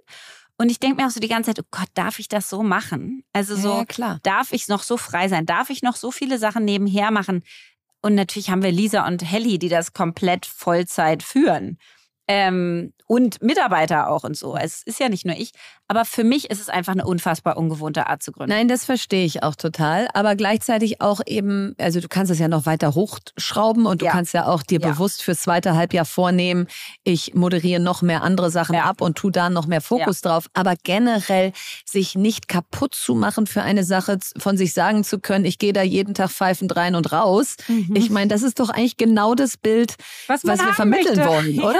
und 0.62 0.70
ich 0.70 0.78
denke 0.78 1.02
mir 1.02 1.08
auch 1.08 1.10
so 1.10 1.18
die 1.18 1.26
ganze 1.26 1.52
Zeit, 1.52 1.64
oh 1.64 1.68
Gott, 1.72 1.88
darf 1.94 2.20
ich 2.20 2.28
das 2.28 2.48
so 2.48 2.62
machen? 2.62 3.24
Also 3.32 3.56
so, 3.56 3.78
ja, 3.78 3.84
klar. 3.84 4.20
darf 4.22 4.52
ich 4.52 4.68
noch 4.68 4.84
so 4.84 4.96
frei 4.96 5.26
sein? 5.26 5.44
Darf 5.44 5.70
ich 5.70 5.82
noch 5.82 5.96
so 5.96 6.12
viele 6.12 6.38
Sachen 6.38 6.64
nebenher 6.64 7.10
machen? 7.10 7.42
Und 8.00 8.14
natürlich 8.14 8.48
haben 8.48 8.62
wir 8.62 8.70
Lisa 8.70 9.04
und 9.08 9.28
Helly, 9.28 9.58
die 9.58 9.68
das 9.68 9.92
komplett 9.92 10.46
Vollzeit 10.46 11.24
führen. 11.24 11.78
Ähm, 12.28 12.92
und 13.08 13.42
Mitarbeiter 13.42 14.08
auch 14.08 14.22
und 14.22 14.36
so. 14.36 14.56
Es 14.56 14.84
ist 14.84 15.00
ja 15.00 15.08
nicht 15.08 15.26
nur 15.26 15.34
ich. 15.36 15.50
Aber 15.92 16.06
für 16.06 16.24
mich 16.24 16.50
ist 16.50 16.58
es 16.58 16.70
einfach 16.70 16.92
eine 16.94 17.04
unfassbar 17.04 17.58
ungewohnte 17.58 18.06
Art 18.06 18.22
zu 18.22 18.32
gründen. 18.32 18.50
Nein, 18.50 18.66
das 18.66 18.86
verstehe 18.86 19.26
ich 19.26 19.42
auch 19.42 19.54
total. 19.54 20.08
Aber 20.14 20.36
gleichzeitig 20.36 21.02
auch 21.02 21.20
eben, 21.26 21.74
also 21.78 22.00
du 22.00 22.08
kannst 22.08 22.32
es 22.32 22.38
ja 22.38 22.48
noch 22.48 22.64
weiter 22.64 22.94
hochschrauben 22.94 23.84
und 23.84 24.00
du 24.00 24.06
Ja. 24.06 24.12
kannst 24.12 24.32
ja 24.32 24.46
auch 24.46 24.62
dir 24.62 24.80
Ja. 24.80 24.88
bewusst 24.88 25.22
fürs 25.22 25.42
zweite 25.42 25.74
Halbjahr 25.76 26.06
vornehmen, 26.06 26.66
ich 27.04 27.34
moderiere 27.34 27.78
noch 27.78 28.00
mehr 28.00 28.22
andere 28.22 28.50
Sachen 28.50 28.74
Ja. 28.74 28.84
ab 28.84 29.02
und 29.02 29.18
tu 29.18 29.28
da 29.28 29.50
noch 29.50 29.66
mehr 29.66 29.82
Fokus 29.82 30.22
drauf. 30.22 30.46
Aber 30.54 30.76
generell 30.82 31.52
sich 31.84 32.14
nicht 32.14 32.48
kaputt 32.48 32.94
zu 32.94 33.14
machen 33.14 33.46
für 33.46 33.60
eine 33.60 33.84
Sache, 33.84 34.18
von 34.38 34.56
sich 34.56 34.72
sagen 34.72 35.04
zu 35.04 35.18
können, 35.18 35.44
ich 35.44 35.58
gehe 35.58 35.74
da 35.74 35.82
jeden 35.82 36.14
Tag 36.14 36.30
pfeifend 36.30 36.74
rein 36.74 36.94
und 36.94 37.12
raus. 37.12 37.56
Ich 37.92 38.08
meine, 38.08 38.28
das 38.28 38.42
ist 38.42 38.60
doch 38.60 38.70
eigentlich 38.70 38.96
genau 38.96 39.34
das 39.34 39.58
Bild, 39.58 39.96
Was 40.26 40.46
was 40.46 40.58
wir 40.64 40.72
vermitteln 40.72 41.16
möchte. 41.16 41.30
wollen, 41.30 41.60
oder? 41.62 41.78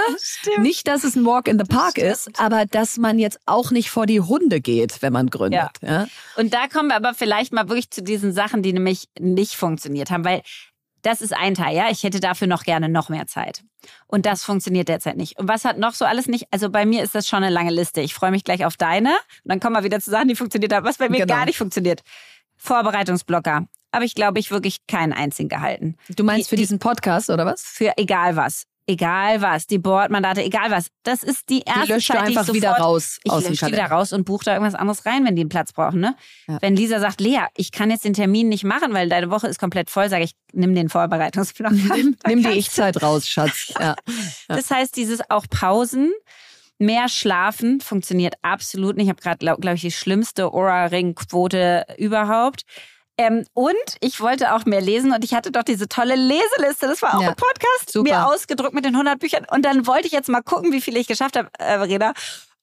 Nicht, 0.61 0.87
dass 0.87 1.03
es 1.03 1.15
ein 1.15 1.25
Walk 1.25 1.47
in 1.47 1.57
the 1.57 1.65
Park 1.65 1.97
ist, 1.97 2.29
aber 2.39 2.65
dass 2.67 2.97
man 2.97 3.17
jetzt 3.17 3.39
auch 3.47 3.71
nicht 3.71 3.89
vor 3.89 4.02
die 4.05 4.21
Hunde 4.21 4.61
geht, 4.61 5.01
wenn 5.01 5.13
man 5.13 5.27
gründet. 5.29 5.69
Ja. 5.81 6.07
Und 6.37 6.53
da 6.53 6.67
kommen 6.67 6.89
wir 6.89 6.95
aber 6.95 7.13
vielleicht 7.13 7.53
mal 7.53 7.67
wirklich 7.69 7.89
zu 7.91 8.01
diesen 8.03 8.33
Sachen, 8.33 8.61
die 8.63 8.73
nämlich 8.73 9.07
nicht 9.19 9.55
funktioniert 9.55 10.11
haben, 10.11 10.23
weil 10.25 10.41
das 11.01 11.21
ist 11.21 11.33
ein 11.33 11.53
Teil, 11.53 11.75
ja. 11.75 11.89
Ich 11.91 12.03
hätte 12.03 12.21
dafür 12.21 12.47
noch 12.47 12.63
gerne 12.63 12.87
noch 12.87 13.09
mehr 13.09 13.27
Zeit. 13.27 13.63
Und 14.07 14.25
das 14.25 14.45
funktioniert 14.45 14.87
derzeit 14.87 15.17
nicht. 15.17 15.37
Und 15.37 15.49
was 15.49 15.65
hat 15.65 15.77
noch 15.77 15.93
so 15.93 16.05
alles 16.05 16.27
nicht? 16.27 16.47
Also 16.51 16.69
bei 16.69 16.85
mir 16.85 17.03
ist 17.03 17.13
das 17.13 17.27
schon 17.27 17.43
eine 17.43 17.53
lange 17.53 17.71
Liste. 17.71 17.99
Ich 17.99 18.13
freue 18.13 18.31
mich 18.31 18.45
gleich 18.45 18.63
auf 18.65 18.77
deine. 18.77 19.09
Und 19.09 19.17
dann 19.51 19.59
kommen 19.59 19.75
wir 19.75 19.83
wieder 19.83 19.99
zu 19.99 20.11
Sachen, 20.11 20.29
die 20.29 20.35
funktioniert 20.35 20.71
haben. 20.73 20.85
Was 20.85 20.97
bei 20.99 21.09
mir 21.09 21.19
Genau. 21.19 21.33
gar 21.35 21.45
nicht 21.45 21.57
funktioniert. 21.57 22.01
Vorbereitungsblocker. 22.55 23.67
Aber 23.91 24.05
ich 24.05 24.15
glaube, 24.15 24.39
ich 24.39 24.49
wirklich 24.49 24.87
keinen 24.87 25.13
einzigen 25.13 25.49
gehalten. 25.49 25.97
Du 26.15 26.23
meinst 26.23 26.45
Die- 26.45 26.49
für 26.49 26.55
die- 26.55 26.61
diesen 26.63 26.79
Podcast 26.79 27.29
oder 27.29 27.45
was? 27.45 27.61
Für 27.63 27.93
egal 27.97 28.35
was. 28.37 28.63
Egal 28.85 29.41
was. 29.41 29.65
Die 29.67 29.77
Bordmandate, 29.77 30.43
egal 30.43 30.69
was. 30.69 30.87
Das 31.03 31.23
ist 31.23 31.49
die 31.49 31.59
Die 31.61 31.65
erste 31.65 31.93
löscht 31.93 32.09
du 32.09 32.13
Zeit, 32.13 32.27
die 32.27 32.31
ich 32.31 32.37
einfach 32.37 32.45
sofort 32.47 32.55
wieder 32.57 32.71
raus 32.73 33.19
ich 33.23 33.31
aus 33.31 33.43
dem 33.43 33.51
lösche 33.51 33.65
die 33.67 33.71
wieder 33.71 33.85
raus 33.85 34.11
und 34.11 34.25
buche 34.25 34.43
da 34.45 34.53
irgendwas 34.53 34.75
anderes 34.75 35.05
rein, 35.05 35.23
wenn 35.25 35.35
die 35.35 35.41
einen 35.43 35.49
Platz 35.49 35.71
brauchen. 35.71 36.01
Ne? 36.01 36.15
Ja. 36.47 36.57
Wenn 36.61 36.75
Lisa 36.75 36.99
sagt, 36.99 37.21
Lea, 37.21 37.45
ich 37.55 37.71
kann 37.71 37.89
jetzt 37.91 38.03
den 38.03 38.13
Termin 38.13 38.49
nicht 38.49 38.65
machen, 38.65 38.93
weil 38.93 39.07
deine 39.07 39.29
Woche 39.29 39.47
ist 39.47 39.57
komplett 39.59 39.89
voll, 39.89 40.09
sage 40.09 40.25
ich, 40.25 40.31
nimm 40.51 40.75
den 40.75 40.89
Vorbereitungsplan. 40.89 41.75
Nimm, 41.95 42.17
nimm 42.27 42.43
die 42.43 42.57
Ich-Zeit 42.57 43.01
raus, 43.01 43.27
Schatz. 43.27 43.73
Ja. 43.79 43.95
du- 44.05 44.13
Das 44.49 44.69
heißt, 44.69 44.97
dieses 44.97 45.21
auch 45.29 45.45
Pausen, 45.49 46.11
mehr 46.77 47.07
schlafen 47.07 47.79
funktioniert 47.79 48.33
absolut 48.41 48.97
nicht. 48.97 49.05
Ich 49.05 49.09
habe 49.09 49.21
gerade, 49.21 49.37
glaube 49.37 49.61
glaub 49.61 49.75
ich, 49.75 49.81
die 49.81 49.91
schlimmste 49.91 50.51
Aura-Ring-Quote 50.51 51.85
überhaupt. 51.97 52.63
Ähm, 53.17 53.45
und 53.53 53.75
ich 54.01 54.19
wollte 54.21 54.53
auch 54.55 54.65
mehr 54.65 54.81
lesen 54.81 55.13
und 55.13 55.23
ich 55.23 55.33
hatte 55.33 55.51
doch 55.51 55.63
diese 55.63 55.87
tolle 55.87 56.15
Leseliste, 56.15 56.87
das 56.87 57.01
war 57.03 57.15
auch 57.17 57.21
Ja. 57.21 57.29
ein 57.29 57.35
Podcast, 57.35 57.91
Super. 57.91 58.09
mir 58.09 58.27
ausgedruckt 58.27 58.73
mit 58.73 58.85
den 58.85 58.95
100 58.95 59.19
Büchern. 59.19 59.45
Und 59.51 59.63
dann 59.65 59.85
wollte 59.85 60.07
ich 60.07 60.13
jetzt 60.13 60.29
mal 60.29 60.41
gucken, 60.41 60.71
wie 60.71 60.81
viele 60.81 60.99
ich 60.99 61.07
geschafft 61.07 61.37
habe, 61.37 61.49
äh, 61.59 61.77
Verena. 61.77 62.13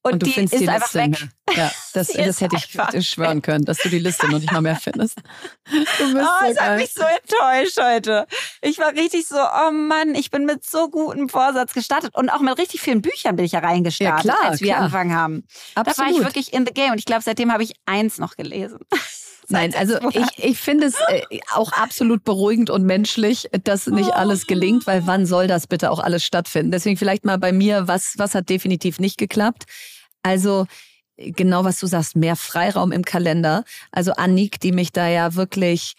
Und, 0.02 0.14
Und 0.14 0.22
du 0.22 0.26
die 0.26 0.32
findest 0.32 0.54
ist 0.54 0.60
die 0.62 0.68
einfach 0.70 0.94
Liste 0.94 0.98
weg. 1.20 1.28
mehr. 1.46 1.56
Ja, 1.66 1.70
das, 1.92 2.08
das 2.08 2.40
hätte 2.40 2.56
ich 2.56 3.08
schwören 3.10 3.42
können, 3.42 3.66
dass 3.66 3.76
du 3.78 3.90
die 3.90 3.98
Liste 3.98 4.26
noch 4.30 4.38
nicht 4.38 4.50
mal 4.50 4.62
mehr 4.62 4.76
findest. 4.76 5.18
Du 5.70 6.14
bist 6.14 6.26
Oh, 6.26 6.44
so 6.46 6.50
es 6.52 6.58
hat 6.60 6.76
mich 6.78 6.92
so 6.94 7.02
enttäuscht 7.02 7.78
heute. 7.78 8.26
Ich 8.62 8.78
war 8.78 8.92
richtig 8.92 9.28
so, 9.28 9.36
oh 9.36 9.70
Mann, 9.70 10.14
ich 10.14 10.30
bin 10.30 10.46
mit 10.46 10.64
so 10.64 10.88
gutem 10.88 11.28
Vorsatz 11.28 11.74
gestartet. 11.74 12.14
Und 12.16 12.30
auch 12.30 12.40
mit 12.40 12.56
richtig 12.58 12.80
vielen 12.80 13.02
Büchern 13.02 13.36
bin 13.36 13.44
ich 13.44 13.52
ja 13.52 13.58
reingestartet, 13.60 14.24
Ja, 14.24 14.32
klar, 14.34 14.50
als 14.50 14.60
wir 14.62 14.68
klar. 14.68 14.78
angefangen 14.80 15.14
haben. 15.14 15.44
Da 15.74 15.82
war 15.84 15.92
ich 15.92 15.98
Absolut. 15.98 16.24
wirklich 16.24 16.52
in 16.54 16.64
the 16.66 16.72
game. 16.72 16.92
Und 16.92 16.98
ich 16.98 17.04
glaube, 17.04 17.22
seitdem 17.22 17.52
habe 17.52 17.62
ich 17.62 17.74
eins 17.86 18.16
noch 18.18 18.36
gelesen. 18.36 18.78
Nein, 19.50 19.74
also 19.74 19.98
ich, 20.12 20.44
ich 20.44 20.58
finde 20.58 20.86
es 20.86 20.94
äh, 21.08 21.40
auch 21.52 21.72
absolut 21.72 22.24
beruhigend 22.24 22.70
und 22.70 22.84
menschlich, 22.84 23.48
dass 23.64 23.86
nicht 23.86 24.12
alles 24.12 24.46
gelingt, 24.46 24.86
weil 24.86 25.06
wann 25.06 25.26
soll 25.26 25.46
das 25.46 25.66
bitte 25.66 25.90
auch 25.90 25.98
alles 25.98 26.24
stattfinden? 26.24 26.70
Deswegen 26.70 26.96
vielleicht 26.96 27.24
mal 27.24 27.38
bei 27.38 27.52
mir, 27.52 27.88
was, 27.88 28.14
was 28.16 28.34
hat 28.34 28.48
definitiv 28.48 29.00
nicht 29.00 29.18
geklappt? 29.18 29.64
Also 30.22 30.66
genau 31.16 31.64
was 31.64 31.78
du 31.80 31.86
sagst, 31.86 32.16
mehr 32.16 32.36
Freiraum 32.36 32.92
im 32.92 33.04
Kalender. 33.04 33.64
Also 33.92 34.12
Annik, 34.12 34.60
die 34.60 34.72
mich 34.72 34.92
da 34.92 35.08
ja 35.08 35.34
wirklich 35.34 35.94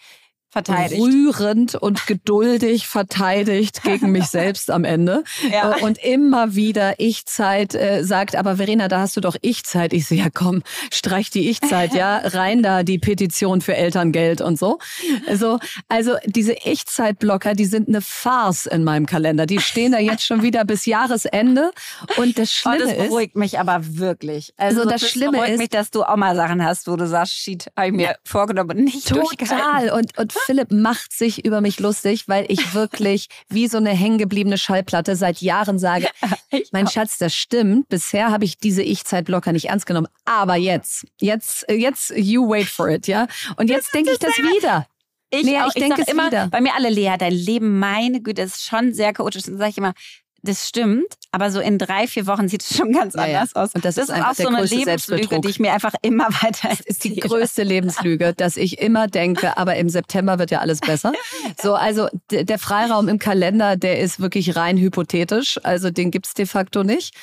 verteidigt. 0.52 1.00
rührend 1.02 1.74
und 1.74 2.06
geduldig 2.06 2.86
verteidigt 2.86 3.82
gegen 3.82 4.12
mich 4.12 4.26
selbst 4.30 4.70
am 4.70 4.84
Ende. 4.84 5.24
Ja. 5.50 5.76
Äh, 5.76 5.82
Und 5.82 5.98
immer 5.98 6.54
wieder 6.54 6.94
Ich-Zeit 6.98 7.74
äh, 7.74 8.04
sagt, 8.04 8.36
aber 8.36 8.56
Verena, 8.56 8.88
da 8.88 9.00
hast 9.00 9.16
du 9.16 9.20
doch 9.20 9.36
Ich-Zeit. 9.40 9.92
Ich 9.92 10.06
so, 10.06 10.14
ja 10.14 10.26
komm, 10.32 10.62
streich 10.92 11.30
die 11.30 11.48
Ich-Zeit, 11.50 11.94
ja, 11.94 12.18
rein 12.24 12.62
da 12.62 12.82
die 12.82 12.98
Petition 12.98 13.60
für 13.60 13.74
Elterngeld 13.74 14.40
und 14.40 14.58
so. 14.58 14.78
Also, 15.26 15.58
also 15.88 16.16
diese 16.26 16.52
Ich-Zeit-Blocker, 16.52 17.54
die 17.54 17.64
sind 17.64 17.88
eine 17.88 18.00
Farce 18.02 18.66
in 18.66 18.84
meinem 18.84 19.06
Kalender. 19.06 19.46
Die 19.46 19.58
stehen 19.60 19.92
da 19.92 19.98
jetzt 19.98 20.24
schon 20.26 20.42
wieder 20.42 20.64
bis 20.64 20.86
Jahresende. 20.86 21.70
Und 22.18 22.38
das 22.38 22.50
Oh, 22.64 22.70
Schlimme 22.70 22.78
das 22.78 22.92
ist, 22.92 23.08
beruhigt 23.08 23.36
mich 23.36 23.58
aber 23.58 23.80
wirklich. 23.96 24.52
Also, 24.56 24.80
Also 24.80 24.90
das 24.90 25.08
Schlimme 25.08 25.32
beruhigt 25.32 25.52
ist- 25.54 25.58
mich, 25.58 25.68
dass 25.70 25.90
du 25.90 26.02
auch 26.04 26.16
mal 26.16 26.36
Sachen 26.36 26.62
hast, 26.64 26.86
wo 26.88 26.96
du 26.96 27.06
sagst, 27.08 27.32
shit, 27.34 27.66
habe 27.76 27.88
ich 27.88 27.92
mir 27.94 28.16
vorgenommen 28.24 28.70
und 28.78 28.84
nicht. 28.84 29.08
Total. 29.08 29.90
Und, 29.90 30.18
und 30.18 30.32
Philipp 30.46 30.70
macht 30.72 31.12
sich 31.12 31.44
über 31.44 31.60
mich 31.60 31.80
lustig, 31.80 32.28
weil 32.28 32.46
ich 32.48 32.74
wirklich 32.74 33.28
wie 33.48 33.68
so 33.68 33.78
eine 33.78 33.90
hängengebliebene 33.90 34.58
Schallplatte 34.58 35.16
seit 35.16 35.40
Jahren 35.40 35.78
sage, 35.78 36.08
Ich 36.50 36.70
mein 36.72 36.86
Schatz, 36.88 37.18
das 37.18 37.34
stimmt. 37.34 37.88
Bisher 37.88 38.30
habe 38.30 38.44
ich 38.44 38.58
diese 38.58 38.82
Ich-Zeit 38.82 39.28
locker 39.28 39.52
nicht 39.52 39.66
ernst 39.70 39.86
genommen. 39.86 40.08
Aber 40.24 40.56
jetzt, 40.56 41.06
jetzt, 41.20 41.64
jetzt, 41.70 42.10
you 42.16 42.48
wait 42.48 42.66
for 42.66 42.88
it, 42.88 43.06
ja? 43.06 43.26
Und 43.56 43.70
jetzt 43.70 43.94
denke 43.94 44.12
ich 44.12 44.18
das 44.18 44.36
wieder. 44.36 44.86
Ich, 45.34 45.44
Nee, 45.44 45.58
auch, 45.60 45.68
ich 45.68 45.72
denke 45.74 45.96
sag 45.96 46.06
es 46.06 46.12
immer, 46.12 46.26
wieder. 46.26 46.48
bei 46.48 46.60
mir 46.60 46.74
alle, 46.74 46.90
Lea, 46.90 47.14
dein 47.18 47.32
Leben, 47.32 47.78
meine 47.78 48.20
Güte, 48.20 48.42
ist 48.42 48.62
schon 48.64 48.92
sehr 48.92 49.14
chaotisch. 49.14 49.44
Dann 49.44 49.56
sage 49.56 49.70
ich 49.70 49.78
immer, 49.78 49.94
das 50.42 50.68
stimmt, 50.68 51.06
aber 51.30 51.50
so 51.52 51.60
in 51.60 51.78
drei, 51.78 52.06
vier 52.08 52.26
Wochen 52.26 52.48
sieht 52.48 52.62
es 52.62 52.76
schon 52.76 52.92
ganz 52.92 53.14
Ja, 53.14 53.26
ja. 53.26 53.38
anders 53.38 53.54
aus. 53.54 53.74
Und 53.74 53.84
das 53.84 53.96
ist 53.96 54.10
einfach 54.10 54.32
auch 54.32 54.34
der 54.34 54.44
so 54.44 54.48
eine 54.48 54.58
größte 54.58 54.76
Lebenslüge, 54.76 55.40
die 55.40 55.48
ich 55.48 55.60
mir 55.60 55.72
einfach 55.72 55.94
immer 56.02 56.24
weiter 56.42 56.68
Das 56.68 56.80
ist 56.80 57.04
die 57.04 57.14
größte 57.14 57.62
Lebenslüge, 57.62 58.34
dass 58.34 58.56
ich 58.56 58.80
immer 58.80 59.06
denke, 59.06 59.56
aber 59.56 59.76
im 59.76 59.88
September 59.88 60.38
wird 60.38 60.50
ja 60.50 60.58
alles 60.58 60.80
besser. 60.80 61.12
So, 61.60 61.74
also 61.74 62.08
der 62.30 62.58
Freiraum 62.58 63.08
im 63.08 63.18
Kalender, 63.18 63.76
der 63.76 64.00
ist 64.00 64.20
wirklich 64.20 64.56
rein 64.56 64.78
hypothetisch. 64.78 65.60
Also 65.62 65.90
den 65.90 66.10
gibt's 66.10 66.34
de 66.34 66.46
facto 66.46 66.82
nicht. 66.82 67.14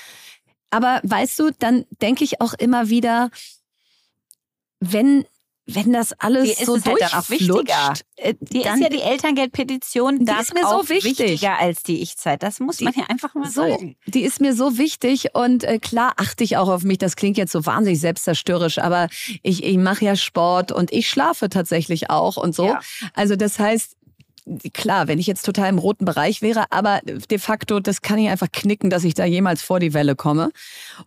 Aber 0.70 1.02
weißt 1.04 1.40
du, 1.40 1.52
dann 1.58 1.86
denke 2.02 2.24
ich 2.24 2.42
auch 2.42 2.54
immer 2.54 2.90
wieder, 2.90 3.32
wenn, 4.80 5.26
wenn 5.76 5.94
das 5.94 6.14
alles 6.20 6.44
Die 6.46 6.52
ist 6.52 6.66
so 6.66 6.76
es 6.76 6.86
halt 6.86 7.02
dann 7.02 7.14
auch 7.14 7.30
wichtiger. 7.30 7.94
äh, 8.18 8.34
Die 8.40 8.62
dann 8.62 8.76
ist 8.76 8.84
ja 8.84 8.90
die 8.90 9.02
Elterngeldpetition, 9.02 10.20
Die 10.20 10.26
das 10.26 10.44
ist 10.44 10.54
mir 10.54 10.62
so 10.68 10.88
wichtig. 10.90 11.20
wichtiger 11.20 11.58
als 11.60 11.84
die 11.84 12.02
Ich-Zeit. 12.02 12.44
Das 12.44 12.60
muss 12.60 12.82
man 12.82 12.94
ja 12.96 13.04
einfach 13.10 13.34
mal 13.36 13.50
So, 13.50 13.62
sagen. 13.68 13.96
die 14.06 14.22
ist 14.22 14.42
mir 14.42 14.54
so 14.54 14.78
wichtig 14.78 15.36
und 15.36 15.64
äh, 15.64 15.80
klar 15.80 16.14
achte 16.18 16.44
ich 16.44 16.58
auch 16.58 16.70
auf 16.70 16.84
mich. 16.84 16.98
Das 16.98 17.16
klingt 17.16 17.38
jetzt 17.38 17.52
so 17.52 17.66
wahnsinnig 17.66 18.00
selbstzerstörerisch, 18.00 18.80
aber 18.80 19.08
ich, 19.44 19.64
ich 19.64 19.78
mache 19.78 20.06
ja 20.06 20.16
Sport 20.16 20.72
und 20.72 20.92
ich 20.92 21.10
schlafe 21.10 21.50
tatsächlich 21.50 22.10
auch 22.10 22.38
und 22.38 22.56
so. 22.56 22.66
Ja. 22.66 22.80
Also 23.14 23.36
das 23.36 23.60
heißt, 23.60 23.96
klar, 24.74 25.08
wenn 25.08 25.20
ich 25.20 25.28
jetzt 25.28 25.46
total 25.46 25.70
im 25.70 25.78
roten 25.78 26.06
Bereich 26.06 26.42
wäre, 26.42 26.66
aber 26.72 27.02
de 27.04 27.38
facto, 27.38 27.80
das 27.80 28.02
kann 28.02 28.18
ich 28.18 28.30
einfach 28.30 28.52
knicken, 28.52 28.90
dass 28.90 29.04
ich 29.04 29.14
da 29.14 29.26
jemals 29.26 29.62
vor 29.62 29.80
die 29.80 29.94
Welle 29.94 30.16
komme. 30.16 30.50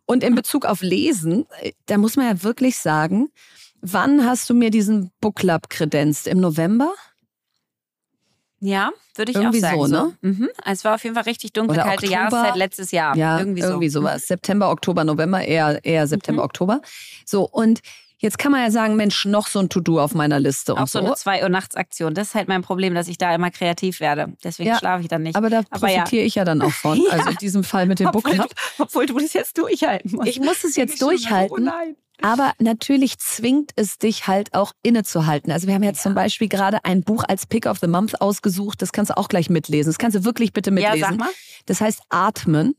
Und 0.06 0.22
in 0.22 0.34
Bezug 0.34 0.64
auf 0.64 0.80
Lesen, 0.82 1.46
äh, 1.60 1.72
da 1.86 1.98
muss 1.98 2.16
man 2.16 2.26
ja 2.26 2.42
wirklich 2.44 2.78
sagen, 2.78 3.30
wann 3.82 4.24
hast 4.24 4.48
du 4.48 4.54
mir 4.54 4.70
diesen 4.70 5.10
Book 5.20 5.36
Club 5.36 5.68
kredenzt? 5.68 6.26
Im 6.26 6.40
November? 6.40 6.94
Ja, 8.60 8.92
würde 9.16 9.32
ich 9.32 9.36
Irgendwie 9.36 9.58
auch 9.58 9.86
sagen. 9.86 9.86
so, 9.86 10.06
ne? 10.06 10.16
Mhm. 10.20 10.48
Es 10.64 10.84
war 10.84 10.94
auf 10.94 11.02
jeden 11.02 11.16
Fall 11.16 11.24
richtig 11.24 11.52
dunkle, 11.52 11.74
Oder 11.74 11.82
kalte 11.84 12.06
Oktober. 12.06 12.30
Jahreszeit 12.30 12.56
letztes 12.56 12.92
Jahr. 12.92 13.16
Ja, 13.16 13.38
irgendwie, 13.40 13.60
irgendwie, 13.60 13.88
so. 13.88 14.00
sowas. 14.00 14.28
September, 14.28 14.70
Oktober, 14.70 15.02
November, 15.02 15.42
eher, 15.42 15.84
eher 15.84 16.06
September, 16.06 16.44
Oktober. 16.44 16.80
So, 17.26 17.42
und 17.48 17.80
jetzt 18.22 18.38
kann 18.38 18.50
man 18.52 18.62
ja 18.62 18.70
sagen, 18.70 18.96
Mensch, 18.96 19.26
noch 19.26 19.46
so 19.48 19.58
ein 19.58 19.68
To-Do 19.68 20.00
auf 20.00 20.14
meiner 20.14 20.40
Liste 20.40 20.72
Auch 20.74 20.86
so 20.86 21.00
so. 21.00 21.04
eine 21.06 21.14
2 21.14 21.42
Uhr 21.42 21.48
nachts 21.50 21.76
Aktion. 21.76 22.14
Das 22.14 22.28
ist 22.28 22.34
halt 22.34 22.48
mein 22.48 22.62
Problem, 22.62 22.94
dass 22.94 23.08
ich 23.08 23.18
da 23.18 23.34
immer 23.34 23.50
kreativ 23.50 24.00
werde. 24.00 24.32
Deswegen 24.42 24.70
Ja, 24.70 24.78
schlafe 24.78 25.02
ich 25.02 25.08
dann 25.08 25.22
nicht. 25.22 25.36
Aber 25.36 25.50
da 25.50 25.62
Aber 25.70 25.88
ja. 25.90 25.98
profitiere 25.98 26.24
ich 26.24 26.36
ja 26.36 26.44
dann 26.46 26.62
auch 26.62 26.72
von. 26.72 26.98
Ja. 27.02 27.10
Also 27.10 27.30
in 27.30 27.36
diesem 27.36 27.64
Fall 27.64 27.86
mit 27.86 27.98
dem 28.00 28.10
Book 28.10 28.28
obwohl, 28.78 29.06
du, 29.06 29.18
das 29.18 29.32
jetzt 29.34 29.58
durchhalten 29.58 30.12
musst. 30.12 30.28
Ich 30.28 30.40
muss 30.40 30.64
es 30.64 30.76
jetzt 30.76 30.98
schon 30.98 31.10
so, 31.10 31.10
durchhalten. 31.10 31.56
Oh 31.58 31.60
nein. 31.60 31.96
Aber 32.22 32.52
natürlich 32.60 33.18
zwingt 33.18 33.72
es 33.74 33.98
dich 33.98 34.28
halt 34.28 34.54
auch 34.54 34.72
innezuhalten. 34.82 35.50
Also 35.50 35.66
wir 35.66 35.74
haben 35.74 35.82
jetzt 35.82 36.02
zum 36.02 36.14
Beispiel 36.14 36.48
gerade 36.48 36.84
ein 36.84 37.02
Buch 37.02 37.24
als 37.26 37.46
Pick 37.46 37.66
of 37.66 37.78
the 37.80 37.88
Month 37.88 38.20
ausgesucht. 38.20 38.80
Das 38.80 38.92
kannst 38.92 39.10
du 39.10 39.16
auch 39.16 39.28
gleich 39.28 39.50
mitlesen. 39.50 39.90
Das 39.90 39.98
kannst 39.98 40.16
du 40.16 40.24
wirklich 40.24 40.52
bitte 40.52 40.70
Ja, 40.70 40.90
mitlesen. 40.92 41.00
sag 41.00 41.16
mal. 41.18 41.30
Das 41.66 41.80
heißt 41.80 42.00
Atmen. 42.10 42.76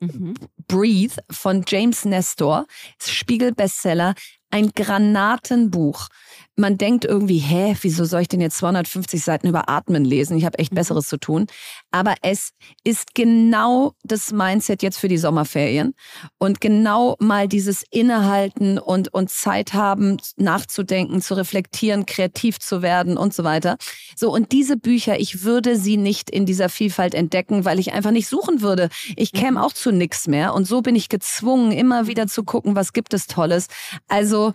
Mhm. 0.00 0.34
Breathe 0.68 1.14
von 1.30 1.64
James 1.66 2.04
Nestor. 2.04 2.66
Spiegel-Bestseller. 3.00 4.14
Ein 4.52 4.70
Granatenbuch 4.74 6.08
man 6.56 6.76
denkt 6.76 7.04
irgendwie, 7.04 7.38
hä, 7.38 7.74
wieso 7.80 8.04
soll 8.04 8.22
ich 8.22 8.28
denn 8.28 8.40
jetzt 8.40 8.58
250 8.58 9.22
Seiten 9.22 9.48
über 9.48 9.68
Atmen 9.68 10.04
lesen? 10.04 10.36
Ich 10.36 10.44
habe 10.44 10.58
echt 10.58 10.72
mhm. 10.72 10.76
Besseres 10.76 11.08
zu 11.08 11.16
tun. 11.16 11.46
Aber 11.90 12.14
es 12.22 12.50
ist 12.84 13.14
genau 13.14 13.94
das 14.02 14.32
Mindset 14.32 14.82
jetzt 14.82 14.98
für 14.98 15.08
die 15.08 15.18
Sommerferien 15.18 15.94
und 16.38 16.60
genau 16.60 17.16
mal 17.18 17.48
dieses 17.48 17.84
Innehalten 17.90 18.78
und, 18.78 19.12
und 19.14 19.30
Zeit 19.30 19.72
haben, 19.72 20.18
nachzudenken, 20.36 21.22
zu 21.22 21.34
reflektieren, 21.34 22.06
kreativ 22.06 22.58
zu 22.58 22.82
werden 22.82 23.16
und 23.16 23.32
so 23.32 23.44
weiter. 23.44 23.76
So, 24.16 24.32
und 24.32 24.52
diese 24.52 24.76
Bücher, 24.76 25.18
ich 25.18 25.44
würde 25.44 25.76
sie 25.76 25.96
nicht 25.96 26.30
in 26.30 26.44
dieser 26.44 26.68
Vielfalt 26.68 27.14
entdecken, 27.14 27.64
weil 27.64 27.78
ich 27.78 27.92
einfach 27.92 28.10
nicht 28.10 28.28
suchen 28.28 28.60
würde. 28.60 28.90
Ich 29.16 29.32
käme 29.32 29.52
mhm. 29.52 29.58
auch 29.58 29.72
zu 29.72 29.90
nichts 29.90 30.28
mehr. 30.28 30.52
Und 30.52 30.66
so 30.66 30.82
bin 30.82 30.96
ich 30.96 31.08
gezwungen, 31.08 31.72
immer 31.72 32.06
wieder 32.06 32.26
zu 32.26 32.44
gucken, 32.44 32.76
was 32.76 32.92
gibt 32.92 33.14
es 33.14 33.26
Tolles. 33.26 33.68
Also, 34.08 34.52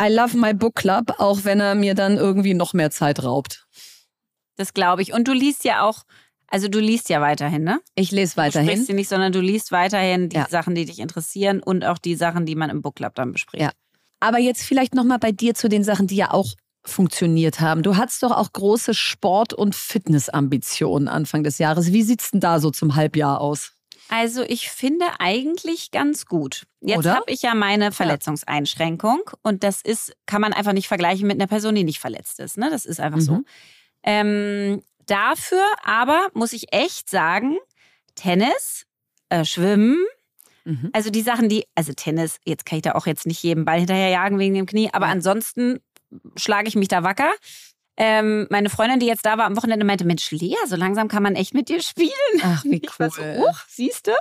I 0.00 0.08
love 0.08 0.36
my 0.36 0.52
book 0.52 0.74
club, 0.74 1.14
auch 1.18 1.44
wenn 1.44 1.60
er 1.60 1.74
mir 1.74 1.94
dann 1.94 2.16
irgendwie 2.16 2.54
noch 2.54 2.74
mehr 2.74 2.90
Zeit 2.90 3.22
raubt. 3.22 3.66
Das 4.56 4.74
glaube 4.74 5.02
ich. 5.02 5.12
Und 5.12 5.28
du 5.28 5.32
liest 5.32 5.64
ja 5.64 5.82
auch, 5.82 6.02
also 6.48 6.68
du 6.68 6.78
liest 6.78 7.08
ja 7.08 7.20
weiterhin, 7.20 7.64
ne? 7.64 7.80
Ich 7.94 8.10
lese 8.10 8.36
weiterhin. 8.36 8.66
Du 8.66 8.72
sprichst 8.72 8.86
sie 8.86 8.94
nicht, 8.94 9.08
sondern 9.08 9.32
du 9.32 9.40
liest 9.40 9.72
weiterhin 9.72 10.28
die 10.28 10.36
ja. 10.36 10.46
Sachen, 10.48 10.74
die 10.74 10.84
dich 10.84 10.98
interessieren 10.98 11.62
und 11.62 11.84
auch 11.84 11.98
die 11.98 12.14
Sachen, 12.14 12.46
die 12.46 12.54
man 12.54 12.70
im 12.70 12.82
Book 12.82 12.96
Club 12.96 13.14
dann 13.14 13.32
bespricht. 13.32 13.62
Ja. 13.62 13.70
Aber 14.20 14.38
jetzt 14.38 14.62
vielleicht 14.62 14.94
nochmal 14.94 15.18
bei 15.18 15.32
dir 15.32 15.54
zu 15.54 15.68
den 15.68 15.84
Sachen, 15.84 16.06
die 16.06 16.16
ja 16.16 16.30
auch 16.32 16.54
funktioniert 16.84 17.60
haben. 17.60 17.82
Du 17.82 17.96
hattest 17.96 18.22
doch 18.22 18.30
auch 18.30 18.52
große 18.52 18.94
Sport- 18.94 19.52
und 19.52 19.74
Fitnessambitionen 19.74 21.08
Anfang 21.08 21.42
des 21.42 21.58
Jahres. 21.58 21.92
Wie 21.92 22.02
sieht's 22.02 22.30
denn 22.30 22.40
da 22.40 22.60
so 22.60 22.70
zum 22.70 22.94
Halbjahr 22.94 23.40
aus? 23.40 23.72
Also 24.08 24.42
ich 24.42 24.70
finde 24.70 25.06
eigentlich 25.18 25.90
ganz 25.90 26.26
gut. 26.26 26.66
Jetzt 26.80 27.06
habe 27.06 27.30
ich 27.30 27.42
ja 27.42 27.54
meine 27.54 27.90
Verletzungseinschränkung 27.92 29.22
und 29.42 29.64
das 29.64 29.82
ist, 29.82 30.12
kann 30.26 30.40
man 30.40 30.52
einfach 30.52 30.72
nicht 30.72 30.88
vergleichen 30.88 31.26
mit 31.26 31.36
einer 31.36 31.48
Person, 31.48 31.74
die 31.74 31.84
nicht 31.84 31.98
verletzt 31.98 32.38
ist. 32.38 32.56
Ne? 32.56 32.70
Das 32.70 32.84
ist 32.84 33.00
einfach 33.00 33.18
mhm. 33.18 33.22
so. 33.22 33.40
Ähm, 34.04 34.82
dafür 35.06 35.64
aber 35.82 36.28
muss 36.34 36.52
ich 36.52 36.72
echt 36.72 37.10
sagen, 37.10 37.56
Tennis, 38.14 38.86
äh, 39.28 39.44
Schwimmen, 39.44 39.98
mhm. 40.64 40.90
also 40.92 41.10
die 41.10 41.22
Sachen, 41.22 41.48
die, 41.48 41.66
also 41.74 41.92
Tennis, 41.92 42.38
jetzt 42.44 42.64
kann 42.64 42.78
ich 42.78 42.82
da 42.82 42.92
auch 42.92 43.06
jetzt 43.06 43.26
nicht 43.26 43.42
jedem 43.42 43.64
Ball 43.64 43.78
hinterherjagen 43.78 44.38
wegen 44.38 44.54
dem 44.54 44.66
Knie, 44.66 44.90
aber 44.92 45.06
ansonsten 45.06 45.80
schlage 46.36 46.68
ich 46.68 46.76
mich 46.76 46.88
da 46.88 47.02
wacker 47.02 47.32
ähm, 47.96 48.46
meine 48.50 48.68
Freundin, 48.70 49.00
die 49.00 49.06
jetzt 49.06 49.24
da 49.24 49.38
war 49.38 49.46
am 49.46 49.56
Wochenende, 49.56 49.86
meinte, 49.86 50.04
Mensch, 50.04 50.30
Lea, 50.30 50.56
so 50.66 50.76
langsam 50.76 51.08
kann 51.08 51.22
man 51.22 51.34
echt 51.34 51.54
mit 51.54 51.68
dir 51.68 51.80
spielen. 51.82 52.10
Ach, 52.42 52.64
wie 52.64 52.82
cool. 52.98 53.10
So, 53.10 53.22
siehst 53.68 54.06
du? 54.06 54.12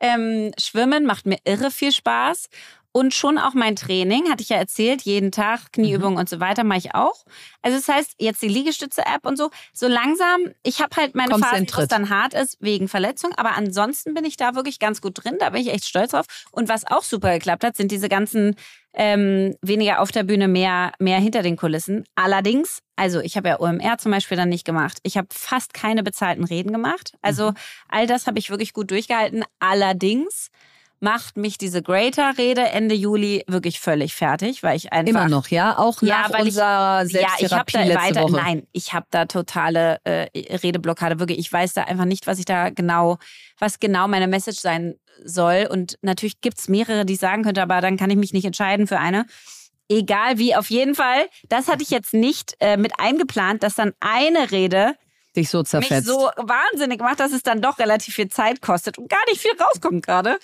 Ähm, 0.00 0.52
Schwimmen 0.58 1.04
macht 1.04 1.26
mir 1.26 1.38
irre 1.44 1.70
viel 1.70 1.92
Spaß. 1.92 2.48
Und 2.92 3.14
schon 3.14 3.38
auch 3.38 3.54
mein 3.54 3.76
Training, 3.76 4.28
hatte 4.30 4.42
ich 4.42 4.48
ja 4.48 4.56
erzählt, 4.56 5.02
jeden 5.02 5.30
Tag 5.30 5.72
Knieübungen 5.72 6.14
mhm. 6.14 6.20
und 6.20 6.28
so 6.28 6.40
weiter 6.40 6.64
mache 6.64 6.78
ich 6.78 6.94
auch. 6.94 7.24
Also 7.62 7.76
das 7.76 7.88
heißt, 7.88 8.14
jetzt 8.18 8.42
die 8.42 8.48
Liegestütze-App 8.48 9.24
und 9.24 9.36
so, 9.36 9.50
so 9.72 9.86
langsam, 9.86 10.40
ich 10.62 10.80
habe 10.80 10.96
halt 10.96 11.14
meine 11.14 11.38
Phase, 11.38 11.66
wo 11.72 11.80
es 11.82 11.88
dann 11.88 12.10
hart 12.10 12.34
ist, 12.34 12.56
wegen 12.60 12.88
Verletzung, 12.88 13.32
aber 13.36 13.56
ansonsten 13.56 14.14
bin 14.14 14.24
ich 14.24 14.36
da 14.36 14.54
wirklich 14.56 14.78
ganz 14.80 15.00
gut 15.00 15.22
drin, 15.22 15.36
da 15.38 15.50
bin 15.50 15.62
ich 15.62 15.72
echt 15.72 15.84
stolz 15.84 16.10
drauf. 16.10 16.26
Und 16.50 16.68
was 16.68 16.86
auch 16.86 17.02
super 17.02 17.32
geklappt 17.32 17.62
hat, 17.62 17.76
sind 17.76 17.92
diese 17.92 18.08
ganzen 18.08 18.56
ähm, 18.92 19.54
weniger 19.62 20.00
auf 20.00 20.10
der 20.10 20.24
Bühne, 20.24 20.48
mehr, 20.48 20.92
mehr 20.98 21.18
hinter 21.20 21.42
den 21.42 21.56
Kulissen. 21.56 22.04
Allerdings, 22.16 22.80
also 22.96 23.20
ich 23.20 23.36
habe 23.36 23.48
ja 23.48 23.60
OMR 23.60 23.98
zum 23.98 24.10
Beispiel 24.10 24.36
dann 24.36 24.48
nicht 24.48 24.64
gemacht. 24.64 24.98
Ich 25.04 25.16
habe 25.16 25.28
fast 25.30 25.74
keine 25.74 26.02
bezahlten 26.02 26.44
Reden 26.44 26.72
gemacht. 26.72 27.12
Also 27.22 27.52
mhm. 27.52 27.56
all 27.88 28.06
das 28.06 28.26
habe 28.26 28.38
ich 28.38 28.50
wirklich 28.50 28.72
gut 28.72 28.90
durchgehalten. 28.90 29.44
Allerdings 29.60 30.50
macht 31.00 31.38
mich 31.38 31.56
diese 31.56 31.82
Greater-Rede 31.82 32.60
Ende 32.60 32.94
Juli 32.94 33.42
wirklich 33.46 33.80
völlig 33.80 34.14
fertig, 34.14 34.62
weil 34.62 34.76
ich 34.76 34.92
einfach 34.92 35.10
immer 35.10 35.28
noch, 35.28 35.48
ja, 35.48 35.78
auch 35.78 36.02
ja, 36.02 36.28
nach 36.28 36.38
unserer 36.38 37.02
ich, 37.04 37.12
Selbsttherapie 37.12 37.76
ja, 37.76 37.82
ich 37.82 37.88
letzte 37.88 38.02
weiter, 38.02 38.22
Woche. 38.22 38.32
Nein, 38.32 38.66
ich 38.72 38.92
habe 38.92 39.06
da 39.10 39.24
totale 39.24 39.98
äh, 40.04 40.28
Redeblockade. 40.56 41.18
Wirklich, 41.18 41.38
ich 41.38 41.52
weiß 41.52 41.72
da 41.72 41.84
einfach 41.84 42.04
nicht, 42.04 42.26
was 42.26 42.38
ich 42.38 42.44
da 42.44 42.68
genau, 42.68 43.18
was 43.58 43.80
genau 43.80 44.08
meine 44.08 44.28
Message 44.28 44.60
sein 44.60 44.94
soll. 45.24 45.66
Und 45.70 45.98
natürlich 46.02 46.40
gibt's 46.42 46.68
mehrere, 46.68 47.06
die 47.06 47.14
ich 47.14 47.20
sagen 47.20 47.42
könnte, 47.42 47.62
aber 47.62 47.80
dann 47.80 47.96
kann 47.96 48.10
ich 48.10 48.16
mich 48.16 48.32
nicht 48.32 48.44
entscheiden 48.44 48.86
für 48.86 48.98
eine. 48.98 49.24
Egal 49.88 50.38
wie, 50.38 50.54
auf 50.54 50.70
jeden 50.70 50.94
Fall. 50.94 51.28
Das 51.48 51.66
hatte 51.66 51.82
ich 51.82 51.90
jetzt 51.90 52.14
nicht 52.14 52.54
äh, 52.60 52.76
mit 52.76 52.92
eingeplant, 52.98 53.62
dass 53.62 53.74
dann 53.74 53.92
eine 54.00 54.50
Rede 54.50 54.94
dich 55.34 55.48
so 55.48 55.62
zerfetzt. 55.62 56.06
Mich 56.06 56.14
so 56.14 56.30
wahnsinnig 56.36 57.00
macht, 57.00 57.20
dass 57.20 57.32
es 57.32 57.42
dann 57.42 57.62
doch 57.62 57.78
relativ 57.78 58.14
viel 58.14 58.28
Zeit 58.28 58.60
kostet 58.60 58.98
und 58.98 59.08
gar 59.08 59.24
nicht 59.28 59.40
viel 59.40 59.52
rauskommt 59.60 60.04
gerade. 60.04 60.38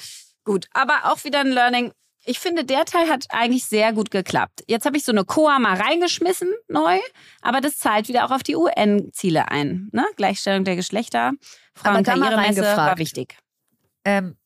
Gut, 0.47 0.69
aber 0.73 1.01
auch 1.13 1.25
wieder 1.25 1.41
ein 1.41 1.51
Learning. 1.51 1.93
Ich 2.25 2.39
finde, 2.39 2.65
der 2.65 2.85
Teil 2.85 3.09
hat 3.09 3.27
eigentlich 3.31 3.65
sehr 3.65 3.93
gut 3.93 4.11
geklappt. 4.11 4.63
Jetzt 4.69 4.87
habe 4.87 4.97
ich 4.97 5.05
so 5.05 5.13
eine 5.13 5.25
Coa 5.25 5.59
mal 5.59 5.77
reingeschmissen, 5.77 6.53
neu, 6.69 6.99
aber 7.43 7.61
das 7.61 7.79
zahlt 7.79 8.09
wieder 8.09 8.25
auch 8.25 8.31
auf 8.31 8.43
die 8.45 8.57
UN-Ziele 8.57 9.49
ein. 9.49 9.89
Ne? 9.93 10.07
Gleichstellung 10.17 10.65
der 10.65 10.77
Geschlechter, 10.77 11.33
Frauenkarrieremesse 11.75 12.63
war 12.63 12.97
wichtig. 12.99 13.37
Ähm, 14.05 14.37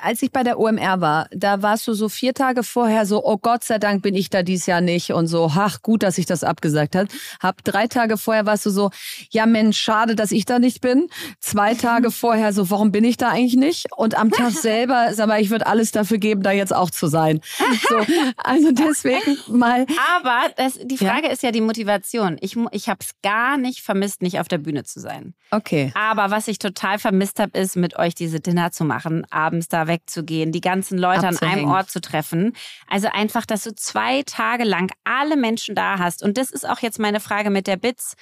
als 0.00 0.22
ich 0.22 0.32
bei 0.32 0.42
der 0.42 0.58
OMR 0.58 1.00
war, 1.00 1.26
da 1.30 1.60
warst 1.60 1.86
du 1.86 1.92
so 1.92 2.08
vier 2.08 2.32
Tage 2.32 2.62
vorher 2.62 3.04
so, 3.04 3.22
oh 3.24 3.36
Gott 3.36 3.64
sei 3.64 3.78
Dank 3.78 4.02
bin 4.02 4.14
ich 4.14 4.30
da 4.30 4.42
dieses 4.42 4.64
Jahr 4.66 4.80
nicht 4.80 5.12
und 5.12 5.26
so, 5.26 5.50
ach 5.54 5.82
gut, 5.82 6.02
dass 6.02 6.16
ich 6.16 6.24
das 6.24 6.42
abgesagt 6.42 6.96
hat. 6.96 7.08
Hab 7.38 7.62
drei 7.62 7.86
Tage 7.86 8.16
vorher 8.16 8.46
warst 8.46 8.64
du 8.64 8.70
so, 8.70 8.90
ja 9.30 9.44
Mensch, 9.44 9.78
schade, 9.78 10.14
dass 10.16 10.32
ich 10.32 10.46
da 10.46 10.58
nicht 10.58 10.80
bin. 10.80 11.08
Zwei 11.38 11.74
Tage 11.82 12.10
vorher 12.10 12.52
so, 12.54 12.70
warum 12.70 12.92
bin 12.92 13.04
ich 13.04 13.18
da 13.18 13.28
eigentlich 13.28 13.56
nicht? 13.56 13.86
Und 13.94 14.16
am 14.16 14.30
Tag 14.30 14.52
selber, 14.52 15.10
sag 15.12 15.28
mal, 15.28 15.40
ich 15.40 15.50
würde 15.50 15.66
alles 15.66 15.92
dafür 15.92 16.18
geben, 16.18 16.42
da 16.42 16.52
jetzt 16.52 16.74
auch 16.74 16.90
zu 16.90 17.06
sein. 17.06 17.40
So, 17.88 17.98
also 18.36 18.72
deswegen 18.72 19.36
mal. 19.48 19.86
Aber 20.16 20.50
das, 20.56 20.78
die 20.82 20.96
Frage 20.96 21.26
ja? 21.26 21.32
ist 21.32 21.42
ja 21.42 21.50
die 21.50 21.60
Motivation. 21.60 22.38
Ich, 22.40 22.56
ich 22.70 22.88
habe 22.88 23.00
es 23.00 23.10
gar 23.22 23.58
nicht 23.58 23.82
vermisst, 23.82 24.22
nicht 24.22 24.40
auf 24.40 24.48
der 24.48 24.58
Bühne 24.58 24.84
zu 24.84 24.98
sein. 24.98 25.34
Okay. 25.50 25.92
Aber 25.94 26.30
was 26.30 26.48
ich 26.48 26.58
total 26.58 26.98
vermisst 26.98 27.38
habe, 27.38 27.58
ist 27.58 27.76
mit 27.76 27.98
euch 27.98 28.14
diese 28.14 28.40
Dinner 28.40 28.72
zu 28.72 28.84
machen, 28.84 29.26
abends 29.42 29.68
da 29.68 29.86
wegzugehen, 29.86 30.52
die 30.52 30.60
ganzen 30.60 30.98
Leute 30.98 31.28
Abzuhängen. 31.28 31.52
an 31.52 31.64
einem 31.64 31.70
Ort 31.70 31.90
zu 31.90 32.00
treffen. 32.00 32.54
Also 32.88 33.08
einfach, 33.08 33.46
dass 33.46 33.64
du 33.64 33.74
zwei 33.74 34.22
Tage 34.22 34.64
lang 34.64 34.90
alle 35.04 35.36
Menschen 35.36 35.74
da 35.74 35.98
hast. 35.98 36.22
Und 36.22 36.38
das 36.38 36.50
ist 36.50 36.68
auch 36.68 36.80
jetzt 36.80 36.98
meine 36.98 37.20
Frage 37.20 37.50
mit 37.50 37.66
der 37.66 37.76
Bits. 37.76 38.14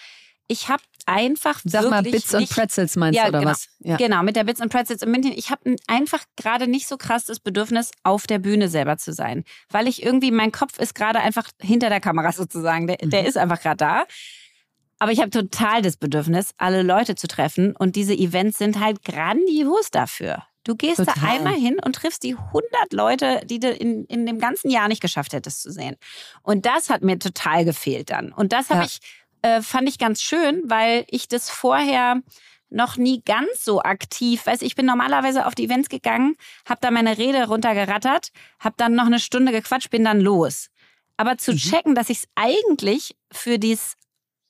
Ich 0.48 0.68
habe 0.68 0.82
einfach 1.06 1.60
Sag 1.64 1.88
mal 1.90 2.02
Bits 2.02 2.34
und 2.34 2.48
Pretzels 2.48 2.96
meinst 2.96 3.16
ja, 3.16 3.24
du 3.24 3.28
oder 3.30 3.38
genau, 3.40 3.50
was? 3.52 3.68
Ja. 3.78 3.96
Genau, 3.96 4.22
mit 4.22 4.36
der 4.36 4.44
Bits 4.44 4.60
und 4.60 4.70
Pretzels 4.70 5.02
in 5.02 5.10
München. 5.10 5.32
Ich 5.34 5.50
habe 5.50 5.76
einfach 5.86 6.24
gerade 6.36 6.66
nicht 6.66 6.88
so 6.88 6.96
krass 6.96 7.24
das 7.24 7.40
Bedürfnis, 7.40 7.90
auf 8.02 8.26
der 8.26 8.38
Bühne 8.38 8.68
selber 8.68 8.96
zu 8.96 9.12
sein, 9.12 9.44
weil 9.70 9.86
ich 9.86 10.02
irgendwie 10.02 10.30
mein 10.30 10.50
Kopf 10.50 10.78
ist 10.78 10.94
gerade 10.94 11.20
einfach 11.20 11.48
hinter 11.60 11.88
der 11.88 12.00
Kamera 12.00 12.32
sozusagen. 12.32 12.86
Der, 12.86 12.98
mhm. 13.02 13.10
der 13.10 13.26
ist 13.26 13.36
einfach 13.36 13.60
gerade 13.60 13.76
da. 13.76 14.04
Aber 14.98 15.12
ich 15.12 15.20
habe 15.20 15.30
total 15.30 15.80
das 15.82 15.96
Bedürfnis, 15.96 16.52
alle 16.58 16.82
Leute 16.82 17.14
zu 17.14 17.26
treffen 17.26 17.74
und 17.74 17.96
diese 17.96 18.12
Events 18.12 18.58
sind 18.58 18.80
halt 18.80 19.02
grandios 19.02 19.90
dafür. 19.90 20.44
Du 20.64 20.76
gehst 20.76 20.98
Total. 20.98 21.14
da 21.14 21.28
einmal 21.28 21.54
hin 21.54 21.78
und 21.84 21.94
triffst 21.94 22.22
die 22.22 22.34
100 22.34 22.92
Leute, 22.92 23.40
die 23.44 23.61
du 23.61 23.70
in, 23.70 24.04
in 24.04 24.26
dem 24.26 24.38
ganzen 24.38 24.70
Jahr 24.70 24.88
nicht 24.88 25.00
geschafft 25.00 25.32
hättest 25.32 25.62
zu 25.62 25.72
sehen. 25.72 25.96
Und 26.42 26.66
das 26.66 26.90
hat 26.90 27.02
mir 27.02 27.18
total 27.18 27.64
gefehlt 27.64 28.11
dann. 28.11 28.32
Und 28.32 28.52
das 28.52 28.68
habe 28.68 28.80
ja. 28.80 28.86
ich, 28.86 29.00
äh, 29.42 29.62
fand 29.62 29.88
ich 29.88 29.98
ganz 29.98 30.22
schön, 30.22 30.62
weil 30.66 31.04
ich 31.08 31.28
das 31.28 31.48
vorher 31.48 32.20
noch 32.68 32.96
nie 32.96 33.22
ganz 33.22 33.64
so 33.64 33.82
aktiv, 33.82 34.46
weiß 34.46 34.62
ich 34.62 34.76
bin 34.76 34.86
normalerweise 34.86 35.46
auf 35.46 35.54
die 35.54 35.64
Events 35.64 35.88
gegangen, 35.88 36.36
habe 36.68 36.80
da 36.80 36.90
meine 36.90 37.18
Rede 37.18 37.48
runtergerattert, 37.48 38.30
habe 38.61 38.76
dann 38.78 38.94
noch 38.94 39.06
eine 39.06 39.18
Stunde 39.18 39.50
gequatscht, 39.50 39.90
bin 39.90 40.04
dann 40.04 40.20
los. 40.20 40.68
Aber 41.16 41.36
zu 41.36 41.52
mhm. 41.52 41.56
checken, 41.56 41.94
dass 41.94 42.11
ich 42.11 42.18
es 42.18 42.28
eigentlich 42.36 43.16
für 43.32 43.58
dies 43.58 43.96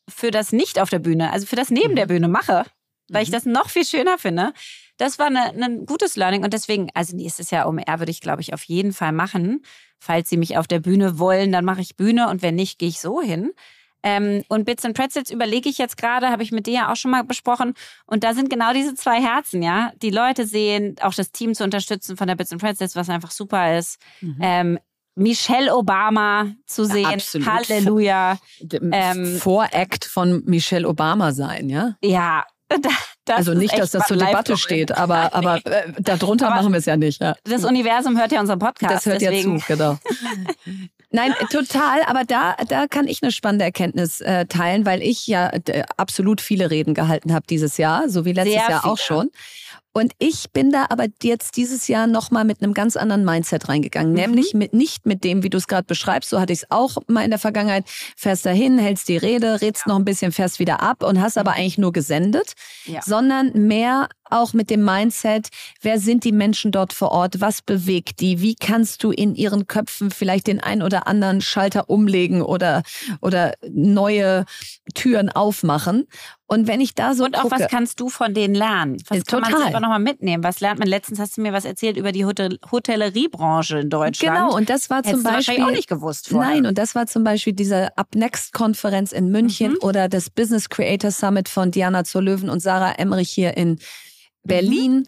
für 0.08 0.30
das 0.30 0.52
nicht 0.52 0.80
auf 0.80 0.90
der 0.90 0.98
Bühne, 0.98 1.32
also 1.32 1.46
für 1.46 1.56
das 1.56 1.70
neben 1.70 1.92
mhm. 1.92 1.96
der 1.96 2.06
Bühne 2.06 2.28
mache, 2.28 2.64
weil 3.08 3.22
ich 3.22 3.28
mhm. 3.28 3.34
das 3.34 3.46
noch 3.46 3.70
viel 3.70 3.84
schöner 3.84 4.18
finde, 4.18 4.52
das 5.01 5.18
war 5.18 5.26
ein 5.26 5.57
ne, 5.57 5.84
gutes 5.86 6.16
Learning 6.16 6.44
und 6.44 6.53
deswegen, 6.53 6.88
also 6.94 7.16
nächstes 7.16 7.51
Jahr 7.51 7.66
OMR 7.66 7.98
würde 7.98 8.11
ich, 8.11 8.20
glaube 8.20 8.42
ich, 8.42 8.53
auf 8.53 8.64
jeden 8.64 8.92
Fall 8.92 9.12
machen. 9.12 9.62
Falls 9.98 10.28
Sie 10.28 10.36
mich 10.36 10.59
auf 10.59 10.66
der 10.66 10.80
Bühne 10.80 11.18
wollen, 11.18 11.53
dann 11.53 11.64
mache 11.64 11.80
ich 11.80 11.96
Bühne 11.96 12.28
und 12.28 12.42
wenn 12.42 12.55
nicht, 12.55 12.78
gehe 12.78 12.88
ich 12.88 13.01
so 13.01 13.20
hin. 13.20 13.53
Ähm, 14.03 14.42
und 14.48 14.64
Bits 14.64 14.84
and 14.84 14.96
Pretzels 14.96 15.30
überlege 15.30 15.68
ich 15.68 15.78
jetzt 15.78 15.96
gerade, 15.96 16.28
habe 16.28 16.42
ich 16.42 16.53
mit 16.53 16.66
dir 16.66 16.72
ja 16.72 16.92
auch 16.92 16.96
schon 16.96 17.11
mal 17.11 17.24
besprochen. 17.24 17.74
Und 18.07 18.24
da 18.24 18.34
sind 18.34 18.51
genau 18.51 18.72
diese 18.72 18.94
zwei 18.94 19.20
Herzen, 19.20 19.62
ja. 19.62 19.92
Die 20.03 20.11
Leute 20.11 20.46
sehen, 20.46 20.96
auch 21.01 21.14
das 21.14 21.32
Team 21.32 21.55
zu 21.55 21.64
unterstützen 21.64 22.16
von 22.16 22.26
der 22.26 22.34
Bits 22.34 22.53
and 22.53 22.62
Pretzels, 22.62 22.96
was 22.96 23.11
einfach 23.11 23.30
super 23.30 23.78
ist. 23.78 23.98
Mhm. 24.20 24.38
Ähm, 24.40 24.78
Michelle 25.16 25.74
Obama 25.74 26.53
zu 26.66 26.84
sehen. 26.84 27.20
Ja, 27.34 27.46
Halleluja. 27.46 28.38
Ähm, 28.70 29.36
Voract 29.38 30.05
von 30.05 30.42
Michelle 30.46 30.88
Obama 30.88 31.32
sein, 31.32 31.68
ja? 31.68 31.96
Ja, 32.03 32.44
Das 33.26 33.36
also 33.36 33.54
nicht, 33.54 33.78
dass 33.78 33.90
das 33.92 34.06
zur 34.06 34.16
Debatte 34.16 34.56
steht, 34.56 34.92
aber, 34.92 35.34
aber 35.34 35.64
äh, 35.64 35.92
darunter 35.98 36.46
aber 36.46 36.56
machen 36.56 36.72
wir 36.72 36.78
es 36.78 36.86
ja 36.86 36.96
nicht. 36.96 37.20
Ja. 37.20 37.36
Das 37.44 37.64
Universum 37.64 38.18
hört 38.18 38.32
ja 38.32 38.40
unseren 38.40 38.58
Podcast. 38.58 38.92
Das 38.92 39.06
hört 39.06 39.20
deswegen. 39.20 39.58
ja 39.58 39.60
zu, 39.60 39.66
genau. 39.66 39.98
Nein, 41.12 41.34
total. 41.50 42.02
Aber 42.06 42.24
da, 42.24 42.56
da 42.66 42.86
kann 42.86 43.06
ich 43.06 43.22
eine 43.22 43.30
spannende 43.30 43.64
Erkenntnis 43.64 44.20
äh, 44.20 44.46
teilen, 44.46 44.86
weil 44.86 45.02
ich 45.02 45.26
ja 45.26 45.50
äh, 45.50 45.84
absolut 45.96 46.40
viele 46.40 46.70
Reden 46.70 46.94
gehalten 46.94 47.32
habe 47.32 47.46
dieses 47.48 47.76
Jahr, 47.76 48.08
so 48.08 48.24
wie 48.24 48.32
letztes 48.32 48.54
Sehr 48.54 48.70
Jahr 48.70 48.80
viele. 48.80 48.92
auch 48.92 48.98
schon. 48.98 49.30
Und 49.93 50.12
ich 50.18 50.53
bin 50.53 50.70
da 50.70 50.86
aber 50.88 51.07
jetzt 51.22 51.57
dieses 51.57 51.88
Jahr 51.88 52.07
nochmal 52.07 52.45
mit 52.45 52.62
einem 52.62 52.74
ganz 52.74 52.97
anderen 52.97 53.24
Mindset 53.24 53.68
reingegangen. 53.68 54.12
Mhm. 54.12 54.18
Nämlich 54.18 54.55
mit, 54.55 54.72
nicht 54.72 55.05
mit 55.05 55.24
dem, 55.24 55.43
wie 55.43 55.51
du 55.51 55.59
es 55.59 55.66
gerade 55.66 55.84
beschreibst, 55.84 56.30
so 56.30 56.41
hatte 56.41 56.53
ich 56.53 56.61
es 56.61 56.70
auch 56.70 56.99
mal 57.09 57.24
in 57.24 57.30
der 57.30 57.41
Vergangenheit, 57.41 57.84
fährst 58.16 58.47
dahin, 58.47 58.78
hältst 58.78 59.09
die 59.09 59.16
Rede, 59.16 59.61
redst 59.61 59.86
ja. 59.86 59.93
noch 59.93 59.99
ein 59.99 60.05
bisschen, 60.05 60.30
fährst 60.30 60.61
wieder 60.61 60.80
ab 60.80 61.03
und 61.03 61.20
hast 61.20 61.38
aber 61.38 61.53
eigentlich 61.53 61.78
nur 61.78 61.93
gesendet, 61.93 62.53
ja. 62.84 63.01
sondern 63.03 63.53
mehr 63.53 64.09
auch 64.30 64.52
mit 64.52 64.70
dem 64.70 64.84
Mindset, 64.84 65.48
wer 65.80 65.98
sind 65.98 66.24
die 66.24 66.32
Menschen 66.32 66.72
dort 66.72 66.92
vor 66.92 67.12
Ort, 67.12 67.40
was 67.40 67.62
bewegt 67.62 68.20
die, 68.20 68.40
wie 68.40 68.54
kannst 68.54 69.02
du 69.02 69.10
in 69.10 69.34
ihren 69.34 69.66
Köpfen 69.66 70.10
vielleicht 70.10 70.46
den 70.46 70.60
ein 70.60 70.82
oder 70.82 71.06
anderen 71.06 71.40
Schalter 71.40 71.90
umlegen 71.90 72.42
oder, 72.42 72.82
oder 73.20 73.54
neue 73.68 74.44
Türen 74.94 75.30
aufmachen. 75.30 76.06
Und 76.46 76.66
wenn 76.66 76.80
ich 76.80 76.96
da 76.96 77.14
so 77.14 77.24
Und 77.24 77.38
auch 77.38 77.42
gucke, 77.42 77.60
was 77.60 77.68
kannst 77.68 78.00
du 78.00 78.08
von 78.08 78.34
denen 78.34 78.56
lernen? 78.56 78.96
Was 79.06 79.24
kann 79.24 79.40
total. 79.40 79.52
man 79.52 79.62
einfach 79.68 79.80
nochmal 79.80 80.00
mitnehmen? 80.00 80.42
Was 80.42 80.58
lernt 80.58 80.80
man? 80.80 80.88
Letztens 80.88 81.20
hast 81.20 81.36
du 81.36 81.42
mir 81.42 81.52
was 81.52 81.64
erzählt 81.64 81.96
über 81.96 82.10
die 82.10 82.24
Hotel 82.24 82.58
Hotelleriebranche 82.72 83.78
in 83.78 83.88
Deutschland. 83.88 84.34
Genau, 84.34 84.56
und 84.56 84.68
das 84.68 84.90
war 84.90 85.04
zum 85.04 85.24
Hättest 85.24 85.46
Beispiel. 85.46 85.62
auch 85.62 85.70
nicht 85.70 85.88
gewusst 85.88 86.28
vorher. 86.28 86.50
Nein, 86.50 86.66
und 86.66 86.76
das 86.76 86.96
war 86.96 87.06
zum 87.06 87.22
Beispiel 87.22 87.52
diese 87.52 87.96
Up 87.96 88.16
Next 88.16 88.52
Konferenz 88.52 89.12
in 89.12 89.30
München 89.30 89.72
mhm. 89.72 89.78
oder 89.82 90.08
das 90.08 90.28
Business 90.28 90.68
Creator 90.68 91.12
Summit 91.12 91.48
von 91.48 91.70
Diana 91.70 92.02
Zerlöwen 92.02 92.50
und 92.50 92.58
Sarah 92.58 92.94
Emmerich 92.98 93.30
hier 93.30 93.56
in 93.56 93.78
Berlin 94.43 94.93
mhm. 94.93 95.07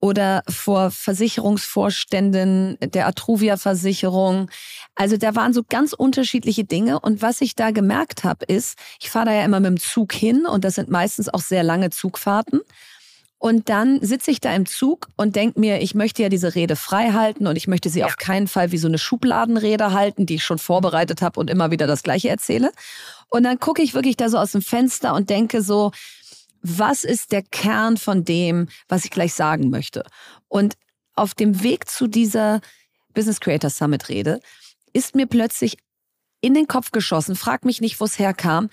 oder 0.00 0.42
vor 0.48 0.90
Versicherungsvorständen 0.90 2.76
der 2.80 3.06
Atruvia 3.06 3.56
Versicherung. 3.56 4.50
Also 4.94 5.16
da 5.16 5.34
waren 5.34 5.52
so 5.52 5.62
ganz 5.68 5.92
unterschiedliche 5.92 6.64
Dinge. 6.64 7.00
Und 7.00 7.22
was 7.22 7.40
ich 7.40 7.54
da 7.54 7.70
gemerkt 7.70 8.24
habe, 8.24 8.44
ist, 8.46 8.78
ich 9.00 9.10
fahre 9.10 9.26
da 9.26 9.32
ja 9.32 9.44
immer 9.44 9.60
mit 9.60 9.70
dem 9.70 9.80
Zug 9.80 10.12
hin 10.12 10.46
und 10.46 10.64
das 10.64 10.74
sind 10.76 10.90
meistens 10.90 11.28
auch 11.28 11.40
sehr 11.40 11.62
lange 11.62 11.90
Zugfahrten. 11.90 12.60
Und 13.44 13.68
dann 13.68 14.00
sitze 14.00 14.30
ich 14.30 14.40
da 14.40 14.54
im 14.54 14.64
Zug 14.64 15.08
und 15.16 15.36
denke 15.36 15.60
mir, 15.60 15.82
ich 15.82 15.94
möchte 15.94 16.22
ja 16.22 16.30
diese 16.30 16.54
Rede 16.54 16.76
frei 16.76 17.12
halten 17.12 17.46
und 17.46 17.56
ich 17.56 17.68
möchte 17.68 17.90
sie 17.90 17.98
ja. 18.00 18.06
auf 18.06 18.16
keinen 18.16 18.48
Fall 18.48 18.72
wie 18.72 18.78
so 18.78 18.88
eine 18.88 18.96
Schubladenrede 18.96 19.92
halten, 19.92 20.24
die 20.24 20.36
ich 20.36 20.44
schon 20.44 20.56
vorbereitet 20.56 21.20
habe 21.20 21.38
und 21.38 21.50
immer 21.50 21.70
wieder 21.70 21.86
das 21.86 22.02
Gleiche 22.02 22.30
erzähle. 22.30 22.72
Und 23.28 23.42
dann 23.42 23.60
gucke 23.60 23.82
ich 23.82 23.92
wirklich 23.92 24.16
da 24.16 24.30
so 24.30 24.38
aus 24.38 24.52
dem 24.52 24.62
Fenster 24.62 25.12
und 25.12 25.28
denke 25.28 25.60
so, 25.60 25.90
was 26.64 27.04
ist 27.04 27.30
der 27.30 27.42
Kern 27.42 27.98
von 27.98 28.24
dem, 28.24 28.68
was 28.88 29.04
ich 29.04 29.10
gleich 29.10 29.34
sagen 29.34 29.68
möchte. 29.68 30.02
Und 30.48 30.74
auf 31.14 31.34
dem 31.34 31.62
Weg 31.62 31.88
zu 31.88 32.06
dieser 32.06 32.62
Business 33.12 33.38
Creator 33.38 33.68
Summit 33.68 34.08
Rede 34.08 34.40
ist 34.94 35.14
mir 35.14 35.26
plötzlich 35.26 35.76
in 36.40 36.54
den 36.54 36.66
Kopf 36.66 36.90
geschossen, 36.90 37.36
frag 37.36 37.66
mich 37.66 37.82
nicht, 37.82 38.00
wo 38.00 38.06
es 38.06 38.18
herkam, 38.18 38.70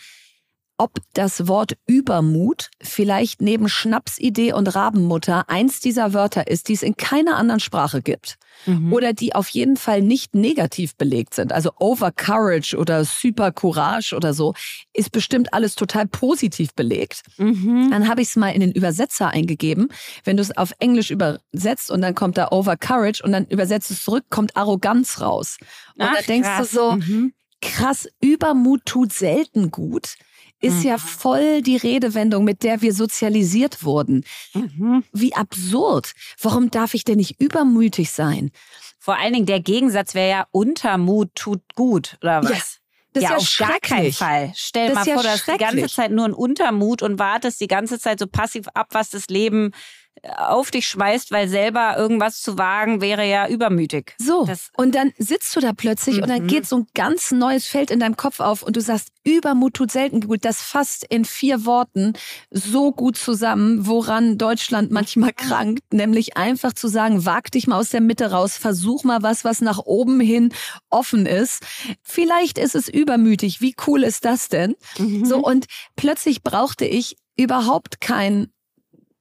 ob 0.77 0.97
das 1.13 1.47
Wort 1.47 1.77
Übermut 1.85 2.71
vielleicht 2.81 3.41
neben 3.41 3.69
Schnapsidee 3.69 4.53
und 4.53 4.73
Rabenmutter 4.75 5.47
eins 5.47 5.79
dieser 5.79 6.13
Wörter 6.13 6.47
ist, 6.47 6.69
die 6.69 6.73
es 6.73 6.81
in 6.81 6.97
keiner 6.97 7.35
anderen 7.37 7.59
Sprache 7.59 8.01
gibt. 8.01 8.37
Mhm. 8.65 8.91
Oder 8.91 9.13
die 9.13 9.35
auf 9.35 9.47
jeden 9.49 9.77
Fall 9.77 10.01
nicht 10.01 10.33
negativ 10.33 10.95
belegt 10.95 11.35
sind. 11.35 11.53
Also 11.53 11.71
Over 11.79 12.11
Courage 12.11 12.75
oder 12.75 13.05
Super 13.05 13.51
Courage 13.51 14.15
oder 14.15 14.33
so 14.33 14.53
ist 14.93 15.11
bestimmt 15.11 15.53
alles 15.53 15.75
total 15.75 16.07
positiv 16.07 16.73
belegt. 16.73 17.21
Mhm. 17.37 17.89
Dann 17.91 18.07
habe 18.07 18.21
ich 18.21 18.29
es 18.29 18.35
mal 18.35 18.49
in 18.49 18.61
den 18.61 18.71
Übersetzer 18.71 19.29
eingegeben. 19.29 19.89
Wenn 20.23 20.37
du 20.37 20.41
es 20.41 20.55
auf 20.57 20.73
Englisch 20.79 21.11
übersetzt 21.11 21.91
und 21.91 22.01
dann 22.01 22.15
kommt 22.15 22.37
da 22.37 22.49
Over 22.51 22.77
Courage 22.77 23.21
und 23.23 23.31
dann 23.31 23.45
übersetzt 23.45 23.91
es 23.91 24.03
zurück, 24.03 24.25
kommt 24.29 24.57
Arroganz 24.57 25.21
raus. 25.21 25.57
Und 25.95 26.05
Ach, 26.05 26.15
da 26.17 26.21
denkst 26.23 26.49
krass. 26.49 26.69
du 26.71 26.75
so, 26.75 26.91
mhm. 26.93 27.33
krass, 27.61 28.07
Übermut 28.19 28.81
tut 28.85 29.13
selten 29.13 29.69
gut 29.69 30.15
ist 30.61 30.79
mhm. 30.79 30.89
ja 30.89 30.97
voll 30.97 31.61
die 31.61 31.77
Redewendung, 31.77 32.43
mit 32.43 32.63
der 32.63 32.81
wir 32.81 32.93
sozialisiert 32.93 33.83
wurden. 33.83 34.23
Mhm. 34.53 35.03
Wie 35.11 35.33
absurd. 35.33 36.13
Warum 36.41 36.71
darf 36.71 36.93
ich 36.93 37.03
denn 37.03 37.17
nicht 37.17 37.41
übermütig 37.41 38.11
sein? 38.11 38.51
Vor 38.99 39.17
allen 39.17 39.33
Dingen 39.33 39.45
der 39.47 39.59
Gegensatz 39.59 40.13
wäre 40.13 40.29
ja 40.29 40.47
Untermut 40.51 41.33
tut 41.33 41.61
gut, 41.75 42.17
oder 42.21 42.43
was? 42.43 42.51
Ja. 42.51 42.81
Das 43.13 43.23
ja, 43.23 43.35
ist 43.35 43.59
ja 43.59 43.65
auf 43.65 43.71
gar 43.71 43.79
keinen 43.81 44.13
Fall. 44.13 44.53
Stell 44.55 44.87
dir 44.87 44.93
mal 44.93 45.05
ja 45.05 45.15
vor, 45.15 45.23
du 45.23 45.29
hast 45.29 45.45
die 45.45 45.57
ganze 45.57 45.87
Zeit 45.87 46.11
nur 46.11 46.23
einen 46.23 46.33
Untermut 46.33 47.01
und 47.01 47.19
wartest 47.19 47.59
die 47.59 47.67
ganze 47.67 47.99
Zeit 47.99 48.19
so 48.19 48.27
passiv 48.27 48.67
ab, 48.73 48.87
was 48.91 49.09
das 49.09 49.27
Leben 49.27 49.71
auf 50.37 50.69
dich 50.69 50.87
schmeißt, 50.87 51.31
weil 51.31 51.47
selber 51.47 51.95
irgendwas 51.97 52.41
zu 52.41 52.57
wagen 52.57 53.01
wäre 53.01 53.27
ja 53.27 53.47
übermütig. 53.47 54.13
So. 54.19 54.45
Das 54.45 54.69
und 54.77 54.93
dann 54.93 55.11
sitzt 55.17 55.55
du 55.55 55.59
da 55.59 55.73
plötzlich 55.73 56.17
mhm. 56.17 56.23
und 56.23 56.29
dann 56.29 56.43
mhm. 56.43 56.47
geht 56.47 56.67
so 56.67 56.77
ein 56.77 56.87
ganz 56.93 57.31
neues 57.31 57.65
Feld 57.65 57.89
in 57.89 57.99
deinem 57.99 58.17
Kopf 58.17 58.39
auf 58.39 58.61
und 58.61 58.75
du 58.75 58.81
sagst, 58.81 59.09
Übermut 59.23 59.75
tut 59.75 59.91
selten 59.91 60.21
gut. 60.21 60.45
Das 60.45 60.61
fasst 60.61 61.05
in 61.09 61.25
vier 61.25 61.65
Worten 61.65 62.13
so 62.49 62.91
gut 62.91 63.17
zusammen, 63.17 63.87
woran 63.87 64.37
Deutschland 64.37 64.91
manchmal 64.91 65.33
krankt, 65.33 65.93
nämlich 65.93 66.37
einfach 66.37 66.73
zu 66.73 66.87
sagen, 66.87 67.25
wag 67.25 67.51
dich 67.51 67.67
mal 67.67 67.79
aus 67.79 67.89
der 67.89 68.01
Mitte 68.01 68.31
raus, 68.31 68.57
versuch 68.57 69.03
mal 69.03 69.23
was, 69.23 69.43
was 69.43 69.61
nach 69.61 69.79
oben 69.79 70.19
hin 70.19 70.53
offen 70.89 71.25
ist. 71.25 71.63
Vielleicht 72.03 72.57
ist 72.57 72.75
es 72.75 72.89
übermütig. 72.89 73.61
Wie 73.61 73.75
cool 73.87 74.03
ist 74.03 74.25
das 74.25 74.49
denn? 74.49 74.75
Mhm. 74.97 75.25
So 75.25 75.39
und 75.39 75.65
plötzlich 75.95 76.43
brauchte 76.43 76.85
ich 76.85 77.15
überhaupt 77.37 78.01
kein 78.01 78.51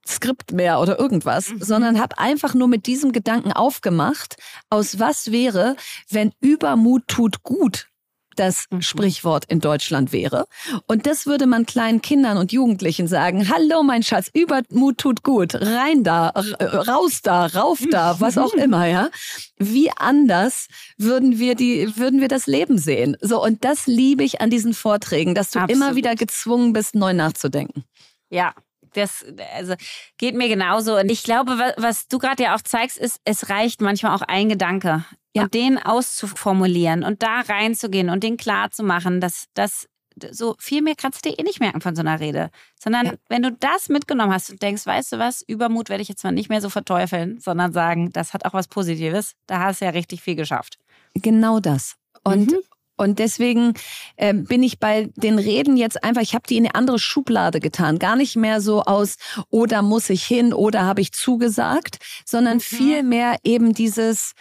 Skript 0.07 0.51
mehr 0.51 0.79
oder 0.79 0.99
irgendwas, 0.99 1.49
mhm. 1.49 1.61
sondern 1.61 1.99
habe 1.99 2.17
einfach 2.17 2.53
nur 2.53 2.67
mit 2.67 2.87
diesem 2.87 3.11
Gedanken 3.11 3.51
aufgemacht, 3.51 4.35
aus 4.69 4.99
was 4.99 5.31
wäre, 5.31 5.75
wenn 6.09 6.31
Übermut 6.41 7.07
tut 7.07 7.43
gut 7.43 7.91
das 8.35 8.65
mhm. 8.69 8.81
Sprichwort 8.81 9.45
in 9.45 9.59
Deutschland 9.59 10.11
wäre. 10.11 10.45
Und 10.87 11.05
das 11.05 11.25
würde 11.25 11.45
man 11.45 11.65
kleinen 11.65 12.01
Kindern 12.01 12.37
und 12.37 12.51
Jugendlichen 12.51 13.07
sagen. 13.07 13.49
Hallo, 13.49 13.83
mein 13.83 14.03
Schatz, 14.03 14.29
Übermut 14.33 14.97
tut 14.97 15.23
gut. 15.23 15.55
Rein 15.55 16.03
da, 16.03 16.29
raus 16.29 17.21
da, 17.21 17.45
rauf 17.47 17.79
da, 17.89 18.19
was 18.19 18.37
auch 18.37 18.53
immer, 18.55 18.87
ja. 18.87 19.09
Wie 19.57 19.91
anders 19.95 20.67
würden 20.97 21.39
wir 21.39 21.55
die, 21.55 21.97
würden 21.97 22.21
wir 22.21 22.27
das 22.27 22.47
Leben 22.47 22.77
sehen? 22.77 23.17
So. 23.21 23.43
Und 23.43 23.63
das 23.63 23.87
liebe 23.87 24.23
ich 24.23 24.41
an 24.41 24.49
diesen 24.49 24.73
Vorträgen, 24.73 25.35
dass 25.35 25.51
du 25.51 25.59
Absolut. 25.59 25.75
immer 25.75 25.95
wieder 25.95 26.15
gezwungen 26.15 26.73
bist, 26.73 26.95
neu 26.95 27.13
nachzudenken. 27.13 27.83
Ja, 28.29 28.53
das 28.93 29.25
also 29.55 29.75
geht 30.17 30.35
mir 30.35 30.47
genauso. 30.47 30.97
Und 30.97 31.09
ich 31.09 31.23
glaube, 31.23 31.57
was, 31.57 31.73
was 31.77 32.07
du 32.07 32.19
gerade 32.19 32.43
ja 32.43 32.55
auch 32.55 32.61
zeigst, 32.61 32.97
ist, 32.97 33.19
es 33.25 33.49
reicht 33.49 33.81
manchmal 33.81 34.15
auch 34.15 34.21
ein 34.21 34.49
Gedanke. 34.49 35.05
Ja. 35.33 35.43
Und 35.43 35.53
den 35.53 35.77
auszuformulieren 35.77 37.03
und 37.03 37.23
da 37.23 37.39
reinzugehen 37.41 38.09
und 38.09 38.21
den 38.21 38.35
klar 38.35 38.71
zu 38.71 38.83
machen, 38.83 39.21
dass 39.21 39.45
das 39.53 39.87
so 40.31 40.55
viel 40.59 40.81
mehr 40.81 40.95
kannst 40.95 41.25
du 41.25 41.29
dir 41.29 41.39
eh 41.39 41.43
nicht 41.43 41.59
merken 41.59 41.81
von 41.81 41.95
so 41.95 42.01
einer 42.01 42.19
Rede. 42.19 42.49
Sondern 42.77 43.05
ja. 43.05 43.13
wenn 43.29 43.41
du 43.41 43.51
das 43.51 43.89
mitgenommen 43.89 44.33
hast 44.33 44.49
und 44.49 44.61
denkst, 44.61 44.85
weißt 44.85 45.13
du 45.13 45.19
was, 45.19 45.41
Übermut 45.41 45.89
werde 45.89 46.01
ich 46.01 46.09
jetzt 46.09 46.23
mal 46.23 46.31
nicht 46.31 46.49
mehr 46.49 46.61
so 46.61 46.69
verteufeln, 46.69 47.39
sondern 47.39 47.71
sagen, 47.71 48.11
das 48.11 48.33
hat 48.33 48.45
auch 48.45 48.53
was 48.53 48.67
Positives, 48.67 49.33
da 49.47 49.59
hast 49.59 49.81
du 49.81 49.85
ja 49.85 49.91
richtig 49.91 50.21
viel 50.21 50.35
geschafft. 50.35 50.77
Genau 51.13 51.59
das. 51.59 51.95
Und 52.23 52.51
mhm. 52.51 52.59
Und 53.01 53.17
deswegen 53.17 53.73
äh, 54.15 54.33
bin 54.33 54.61
ich 54.61 54.79
bei 54.79 55.09
den 55.15 55.39
Reden 55.39 55.75
jetzt 55.75 56.03
einfach, 56.03 56.21
ich 56.21 56.35
habe 56.35 56.43
die 56.47 56.57
in 56.57 56.65
eine 56.65 56.75
andere 56.75 56.99
Schublade 56.99 57.59
getan. 57.59 57.97
Gar 57.97 58.15
nicht 58.15 58.35
mehr 58.35 58.61
so 58.61 58.83
aus, 58.83 59.17
oder 59.49 59.79
oh, 59.79 59.83
muss 59.83 60.09
ich 60.09 60.23
hin, 60.23 60.53
oder 60.53 60.83
habe 60.83 61.01
ich 61.01 61.11
zugesagt, 61.11 61.97
sondern 62.25 62.57
mhm. 62.57 62.61
viel 62.61 63.03
mehr 63.03 63.37
eben 63.43 63.73
dieses, 63.73 64.33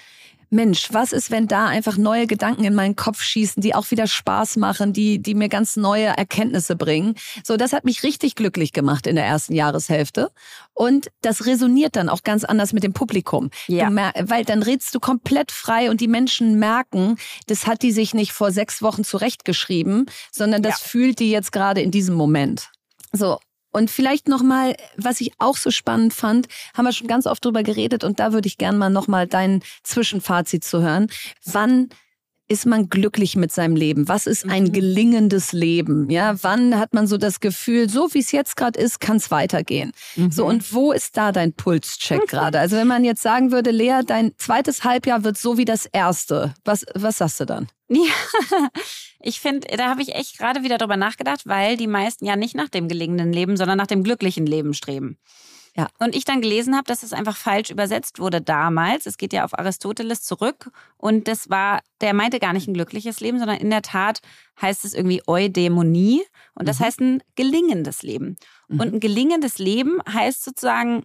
Mensch, 0.50 0.88
was 0.92 1.12
ist, 1.12 1.30
wenn 1.30 1.46
da 1.46 1.66
einfach 1.66 1.96
neue 1.96 2.26
Gedanken 2.26 2.64
in 2.64 2.74
meinen 2.74 2.96
Kopf 2.96 3.22
schießen, 3.22 3.62
die 3.62 3.74
auch 3.74 3.90
wieder 3.92 4.08
Spaß 4.08 4.56
machen, 4.56 4.92
die, 4.92 5.20
die 5.20 5.34
mir 5.34 5.48
ganz 5.48 5.76
neue 5.76 6.06
Erkenntnisse 6.06 6.74
bringen. 6.74 7.14
So, 7.44 7.56
das 7.56 7.72
hat 7.72 7.84
mich 7.84 8.02
richtig 8.02 8.34
glücklich 8.34 8.72
gemacht 8.72 9.06
in 9.06 9.14
der 9.14 9.24
ersten 9.24 9.54
Jahreshälfte. 9.54 10.32
Und 10.74 11.10
das 11.22 11.46
resoniert 11.46 11.94
dann 11.94 12.08
auch 12.08 12.24
ganz 12.24 12.44
anders 12.44 12.72
mit 12.72 12.82
dem 12.82 12.92
Publikum. 12.92 13.50
Ja. 13.68 13.90
weil 13.90 14.44
dann 14.44 14.62
redst 14.62 14.94
du 14.94 15.00
komplett 15.00 15.52
frei 15.52 15.90
und 15.90 16.00
die 16.00 16.08
Menschen 16.08 16.58
merken, 16.58 17.16
das 17.46 17.66
hat 17.66 17.82
die 17.82 17.92
sich 17.92 18.14
nicht 18.14 18.32
vor 18.32 18.50
sechs 18.50 18.82
Wochen 18.82 19.04
zurechtgeschrieben, 19.04 20.06
sondern 20.32 20.62
das 20.62 20.80
ja. 20.80 20.88
fühlt 20.88 21.18
die 21.20 21.30
jetzt 21.30 21.52
gerade 21.52 21.80
in 21.80 21.90
diesem 21.90 22.14
Moment. 22.14 22.70
So, 23.12 23.38
und 23.72 23.90
vielleicht 23.90 24.28
nochmal, 24.28 24.76
was 24.96 25.20
ich 25.20 25.32
auch 25.38 25.56
so 25.56 25.70
spannend 25.70 26.12
fand, 26.12 26.48
haben 26.74 26.84
wir 26.84 26.92
schon 26.92 27.06
ganz 27.08 27.26
oft 27.26 27.44
drüber 27.44 27.62
geredet 27.62 28.04
und 28.04 28.20
da 28.20 28.32
würde 28.32 28.48
ich 28.48 28.58
gerne 28.58 28.78
mal 28.78 28.90
nochmal 28.90 29.26
dein 29.26 29.62
Zwischenfazit 29.84 30.64
zu 30.64 30.82
hören. 30.82 31.08
Wann 31.44 31.88
ist 32.50 32.66
man 32.66 32.88
glücklich 32.88 33.36
mit 33.36 33.52
seinem 33.52 33.76
Leben? 33.76 34.08
Was 34.08 34.26
ist 34.26 34.44
ein 34.44 34.64
mhm. 34.64 34.72
gelingendes 34.72 35.52
Leben? 35.52 36.10
Ja, 36.10 36.34
wann 36.42 36.76
hat 36.76 36.92
man 36.92 37.06
so 37.06 37.16
das 37.16 37.38
Gefühl, 37.38 37.88
so 37.88 38.12
wie 38.12 38.18
es 38.18 38.32
jetzt 38.32 38.56
gerade 38.56 38.78
ist, 38.78 38.98
kann 38.98 39.18
es 39.18 39.30
weitergehen? 39.30 39.92
Mhm. 40.16 40.32
So 40.32 40.46
und 40.46 40.74
wo 40.74 40.90
ist 40.90 41.16
da 41.16 41.30
dein 41.30 41.52
Pulscheck 41.52 42.26
gerade? 42.26 42.58
Also 42.58 42.76
wenn 42.76 42.88
man 42.88 43.04
jetzt 43.04 43.22
sagen 43.22 43.52
würde, 43.52 43.70
Lea, 43.70 44.00
dein 44.04 44.32
zweites 44.36 44.82
Halbjahr 44.82 45.22
wird 45.22 45.38
so 45.38 45.58
wie 45.58 45.64
das 45.64 45.86
erste, 45.86 46.52
was 46.64 46.84
was 46.94 47.18
sagst 47.18 47.38
du 47.38 47.44
dann? 47.46 47.68
Ja, 47.88 48.12
ich 49.20 49.40
finde, 49.40 49.66
da 49.76 49.88
habe 49.88 50.02
ich 50.02 50.14
echt 50.14 50.38
gerade 50.38 50.62
wieder 50.62 50.78
drüber 50.78 50.96
nachgedacht, 50.96 51.46
weil 51.46 51.76
die 51.76 51.86
meisten 51.86 52.24
ja 52.24 52.36
nicht 52.36 52.54
nach 52.54 52.68
dem 52.68 52.88
gelingenden 52.88 53.32
Leben, 53.32 53.56
sondern 53.56 53.78
nach 53.78 53.86
dem 53.86 54.02
glücklichen 54.02 54.46
Leben 54.46 54.74
streben. 54.74 55.18
Ja. 55.76 55.88
Und 55.98 56.16
ich 56.16 56.24
dann 56.24 56.40
gelesen 56.40 56.74
habe, 56.74 56.84
dass 56.84 57.02
es 57.02 57.12
einfach 57.12 57.36
falsch 57.36 57.70
übersetzt 57.70 58.18
wurde 58.18 58.40
damals. 58.40 59.06
Es 59.06 59.18
geht 59.18 59.32
ja 59.32 59.44
auf 59.44 59.56
Aristoteles 59.56 60.22
zurück. 60.22 60.70
Und 60.96 61.28
das 61.28 61.48
war, 61.48 61.80
der 62.00 62.12
meinte 62.12 62.40
gar 62.40 62.52
nicht 62.52 62.66
ein 62.66 62.74
glückliches 62.74 63.20
Leben, 63.20 63.38
sondern 63.38 63.58
in 63.58 63.70
der 63.70 63.82
Tat 63.82 64.20
heißt 64.60 64.84
es 64.84 64.94
irgendwie 64.94 65.22
Eudämonie. 65.26 66.22
Und 66.54 66.68
das 66.68 66.80
mhm. 66.80 66.84
heißt 66.84 67.00
ein 67.00 67.22
gelingendes 67.36 68.02
Leben. 68.02 68.36
Mhm. 68.68 68.80
Und 68.80 68.94
ein 68.94 69.00
gelingendes 69.00 69.58
Leben 69.58 70.00
heißt 70.08 70.42
sozusagen 70.42 71.04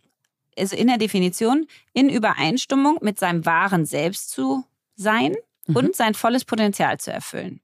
also 0.58 0.76
in 0.76 0.88
der 0.88 0.98
Definition, 0.98 1.68
in 1.94 2.10
Übereinstimmung 2.10 3.00
mit 3.02 3.20
seinem 3.20 3.46
wahren 3.46 3.86
Selbst 3.86 4.32
zu 4.32 4.66
sein 4.96 5.36
mhm. 5.68 5.76
und 5.76 5.96
sein 5.96 6.14
volles 6.14 6.46
Potenzial 6.46 7.00
zu 7.00 7.12
erfüllen. 7.12 7.62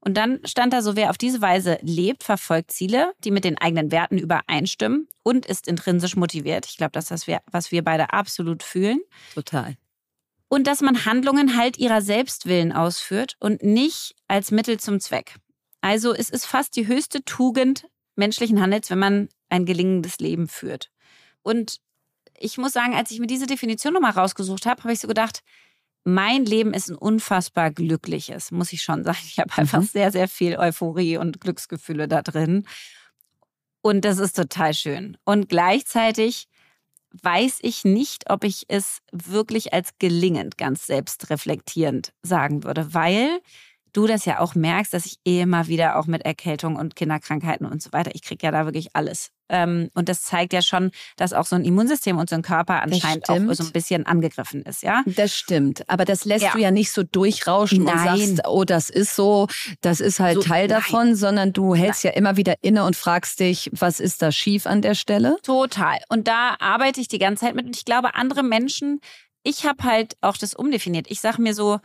Und 0.00 0.14
dann 0.16 0.40
stand 0.44 0.72
da 0.72 0.80
so, 0.80 0.96
wer 0.96 1.10
auf 1.10 1.18
diese 1.18 1.42
Weise 1.42 1.78
lebt, 1.82 2.24
verfolgt 2.24 2.70
Ziele, 2.70 3.12
die 3.22 3.30
mit 3.30 3.44
den 3.44 3.58
eigenen 3.58 3.92
Werten 3.92 4.16
übereinstimmen 4.16 5.08
und 5.22 5.44
ist 5.44 5.68
intrinsisch 5.68 6.16
motiviert. 6.16 6.66
Ich 6.66 6.78
glaube, 6.78 6.92
das 6.92 7.10
ist 7.10 7.28
das, 7.28 7.40
was 7.50 7.70
wir 7.70 7.84
beide 7.84 8.12
absolut 8.12 8.62
fühlen. 8.62 9.00
Total. 9.34 9.76
Und 10.48 10.66
dass 10.66 10.80
man 10.80 11.04
Handlungen 11.04 11.56
halt 11.56 11.78
ihrer 11.78 12.00
Selbstwillen 12.00 12.72
ausführt 12.72 13.36
und 13.40 13.62
nicht 13.62 14.14
als 14.26 14.50
Mittel 14.50 14.80
zum 14.80 15.00
Zweck. 15.00 15.36
Also 15.82 16.14
es 16.14 16.30
ist 16.30 16.46
fast 16.46 16.76
die 16.76 16.86
höchste 16.86 17.24
Tugend 17.24 17.86
menschlichen 18.16 18.60
Handels, 18.60 18.90
wenn 18.90 18.98
man 18.98 19.28
ein 19.48 19.66
gelingendes 19.66 20.18
Leben 20.18 20.48
führt. 20.48 20.90
Und 21.42 21.80
ich 22.38 22.58
muss 22.58 22.72
sagen, 22.72 22.94
als 22.94 23.10
ich 23.10 23.20
mir 23.20 23.26
diese 23.26 23.46
Definition 23.46 23.92
nochmal 23.92 24.12
rausgesucht 24.12 24.66
habe, 24.66 24.82
habe 24.82 24.92
ich 24.92 25.00
so 25.00 25.08
gedacht, 25.08 25.42
mein 26.04 26.44
Leben 26.44 26.72
ist 26.72 26.88
ein 26.88 26.96
unfassbar 26.96 27.70
glückliches, 27.70 28.50
muss 28.50 28.72
ich 28.72 28.82
schon 28.82 29.04
sagen. 29.04 29.18
Ich 29.26 29.38
habe 29.38 29.56
einfach 29.56 29.80
mhm. 29.80 29.86
sehr, 29.86 30.12
sehr 30.12 30.28
viel 30.28 30.56
Euphorie 30.56 31.16
und 31.16 31.40
Glücksgefühle 31.40 32.08
da 32.08 32.22
drin. 32.22 32.66
Und 33.82 34.04
das 34.04 34.18
ist 34.18 34.36
total 34.36 34.74
schön. 34.74 35.16
Und 35.24 35.48
gleichzeitig 35.48 36.48
weiß 37.22 37.58
ich 37.62 37.84
nicht, 37.84 38.30
ob 38.30 38.44
ich 38.44 38.64
es 38.68 39.00
wirklich 39.10 39.72
als 39.72 39.90
gelingend, 39.98 40.58
ganz 40.58 40.86
selbstreflektierend 40.86 42.12
sagen 42.22 42.62
würde, 42.62 42.94
weil 42.94 43.40
du 43.92 44.06
das 44.06 44.24
ja 44.24 44.38
auch 44.38 44.54
merkst, 44.54 44.94
dass 44.94 45.06
ich 45.06 45.18
immer 45.24 45.66
wieder 45.66 45.98
auch 45.98 46.06
mit 46.06 46.24
Erkältung 46.24 46.76
und 46.76 46.94
Kinderkrankheiten 46.94 47.66
und 47.66 47.82
so 47.82 47.92
weiter, 47.92 48.14
ich 48.14 48.22
kriege 48.22 48.46
ja 48.46 48.52
da 48.52 48.64
wirklich 48.64 48.94
alles. 48.94 49.30
Ähm, 49.50 49.90
und 49.94 50.08
das 50.08 50.22
zeigt 50.22 50.52
ja 50.52 50.62
schon, 50.62 50.92
dass 51.16 51.32
auch 51.32 51.44
so 51.44 51.56
ein 51.56 51.64
Immunsystem 51.64 52.16
und 52.18 52.30
so 52.30 52.36
ein 52.36 52.42
Körper 52.42 52.82
anscheinend 52.82 53.28
auch 53.28 53.38
so 53.52 53.64
ein 53.64 53.72
bisschen 53.72 54.06
angegriffen 54.06 54.62
ist, 54.62 54.82
ja? 54.82 55.02
Das 55.06 55.34
stimmt. 55.34 55.88
Aber 55.88 56.04
das 56.04 56.24
lässt 56.24 56.44
ja. 56.44 56.52
du 56.52 56.58
ja 56.58 56.70
nicht 56.70 56.92
so 56.92 57.02
durchrauschen 57.02 57.84
nein. 57.84 57.98
und 57.98 58.04
sagst, 58.04 58.48
oh, 58.48 58.64
das 58.64 58.90
ist 58.90 59.16
so, 59.16 59.48
das 59.80 60.00
ist 60.00 60.20
halt 60.20 60.36
so, 60.36 60.42
Teil 60.42 60.68
nein. 60.68 60.76
davon, 60.76 61.16
sondern 61.16 61.52
du 61.52 61.74
hältst 61.74 62.04
nein. 62.04 62.12
ja 62.12 62.18
immer 62.18 62.36
wieder 62.36 62.54
inne 62.62 62.84
und 62.84 62.96
fragst 62.96 63.40
dich, 63.40 63.70
was 63.72 64.00
ist 64.00 64.22
da 64.22 64.32
schief 64.32 64.66
an 64.66 64.82
der 64.82 64.94
Stelle? 64.94 65.36
Total. 65.42 65.98
Und 66.08 66.28
da 66.28 66.56
arbeite 66.60 67.00
ich 67.00 67.08
die 67.08 67.18
ganze 67.18 67.46
Zeit 67.46 67.54
mit. 67.54 67.66
Und 67.66 67.76
ich 67.76 67.84
glaube, 67.84 68.14
andere 68.14 68.42
Menschen, 68.42 69.00
ich 69.42 69.66
habe 69.66 69.82
halt 69.84 70.16
auch 70.20 70.36
das 70.36 70.54
umdefiniert. 70.54 71.06
Ich 71.10 71.20
sage 71.20 71.42
mir 71.42 71.54
so, 71.54 71.80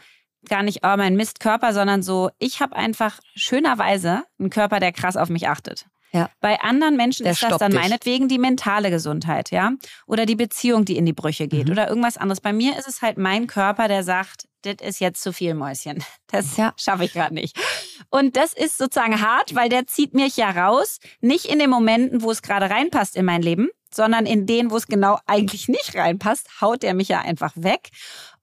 gar 0.48 0.64
nicht, 0.64 0.80
oh, 0.84 0.96
mein 0.98 1.16
Mistkörper, 1.16 1.74
sondern 1.74 2.04
so, 2.04 2.30
ich 2.38 2.62
habe 2.62 2.76
einfach 2.76 3.20
schönerweise 3.36 4.24
einen 4.40 4.50
Körper, 4.50 4.80
der 4.80 4.92
krass 4.92 5.18
auf 5.18 5.30
mich 5.30 5.48
achtet. 5.48 5.88
Ja. 6.16 6.30
Bei 6.40 6.62
anderen 6.62 6.96
Menschen 6.96 7.24
der 7.24 7.34
ist 7.34 7.44
das 7.44 7.58
dann 7.58 7.72
dich. 7.72 7.82
meinetwegen 7.82 8.30
die 8.30 8.38
mentale 8.40 8.90
Gesundheit, 8.90 9.52
ja. 9.52 9.74
Oder 10.08 10.26
die 10.26 10.36
Beziehung, 10.36 10.86
die 10.86 10.96
in 10.96 11.06
die 11.06 11.14
Brüche 11.14 11.50
geht. 11.50 11.66
Mhm. 11.66 11.74
Oder 11.74 11.90
irgendwas 11.90 12.16
anderes. 12.16 12.40
Bei 12.40 12.54
mir 12.54 12.78
ist 12.80 12.88
es 12.88 13.02
halt 13.02 13.18
mein 13.18 13.48
Körper, 13.48 13.90
der 13.90 14.04
sagt, 14.04 14.48
das 14.62 14.76
ist 14.82 15.00
jetzt 15.00 15.22
zu 15.22 15.34
viel 15.34 15.54
Mäuschen. 15.54 16.04
Das 16.32 16.58
ja. 16.58 16.74
schaffe 16.76 17.06
ich 17.06 17.14
gerade 17.14 17.34
nicht. 17.34 17.56
Und 18.10 18.36
das 18.36 18.52
ist 18.52 18.78
sozusagen 18.78 19.22
hart, 19.22 19.56
weil 19.56 19.70
der 19.70 19.88
zieht 19.88 20.14
mich 20.14 20.36
ja 20.36 20.50
raus, 20.50 21.00
nicht 21.22 21.46
in 21.46 21.60
den 21.60 21.70
Momenten, 21.70 22.24
wo 22.24 22.32
es 22.32 22.42
gerade 22.42 22.70
reinpasst 22.70 23.16
in 23.16 23.24
mein 23.24 23.42
Leben, 23.42 23.70
sondern 23.94 24.26
in 24.26 24.46
denen, 24.46 24.70
wo 24.70 24.76
es 24.76 24.88
genau 24.88 25.20
eigentlich 25.28 25.70
nicht 25.70 25.96
reinpasst, 25.96 26.60
haut 26.60 26.84
er 26.84 26.94
mich 26.94 27.08
ja 27.08 27.22
einfach 27.22 27.54
weg. 27.56 27.90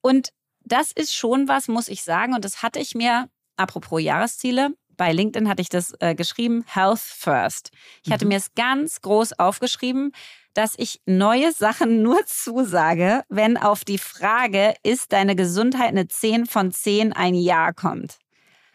Und 0.01 0.29
das 0.63 0.91
ist 0.91 1.13
schon 1.13 1.47
was, 1.47 1.67
muss 1.67 1.87
ich 1.87 2.03
sagen. 2.03 2.33
Und 2.33 2.45
das 2.45 2.63
hatte 2.63 2.79
ich 2.79 2.95
mir, 2.95 3.29
apropos 3.57 4.01
Jahresziele, 4.01 4.69
bei 4.97 5.11
LinkedIn 5.11 5.49
hatte 5.49 5.61
ich 5.61 5.69
das 5.69 5.93
äh, 5.99 6.15
geschrieben, 6.15 6.63
Health 6.67 6.99
First. 6.99 7.71
Ich 8.03 8.11
hatte 8.11 8.25
mhm. 8.25 8.29
mir 8.29 8.37
es 8.37 8.53
ganz 8.55 9.01
groß 9.01 9.39
aufgeschrieben, 9.39 10.11
dass 10.53 10.75
ich 10.77 11.01
neue 11.05 11.51
Sachen 11.51 12.01
nur 12.03 12.25
zusage, 12.25 13.23
wenn 13.29 13.57
auf 13.57 13.85
die 13.85 13.97
Frage, 13.97 14.75
ist 14.83 15.13
deine 15.13 15.35
Gesundheit 15.35 15.89
eine 15.89 16.07
10 16.07 16.45
von 16.45 16.71
10 16.71 17.13
ein 17.13 17.35
Ja 17.35 17.71
kommt. 17.71 18.17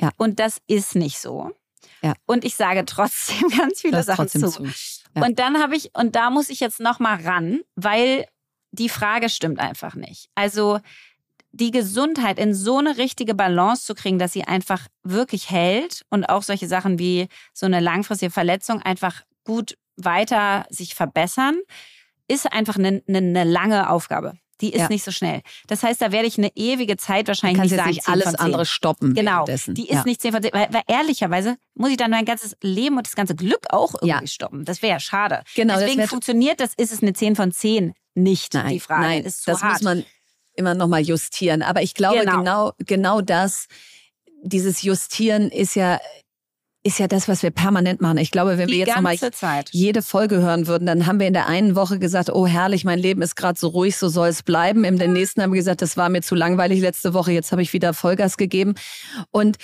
Ja. 0.01 0.11
Und 0.17 0.39
das 0.39 0.61
ist 0.67 0.95
nicht 0.95 1.19
so. 1.19 1.53
Ja. 2.03 2.15
Und 2.27 2.45
ich 2.45 2.55
sage 2.55 2.85
trotzdem 2.85 3.49
ganz 3.57 3.81
viele 3.81 4.03
Sachen 4.03 4.29
zu. 4.29 4.49
zu. 4.49 4.65
Ja. 5.15 5.25
Und 5.25 5.39
dann 5.39 5.61
habe 5.61 5.77
ich, 5.77 5.91
und 5.95 6.15
da 6.15 6.31
muss 6.31 6.49
ich 6.49 6.61
jetzt 6.61 6.81
nochmal 6.81 7.23
ran, 7.23 7.61
weil 7.75 8.27
die 8.71 8.89
Frage 8.89 9.29
stimmt 9.29 9.59
einfach 9.59 9.95
nicht. 9.95 10.29
Also 10.35 10.81
die 11.53 11.71
Gesundheit 11.71 12.39
in 12.39 12.55
so 12.55 12.79
eine 12.79 12.99
richtige 12.99 13.35
Balance 13.35 13.85
zu 13.85 13.95
kriegen, 13.95 14.19
dass 14.19 14.33
sie 14.33 14.45
einfach 14.45 14.87
wirklich 15.03 15.51
hält 15.51 16.03
und 16.11 16.25
auch 16.25 16.43
solche 16.43 16.69
Sachen 16.69 16.99
wie 16.99 17.29
so 17.55 17.67
eine 17.67 17.81
langfristige 17.81 18.31
Verletzung 18.31 18.83
einfach 18.83 19.23
gut 19.45 19.77
weiter 19.97 20.67
sich 20.71 20.95
verbessern, 20.95 21.59
ist 22.29 22.53
einfach 22.53 22.77
eine, 22.77 23.03
eine, 23.09 23.19
eine 23.19 23.45
lange 23.45 23.91
Aufgabe. 23.91 24.35
Die 24.61 24.73
ist 24.73 24.81
ja. 24.81 24.89
nicht 24.89 25.05
so 25.05 25.13
schnell. 25.13 25.43
Das 25.69 25.85
heißt, 25.85 26.03
da 26.03 26.11
werde 26.11 26.27
ich 26.27 26.37
eine 26.37 26.51
ewige 26.57 26.97
Zeit 26.97 27.29
wahrscheinlich 27.29 27.63
nicht 27.63 27.77
sagen. 27.77 27.91
Nicht 27.91 28.09
alles 28.09 28.35
andere 28.35 28.67
stoppen. 28.67 29.15
Genau. 29.15 29.45
Die 29.45 29.53
ist 29.53 29.69
ja. 29.69 30.03
nicht 30.05 30.21
10 30.21 30.33
von 30.33 30.43
10. 30.43 30.53
Weil, 30.53 30.69
weil, 30.73 30.83
ehrlicherweise 30.89 31.57
muss 31.75 31.91
ich 31.91 31.97
dann 31.97 32.11
mein 32.11 32.25
ganzes 32.25 32.57
Leben 32.61 32.97
und 32.97 33.07
das 33.07 33.15
ganze 33.15 33.37
Glück 33.37 33.67
auch 33.71 33.95
irgendwie 33.95 34.09
ja. 34.09 34.27
stoppen. 34.27 34.65
Das 34.65 34.83
wäre 34.83 34.95
ja 34.95 35.01
schade. 35.01 35.43
Genau, 35.55 35.79
Deswegen 35.79 36.01
das 36.01 36.11
funktioniert 36.11 36.59
das, 36.59 36.75
ist 36.77 36.93
es 36.93 37.03
eine 37.03 37.13
10 37.13 37.37
von 37.37 37.53
10 37.53 37.95
nicht. 38.15 38.55
Nein, 38.55 38.71
die 38.71 38.81
Frage 38.81 39.03
nein, 39.03 39.25
ist 39.25 39.45
zu 39.45 39.53
das 39.53 39.63
hart. 39.63 39.75
muss 39.75 39.83
man 39.83 40.05
immer 40.59 40.75
noch 40.75 40.89
mal 40.89 41.01
justieren. 41.01 41.63
Aber 41.63 41.83
ich 41.83 41.95
glaube 41.95 42.21
genau. 42.21 42.39
genau, 42.39 42.73
genau 42.85 43.21
das, 43.21 43.67
dieses 44.43 44.83
Justieren 44.83 45.51
ist 45.51 45.75
ja 45.75 45.99
ist 46.85 46.99
ja 46.99 47.09
das, 47.09 47.29
was 47.29 47.43
wir 47.43 47.51
permanent 47.51 48.01
machen. 48.01 48.19
Ich 48.19 48.31
glaube, 48.31 48.57
wenn 48.57 48.69
Die 48.69 48.75
wir 48.75 48.87
jetzt 48.87 48.95
nochmal 48.95 49.17
jede 49.73 50.01
Folge 50.01 50.37
hören 50.37 50.67
würden, 50.69 50.87
dann 50.87 51.07
haben 51.07 51.19
wir 51.19 51.27
in 51.27 51.33
der 51.33 51.49
einen 51.49 51.75
Woche 51.75 51.99
gesagt, 51.99 52.31
oh 52.31 52.47
herrlich, 52.47 52.85
mein 52.85 52.99
Leben 52.99 53.21
ist 53.21 53.35
gerade 53.35 53.59
so 53.59 53.69
ruhig, 53.69 53.97
so 53.97 54.09
soll 54.09 54.29
es 54.29 54.43
bleiben. 54.43 54.85
In 54.85 54.97
der 54.97 55.09
nächsten 55.09 55.43
haben 55.43 55.53
wir 55.53 55.59
gesagt, 55.59 55.83
das 55.83 55.97
war 55.97 56.09
mir 56.09 56.23
zu 56.23 56.35
langweilig 56.35 56.81
letzte 56.81 57.15
Woche, 57.15 57.33
jetzt 57.33 57.53
habe 57.53 57.63
ich 57.63 57.73
wieder 57.73 57.95
Vollgas 57.95 58.37
gegeben. 58.37 58.75
Und 59.33 59.59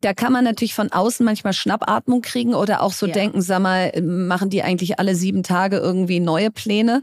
da 0.00 0.14
kann 0.14 0.32
man 0.32 0.44
natürlich 0.44 0.74
von 0.74 0.90
außen 0.92 1.26
manchmal 1.26 1.52
Schnappatmung 1.52 2.22
kriegen 2.22 2.54
oder 2.54 2.82
auch 2.82 2.92
so 2.92 3.06
ja. 3.06 3.12
denken, 3.12 3.42
sag 3.42 3.60
mal, 3.60 3.92
machen 4.00 4.48
die 4.48 4.62
eigentlich 4.62 4.98
alle 4.98 5.14
sieben 5.14 5.42
Tage 5.42 5.76
irgendwie 5.76 6.20
neue 6.20 6.50
Pläne? 6.50 7.02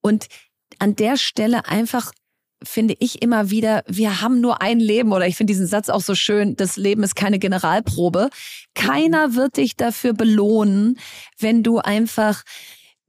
Und 0.00 0.26
an 0.78 0.96
der 0.96 1.16
Stelle 1.16 1.66
einfach 1.66 2.12
finde 2.64 2.94
ich 2.98 3.22
immer 3.22 3.50
wieder, 3.50 3.84
wir 3.86 4.20
haben 4.20 4.40
nur 4.40 4.62
ein 4.62 4.78
Leben 4.80 5.12
oder 5.12 5.26
ich 5.26 5.36
finde 5.36 5.52
diesen 5.52 5.66
Satz 5.66 5.88
auch 5.88 6.00
so 6.00 6.14
schön, 6.14 6.56
das 6.56 6.76
Leben 6.76 7.02
ist 7.02 7.16
keine 7.16 7.38
Generalprobe. 7.38 8.30
Keiner 8.74 9.34
wird 9.34 9.56
dich 9.56 9.76
dafür 9.76 10.12
belohnen, 10.12 10.98
wenn 11.38 11.62
du 11.62 11.78
einfach 11.78 12.42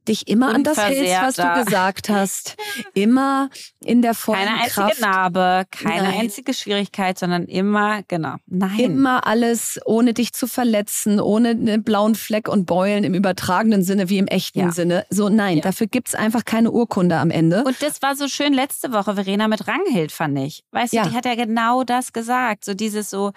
dich 0.08 0.28
immer 0.28 0.54
an 0.54 0.64
das 0.64 0.78
hältst, 0.78 1.14
was 1.20 1.36
du 1.36 1.64
gesagt 1.64 2.08
hast. 2.08 2.56
Immer 2.94 3.50
in 3.80 4.02
der 4.02 4.14
vollen 4.14 4.40
Keine 4.40 4.60
einzige 4.62 4.74
Kraft. 4.74 5.00
Narbe, 5.00 5.64
keine 5.70 6.02
Nein. 6.02 6.20
einzige 6.20 6.54
Schwierigkeit, 6.54 7.18
sondern 7.18 7.44
immer, 7.44 8.02
genau. 8.08 8.36
Nein. 8.46 8.78
Immer 8.78 9.26
alles, 9.26 9.80
ohne 9.84 10.14
dich 10.14 10.32
zu 10.32 10.46
verletzen, 10.46 11.20
ohne 11.20 11.50
einen 11.50 11.82
blauen 11.82 12.14
Fleck 12.14 12.48
und 12.48 12.66
Beulen 12.66 13.04
im 13.04 13.14
übertragenen 13.14 13.82
Sinne 13.82 14.08
wie 14.08 14.18
im 14.18 14.26
echten 14.26 14.60
ja. 14.60 14.72
Sinne. 14.72 15.06
So, 15.10 15.28
nein, 15.28 15.58
ja. 15.58 15.62
dafür 15.62 15.86
gibt's 15.86 16.14
einfach 16.14 16.44
keine 16.44 16.70
Urkunde 16.70 17.16
am 17.16 17.30
Ende. 17.30 17.64
Und 17.64 17.82
das 17.82 18.02
war 18.02 18.16
so 18.16 18.28
schön 18.28 18.52
letzte 18.52 18.92
Woche, 18.92 19.14
Verena, 19.14 19.48
mit 19.48 19.66
Ranghild, 19.66 20.12
fand 20.12 20.38
ich. 20.38 20.64
Weißt 20.70 20.92
ja. 20.92 21.04
du, 21.04 21.10
die 21.10 21.16
hat 21.16 21.24
ja 21.24 21.34
genau 21.34 21.84
das 21.84 22.12
gesagt. 22.12 22.64
So 22.64 22.74
dieses 22.74 23.10
so, 23.10 23.32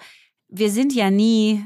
wir 0.48 0.70
sind 0.70 0.94
ja 0.94 1.10
nie 1.10 1.64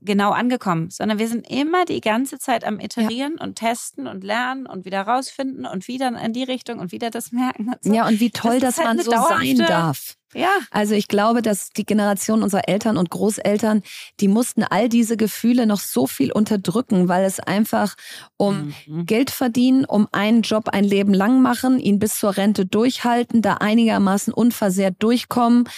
genau 0.00 0.30
angekommen, 0.30 0.90
sondern 0.90 1.18
wir 1.18 1.28
sind 1.28 1.48
immer 1.50 1.84
die 1.84 2.00
ganze 2.00 2.38
Zeit 2.38 2.64
am 2.64 2.80
Iterieren 2.80 3.36
ja. 3.38 3.44
und 3.44 3.56
testen 3.56 4.06
und 4.06 4.24
lernen 4.24 4.66
und 4.66 4.84
wieder 4.84 5.02
rausfinden 5.02 5.66
und 5.66 5.88
wieder 5.88 6.08
in 6.20 6.32
die 6.32 6.44
Richtung 6.44 6.78
und 6.78 6.92
wieder 6.92 7.10
das 7.10 7.32
merken. 7.32 7.68
Und 7.68 7.84
so. 7.84 7.92
Ja, 7.92 8.06
und 8.06 8.20
wie 8.20 8.30
toll, 8.30 8.60
das 8.60 8.76
dass 8.76 8.86
halt 8.86 8.96
man 8.96 9.04
so 9.04 9.10
sein 9.10 9.58
darf. 9.58 10.16
Ja. 10.34 10.58
Also 10.70 10.94
ich 10.94 11.08
glaube, 11.08 11.42
dass 11.42 11.70
die 11.70 11.84
Generation 11.84 12.42
unserer 12.42 12.68
Eltern 12.68 12.96
und 12.96 13.10
Großeltern, 13.10 13.82
die 14.20 14.28
mussten 14.28 14.64
all 14.64 14.88
diese 14.88 15.16
Gefühle 15.16 15.66
noch 15.66 15.80
so 15.80 16.06
viel 16.06 16.32
unterdrücken, 16.32 17.08
weil 17.08 17.24
es 17.24 17.40
einfach 17.40 17.94
um 18.36 18.74
mhm. 18.86 19.06
Geld 19.06 19.30
verdienen, 19.30 19.84
um 19.84 20.08
einen 20.12 20.42
Job 20.42 20.68
ein 20.68 20.84
Leben 20.84 21.14
lang 21.14 21.40
machen, 21.40 21.78
ihn 21.78 21.98
bis 21.98 22.18
zur 22.18 22.36
Rente 22.36 22.66
durchhalten, 22.66 23.42
da 23.42 23.54
einigermaßen 23.54 24.34
unversehrt 24.34 24.96
durchkommen. 24.98 25.68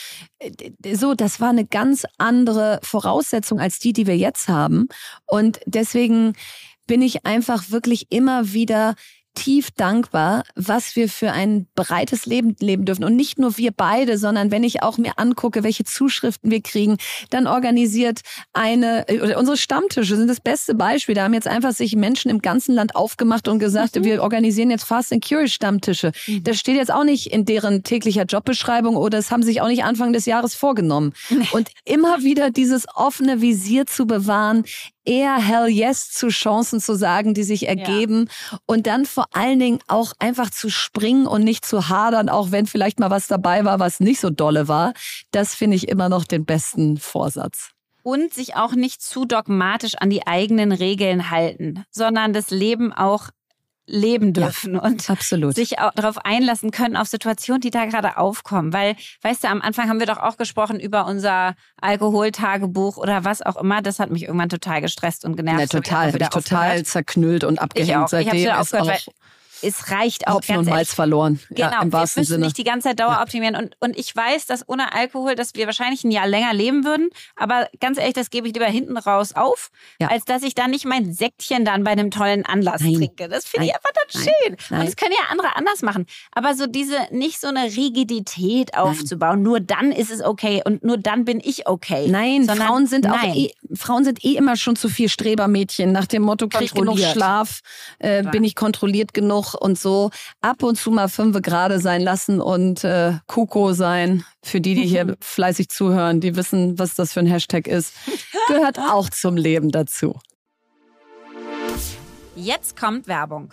So, 0.92 1.14
das 1.14 1.40
war 1.40 1.50
eine 1.50 1.66
ganz 1.66 2.04
andere 2.18 2.80
Voraussetzung 2.82 3.60
als 3.60 3.78
die, 3.78 3.92
die 3.92 4.06
wir 4.06 4.16
jetzt 4.16 4.48
haben. 4.48 4.88
Und 5.26 5.60
deswegen 5.66 6.34
bin 6.86 7.02
ich 7.02 7.26
einfach 7.26 7.70
wirklich 7.70 8.06
immer 8.10 8.52
wieder 8.52 8.94
tief 9.36 9.70
dankbar, 9.70 10.42
was 10.56 10.96
wir 10.96 11.08
für 11.08 11.30
ein 11.30 11.68
breites 11.76 12.26
Leben 12.26 12.56
leben 12.58 12.84
dürfen. 12.84 13.04
Und 13.04 13.14
nicht 13.14 13.38
nur 13.38 13.56
wir 13.56 13.70
beide, 13.70 14.18
sondern 14.18 14.50
wenn 14.50 14.64
ich 14.64 14.82
auch 14.82 14.98
mir 14.98 15.18
angucke, 15.18 15.62
welche 15.62 15.84
Zuschriften 15.84 16.50
wir 16.50 16.62
kriegen, 16.62 16.96
dann 17.30 17.46
organisiert 17.46 18.22
eine, 18.52 19.06
oder 19.22 19.38
unsere 19.38 19.56
Stammtische 19.56 20.16
sind 20.16 20.28
das 20.28 20.40
beste 20.40 20.74
Beispiel. 20.74 21.14
Da 21.14 21.24
haben 21.24 21.34
jetzt 21.34 21.46
einfach 21.46 21.72
sich 21.72 21.94
Menschen 21.94 22.30
im 22.30 22.42
ganzen 22.42 22.74
Land 22.74 22.96
aufgemacht 22.96 23.46
und 23.46 23.60
gesagt, 23.60 23.96
mhm. 23.96 24.04
wir 24.04 24.22
organisieren 24.22 24.70
jetzt 24.70 24.84
Fast 24.84 25.12
and 25.12 25.24
Curious 25.24 25.52
Stammtische. 25.52 26.12
Mhm. 26.26 26.42
Das 26.42 26.58
steht 26.58 26.76
jetzt 26.76 26.92
auch 26.92 27.04
nicht 27.04 27.32
in 27.32 27.44
deren 27.44 27.84
täglicher 27.84 28.24
Jobbeschreibung 28.24 28.96
oder 28.96 29.18
es 29.18 29.30
haben 29.30 29.42
sich 29.42 29.60
auch 29.60 29.68
nicht 29.68 29.84
Anfang 29.84 30.12
des 30.12 30.26
Jahres 30.26 30.54
vorgenommen. 30.54 31.12
Und 31.52 31.70
immer 31.84 32.22
wieder 32.22 32.50
dieses 32.50 32.86
offene 32.94 33.40
Visier 33.40 33.86
zu 33.86 34.06
bewahren, 34.06 34.64
eher 35.06 35.36
Hell 35.36 35.68
Yes 35.68 36.10
zu 36.10 36.28
Chancen 36.28 36.80
zu 36.80 36.94
sagen, 36.94 37.34
die 37.34 37.44
sich 37.44 37.68
ergeben 37.68 38.28
ja. 38.50 38.58
und 38.66 38.86
dann 38.86 39.06
vor 39.06 39.26
allen 39.32 39.58
Dingen 39.58 39.78
auch 39.86 40.12
einfach 40.18 40.50
zu 40.50 40.68
springen 40.68 41.26
und 41.26 41.42
nicht 41.44 41.64
zu 41.64 41.88
hadern, 41.88 42.28
auch 42.28 42.50
wenn 42.50 42.66
vielleicht 42.66 43.00
mal 43.00 43.10
was 43.10 43.26
dabei 43.26 43.64
war, 43.64 43.78
was 43.80 44.00
nicht 44.00 44.20
so 44.20 44.30
dolle 44.30 44.68
war. 44.68 44.92
Das 45.30 45.54
finde 45.54 45.76
ich 45.76 45.88
immer 45.88 46.08
noch 46.08 46.24
den 46.24 46.44
besten 46.44 46.98
Vorsatz 46.98 47.70
und 48.06 48.32
sich 48.32 48.54
auch 48.54 48.74
nicht 48.74 49.02
zu 49.02 49.24
dogmatisch 49.24 49.96
an 49.96 50.10
die 50.10 50.28
eigenen 50.28 50.70
Regeln 50.70 51.30
halten, 51.32 51.82
sondern 51.90 52.32
das 52.32 52.50
Leben 52.50 52.92
auch 52.92 53.30
leben 53.86 54.32
dürfen 54.32 54.74
ja, 54.74 54.80
und 54.80 55.08
absolut. 55.08 55.54
sich 55.54 55.78
auch 55.78 55.92
darauf 55.92 56.18
einlassen 56.24 56.70
können 56.70 56.96
auf 56.96 57.06
Situationen, 57.06 57.60
die 57.60 57.70
da 57.70 57.84
gerade 57.84 58.16
aufkommen. 58.16 58.72
Weil, 58.72 58.96
weißt 59.22 59.44
du, 59.44 59.48
am 59.48 59.62
Anfang 59.62 59.88
haben 59.88 60.00
wir 60.00 60.06
doch 60.06 60.18
auch 60.18 60.36
gesprochen 60.36 60.80
über 60.80 61.06
unser 61.06 61.54
Alkoholtagebuch 61.80 62.96
oder 62.96 63.24
was 63.24 63.42
auch 63.42 63.56
immer. 63.56 63.82
Das 63.82 63.98
hat 63.98 64.10
mich 64.10 64.24
irgendwann 64.24 64.48
total 64.48 64.80
gestresst 64.80 65.24
und 65.24 65.36
genervt. 65.36 65.60
Ja, 65.60 65.66
total, 65.66 66.14
ich 66.14 66.28
total 66.28 66.82
zerknüllt 66.84 67.44
und 67.44 67.60
abgehängt. 67.60 67.90
Ich 67.90 67.96
auch. 67.96 68.08
Seitdem 68.08 68.34
ich 68.34 68.52
aufgehört, 68.52 69.06
es 69.62 69.90
reicht 69.90 70.28
auch 70.28 70.36
Hopfen 70.36 70.58
und 70.58 70.68
Malz 70.68 70.94
verloren. 70.94 71.40
Genau, 71.50 71.70
ja, 71.70 71.82
im 71.82 71.92
wahrsten 71.92 72.16
wir 72.16 72.22
müssen 72.22 72.32
Sinne. 72.32 72.44
nicht 72.46 72.58
die 72.58 72.64
ganze 72.64 72.88
Zeit 72.88 73.00
Dauer 73.00 73.20
optimieren. 73.22 73.56
Und, 73.56 73.76
und 73.80 73.98
ich 73.98 74.14
weiß, 74.14 74.46
dass 74.46 74.68
ohne 74.68 74.92
Alkohol, 74.92 75.34
dass 75.34 75.54
wir 75.54 75.66
wahrscheinlich 75.66 76.04
ein 76.04 76.10
Jahr 76.10 76.26
länger 76.26 76.52
leben 76.52 76.84
würden. 76.84 77.10
Aber 77.36 77.68
ganz 77.80 77.98
ehrlich, 77.98 78.14
das 78.14 78.30
gebe 78.30 78.48
ich 78.48 78.54
lieber 78.54 78.66
hinten 78.66 78.96
raus 78.96 79.32
auf, 79.34 79.70
ja. 80.00 80.08
als 80.08 80.24
dass 80.24 80.42
ich 80.42 80.54
dann 80.54 80.70
nicht 80.70 80.84
mein 80.84 81.12
Säckchen 81.12 81.64
dann 81.64 81.84
bei 81.84 81.92
einem 81.92 82.10
tollen 82.10 82.44
Anlass 82.44 82.82
Nein. 82.82 82.94
trinke. 82.94 83.28
Das 83.28 83.46
finde 83.46 83.66
ich 83.66 83.74
einfach 83.74 83.90
dann 83.94 84.22
schön. 84.22 84.56
Nein. 84.70 84.80
Und 84.80 84.86
das 84.86 84.96
können 84.96 85.12
ja 85.12 85.30
andere 85.30 85.56
anders 85.56 85.82
machen. 85.82 86.06
Aber 86.32 86.54
so 86.54 86.66
diese, 86.66 86.96
nicht 87.10 87.40
so 87.40 87.48
eine 87.48 87.64
Rigidität 87.64 88.76
aufzubauen, 88.76 89.36
Nein. 89.36 89.42
nur 89.42 89.60
dann 89.60 89.92
ist 89.92 90.10
es 90.10 90.22
okay 90.22 90.62
und 90.64 90.84
nur 90.84 90.98
dann 90.98 91.24
bin 91.24 91.40
ich 91.42 91.66
okay. 91.66 92.08
Nein, 92.08 92.44
Sondern, 92.46 92.66
Frauen 92.66 92.86
sind 92.86 93.08
auch 93.08 93.22
eh, 93.22 93.52
Frauen 93.74 94.04
sind 94.04 94.24
eh 94.24 94.36
immer 94.36 94.56
schon 94.56 94.76
zu 94.76 94.88
viel 94.88 95.08
Strebermädchen. 95.08 95.92
Nach 95.92 96.06
dem 96.06 96.22
Motto, 96.22 96.48
krieg 96.48 96.74
genug 96.74 96.98
Schlaf, 96.98 97.60
äh, 97.98 98.22
bin 98.22 98.44
ich 98.44 98.54
kontrolliert 98.54 99.14
genug 99.14 99.45
und 99.54 99.78
so 99.78 100.10
ab 100.40 100.62
und 100.62 100.76
zu 100.76 100.90
mal 100.90 101.08
fünf 101.08 101.40
gerade 101.42 101.78
sein 101.80 102.02
lassen 102.02 102.40
und 102.40 102.84
äh, 102.84 103.14
Kuko 103.26 103.72
sein. 103.72 104.24
Für 104.42 104.60
die, 104.60 104.74
die 104.74 104.86
hier 104.86 105.16
fleißig 105.20 105.68
zuhören, 105.68 106.20
die 106.20 106.36
wissen, 106.36 106.78
was 106.78 106.94
das 106.94 107.12
für 107.12 107.20
ein 107.20 107.26
Hashtag 107.26 107.66
ist, 107.66 107.94
gehört 108.48 108.78
auch 108.90 109.10
zum 109.10 109.36
Leben 109.36 109.70
dazu. 109.70 110.18
Jetzt 112.34 112.78
kommt 112.78 113.08
Werbung. 113.08 113.52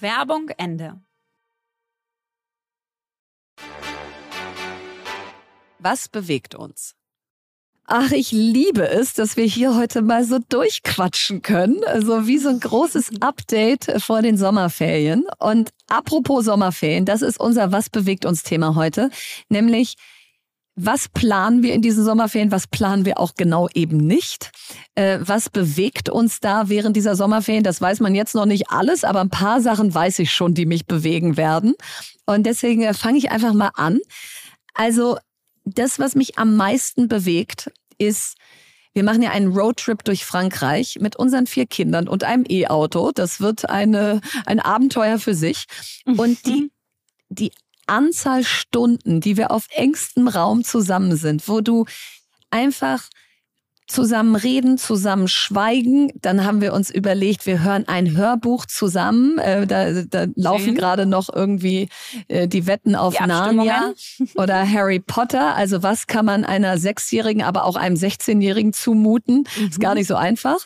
Werbung 0.00 0.50
Ende. 0.56 1.00
Was 5.78 6.08
bewegt 6.08 6.54
uns? 6.54 6.94
Ach, 7.92 8.12
ich 8.12 8.30
liebe 8.30 8.88
es, 8.88 9.14
dass 9.14 9.36
wir 9.36 9.46
hier 9.46 9.74
heute 9.74 10.00
mal 10.00 10.22
so 10.24 10.38
durchquatschen 10.48 11.42
können. 11.42 11.82
Also 11.84 12.28
wie 12.28 12.38
so 12.38 12.48
ein 12.48 12.60
großes 12.60 13.10
Update 13.20 14.00
vor 14.00 14.22
den 14.22 14.36
Sommerferien. 14.36 15.26
Und 15.38 15.70
apropos 15.88 16.44
Sommerferien, 16.44 17.04
das 17.04 17.20
ist 17.22 17.40
unser 17.40 17.72
Was 17.72 17.90
bewegt 17.90 18.26
uns 18.26 18.44
Thema 18.44 18.76
heute. 18.76 19.10
Nämlich, 19.48 19.96
was 20.76 21.08
planen 21.08 21.62
wir 21.62 21.74
in 21.74 21.82
diesen 21.82 22.04
Sommerferien? 22.04 22.52
Was 22.52 22.66
planen 22.66 23.04
wir 23.04 23.18
auch 23.18 23.34
genau 23.34 23.68
eben 23.74 23.98
nicht? 23.98 24.50
Äh, 24.94 25.18
was 25.20 25.50
bewegt 25.50 26.08
uns 26.08 26.40
da 26.40 26.68
während 26.68 26.96
dieser 26.96 27.16
Sommerferien? 27.16 27.64
Das 27.64 27.80
weiß 27.80 28.00
man 28.00 28.14
jetzt 28.14 28.34
noch 28.34 28.46
nicht 28.46 28.70
alles, 28.70 29.04
aber 29.04 29.20
ein 29.20 29.30
paar 29.30 29.60
Sachen 29.60 29.92
weiß 29.92 30.20
ich 30.20 30.32
schon, 30.32 30.54
die 30.54 30.66
mich 30.66 30.86
bewegen 30.86 31.36
werden. 31.36 31.74
Und 32.24 32.44
deswegen 32.44 32.82
äh, 32.82 32.94
fange 32.94 33.18
ich 33.18 33.30
einfach 33.30 33.52
mal 33.52 33.72
an. 33.74 33.98
Also 34.74 35.18
das, 35.64 35.98
was 35.98 36.14
mich 36.14 36.38
am 36.38 36.56
meisten 36.56 37.08
bewegt, 37.08 37.70
ist, 37.98 38.36
wir 38.92 39.04
machen 39.04 39.22
ja 39.22 39.30
einen 39.30 39.52
Roadtrip 39.52 40.04
durch 40.04 40.24
Frankreich 40.24 40.98
mit 41.00 41.16
unseren 41.16 41.46
vier 41.46 41.66
Kindern 41.66 42.08
und 42.08 42.24
einem 42.24 42.44
E-Auto. 42.48 43.12
Das 43.14 43.40
wird 43.40 43.68
eine, 43.68 44.20
ein 44.46 44.60
Abenteuer 44.60 45.18
für 45.18 45.34
sich. 45.34 45.66
Und 46.06 46.46
die, 46.46 46.72
die 47.28 47.52
Anzahl 47.90 48.44
Stunden, 48.44 49.20
die 49.20 49.36
wir 49.36 49.50
auf 49.50 49.66
engstem 49.70 50.28
Raum 50.28 50.64
zusammen 50.64 51.16
sind, 51.16 51.48
wo 51.48 51.60
du 51.60 51.84
einfach 52.50 53.02
zusammen 53.90 54.36
reden, 54.36 54.78
zusammen 54.78 55.28
schweigen. 55.28 56.12
Dann 56.14 56.44
haben 56.44 56.60
wir 56.60 56.72
uns 56.72 56.90
überlegt, 56.90 57.46
wir 57.46 57.62
hören 57.62 57.88
ein 57.88 58.16
Hörbuch 58.16 58.66
zusammen. 58.66 59.38
Äh, 59.38 59.66
da, 59.66 60.02
da 60.02 60.26
laufen 60.36 60.74
gerade 60.74 61.06
noch 61.06 61.28
irgendwie 61.28 61.88
äh, 62.28 62.46
die 62.46 62.66
Wetten 62.66 62.94
auf 62.94 63.16
die 63.16 63.26
Narnia 63.26 63.92
oder 64.36 64.70
Harry 64.70 65.00
Potter. 65.00 65.56
Also 65.56 65.82
was 65.82 66.06
kann 66.06 66.24
man 66.24 66.44
einer 66.44 66.78
Sechsjährigen, 66.78 67.42
aber 67.42 67.64
auch 67.64 67.76
einem 67.76 67.96
16-Jährigen 67.96 68.72
zumuten? 68.72 69.44
Mhm. 69.56 69.68
Ist 69.68 69.80
gar 69.80 69.94
nicht 69.94 70.06
so 70.06 70.14
einfach. 70.14 70.58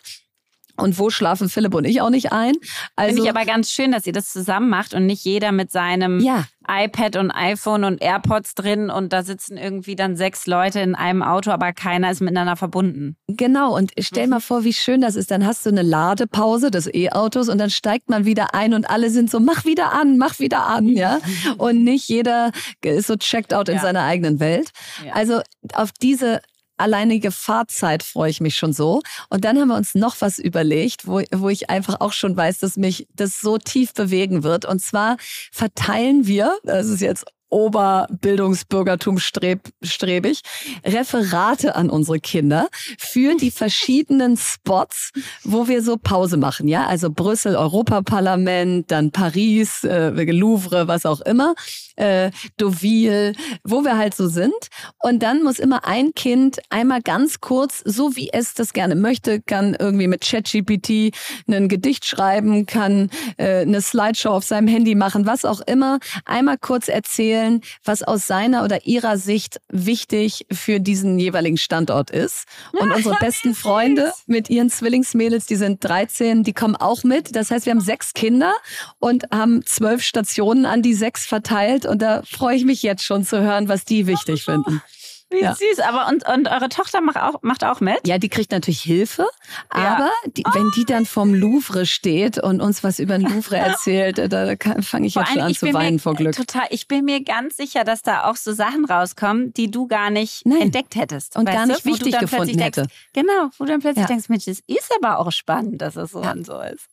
Und 0.76 0.98
wo 0.98 1.08
schlafen 1.08 1.48
Philipp 1.48 1.74
und 1.74 1.84
ich 1.84 2.00
auch 2.00 2.10
nicht 2.10 2.32
ein? 2.32 2.54
Also 2.96 3.14
Finde 3.14 3.30
ich 3.30 3.36
aber 3.36 3.46
ganz 3.46 3.70
schön, 3.70 3.92
dass 3.92 4.06
ihr 4.06 4.12
das 4.12 4.30
zusammen 4.32 4.68
macht 4.68 4.92
und 4.92 5.06
nicht 5.06 5.24
jeder 5.24 5.52
mit 5.52 5.70
seinem 5.70 6.18
ja. 6.18 6.46
iPad 6.68 7.16
und 7.16 7.30
iPhone 7.30 7.84
und 7.84 8.02
AirPods 8.02 8.54
drin 8.54 8.90
und 8.90 9.12
da 9.12 9.22
sitzen 9.22 9.56
irgendwie 9.56 9.96
dann 9.96 10.16
sechs 10.16 10.46
Leute 10.46 10.80
in 10.80 10.94
einem 10.94 11.22
Auto, 11.22 11.50
aber 11.50 11.72
keiner 11.72 12.10
ist 12.10 12.20
miteinander 12.20 12.56
verbunden. 12.56 13.16
Genau, 13.28 13.76
und 13.76 13.92
stell 13.98 14.26
mal 14.26 14.40
vor, 14.40 14.64
wie 14.64 14.72
schön 14.72 15.00
das 15.00 15.16
ist. 15.16 15.30
Dann 15.30 15.46
hast 15.46 15.64
du 15.66 15.70
eine 15.70 15.82
Ladepause 15.82 16.70
des 16.70 16.92
E-Autos 16.92 17.48
und 17.48 17.58
dann 17.58 17.70
steigt 17.70 18.08
man 18.08 18.24
wieder 18.24 18.54
ein 18.54 18.74
und 18.74 18.88
alle 18.88 19.10
sind 19.10 19.30
so, 19.30 19.40
mach 19.40 19.64
wieder 19.64 19.92
an, 19.92 20.18
mach 20.18 20.38
wieder 20.38 20.66
an, 20.66 20.88
ja. 20.88 21.18
Und 21.58 21.84
nicht 21.84 22.08
jeder 22.08 22.50
ist 22.82 23.06
so 23.06 23.16
checked 23.16 23.54
out 23.54 23.68
in 23.68 23.76
ja. 23.76 23.80
seiner 23.80 24.02
eigenen 24.04 24.40
Welt. 24.40 24.70
Ja. 25.04 25.12
Also 25.12 25.40
auf 25.72 25.92
diese 25.92 26.40
alleinige 26.76 27.30
Fahrzeit 27.30 28.02
freue 28.02 28.30
ich 28.30 28.40
mich 28.40 28.56
schon 28.56 28.72
so. 28.72 29.00
Und 29.30 29.44
dann 29.44 29.58
haben 29.58 29.68
wir 29.68 29.76
uns 29.76 29.94
noch 29.94 30.20
was 30.20 30.38
überlegt, 30.38 31.06
wo, 31.06 31.22
wo 31.32 31.48
ich 31.48 31.70
einfach 31.70 32.00
auch 32.00 32.12
schon 32.12 32.36
weiß, 32.36 32.58
dass 32.58 32.76
mich 32.76 33.06
das 33.14 33.40
so 33.40 33.58
tief 33.58 33.94
bewegen 33.94 34.42
wird. 34.42 34.64
Und 34.64 34.80
zwar 34.80 35.16
verteilen 35.52 36.26
wir, 36.26 36.56
das 36.64 36.86
ist 36.86 37.00
jetzt 37.00 37.24
Oberbildungsbürgertum 37.54 39.18
streb, 39.18 39.68
strebig, 39.80 40.40
Referate 40.84 41.76
an 41.76 41.88
unsere 41.88 42.18
Kinder 42.18 42.68
für 42.98 43.36
die 43.36 43.52
verschiedenen 43.52 44.36
Spots, 44.36 45.12
wo 45.44 45.68
wir 45.68 45.80
so 45.80 45.96
Pause 45.96 46.36
machen. 46.36 46.66
Ja, 46.66 46.86
also 46.86 47.10
Brüssel, 47.10 47.54
Europaparlament, 47.54 48.90
dann 48.90 49.12
Paris, 49.12 49.84
äh, 49.84 50.10
Louvre, 50.10 50.88
was 50.88 51.06
auch 51.06 51.20
immer, 51.20 51.54
äh, 51.94 52.32
Deauville, 52.58 53.34
wo 53.62 53.84
wir 53.84 53.96
halt 53.96 54.14
so 54.14 54.26
sind. 54.26 54.52
Und 54.98 55.22
dann 55.22 55.44
muss 55.44 55.60
immer 55.60 55.86
ein 55.86 56.12
Kind 56.14 56.58
einmal 56.70 57.02
ganz 57.02 57.40
kurz, 57.40 57.82
so 57.84 58.16
wie 58.16 58.30
es 58.32 58.54
das 58.54 58.72
gerne 58.72 58.96
möchte, 58.96 59.40
kann 59.40 59.76
irgendwie 59.78 60.08
mit 60.08 60.22
ChatGPT 60.22 61.14
ein 61.46 61.68
Gedicht 61.68 62.04
schreiben, 62.04 62.66
kann 62.66 63.10
äh, 63.36 63.60
eine 63.60 63.80
Slideshow 63.80 64.30
auf 64.30 64.44
seinem 64.44 64.66
Handy 64.66 64.96
machen, 64.96 65.24
was 65.26 65.44
auch 65.44 65.60
immer, 65.60 66.00
einmal 66.24 66.58
kurz 66.58 66.88
erzählen, 66.88 67.43
erzählen, 67.44 67.60
was 67.84 68.02
aus 68.02 68.26
seiner 68.26 68.64
oder 68.64 68.86
ihrer 68.86 69.16
Sicht 69.16 69.60
wichtig 69.70 70.46
für 70.50 70.80
diesen 70.80 71.18
jeweiligen 71.18 71.56
Standort 71.56 72.10
ist. 72.10 72.44
Und 72.72 72.92
unsere 72.92 73.16
besten 73.16 73.54
Freunde 73.54 74.12
mit 74.26 74.50
ihren 74.50 74.70
Zwillingsmädels, 74.70 75.46
die 75.46 75.56
sind 75.56 75.84
13, 75.84 76.42
die 76.42 76.52
kommen 76.52 76.76
auch 76.76 77.04
mit. 77.04 77.36
Das 77.36 77.50
heißt, 77.50 77.66
wir 77.66 77.72
haben 77.72 77.80
sechs 77.80 78.14
Kinder 78.14 78.52
und 78.98 79.24
haben 79.30 79.64
zwölf 79.66 80.02
Stationen 80.02 80.66
an 80.66 80.82
die 80.82 80.94
sechs 80.94 81.26
verteilt. 81.26 81.86
Und 81.86 82.02
da 82.02 82.22
freue 82.22 82.56
ich 82.56 82.64
mich 82.64 82.82
jetzt 82.82 83.04
schon 83.04 83.24
zu 83.24 83.40
hören, 83.40 83.68
was 83.68 83.84
die 83.84 84.06
wichtig 84.06 84.44
finden. 84.44 84.82
Wie 85.30 85.40
ja. 85.40 85.54
süß. 85.54 85.80
Aber 85.80 86.08
und, 86.08 86.28
und 86.28 86.48
eure 86.48 86.68
Tochter 86.68 87.00
macht 87.00 87.16
auch, 87.16 87.42
macht 87.42 87.64
auch 87.64 87.80
mit? 87.80 88.06
Ja, 88.06 88.18
die 88.18 88.28
kriegt 88.28 88.52
natürlich 88.52 88.82
Hilfe. 88.82 89.26
Aber 89.68 90.06
ja. 90.06 90.10
die, 90.26 90.44
wenn 90.52 90.70
die 90.76 90.84
dann 90.84 91.06
vorm 91.06 91.34
Louvre 91.34 91.86
steht 91.86 92.38
und 92.38 92.60
uns 92.60 92.84
was 92.84 92.98
über 92.98 93.18
den 93.18 93.28
Louvre 93.28 93.56
erzählt, 93.58 94.18
da, 94.18 94.54
fange 94.82 95.06
ich 95.06 95.14
jetzt 95.14 95.32
schon 95.32 95.40
an 95.40 95.54
zu 95.54 95.72
weinen 95.72 95.98
vor 95.98 96.14
Glück. 96.14 96.36
Total. 96.36 96.66
Ich 96.70 96.88
bin 96.88 97.04
mir 97.04 97.22
ganz 97.24 97.56
sicher, 97.56 97.84
dass 97.84 98.02
da 98.02 98.24
auch 98.24 98.36
so 98.36 98.52
Sachen 98.52 98.84
rauskommen, 98.84 99.52
die 99.54 99.70
du 99.70 99.86
gar 99.86 100.10
nicht 100.10 100.46
Nein. 100.46 100.62
entdeckt 100.62 100.94
hättest. 100.94 101.36
Und 101.36 101.46
gar 101.46 101.66
nicht 101.66 101.84
du? 101.84 101.90
wichtig 101.90 102.18
gefunden 102.18 102.58
hätte. 102.58 102.82
Denkst, 102.82 102.94
genau, 103.12 103.50
wo 103.58 103.64
du 103.64 103.72
dann 103.72 103.80
plötzlich 103.80 104.02
ja. 104.02 104.08
denkst, 104.08 104.28
Mensch, 104.28 104.44
das 104.44 104.60
ist 104.66 104.92
aber 105.00 105.18
auch 105.18 105.32
spannend, 105.32 105.80
dass 105.80 105.96
es 105.96 106.12
so 106.12 106.20
und 106.20 106.46
so 106.46 106.60
ist. 106.60 106.86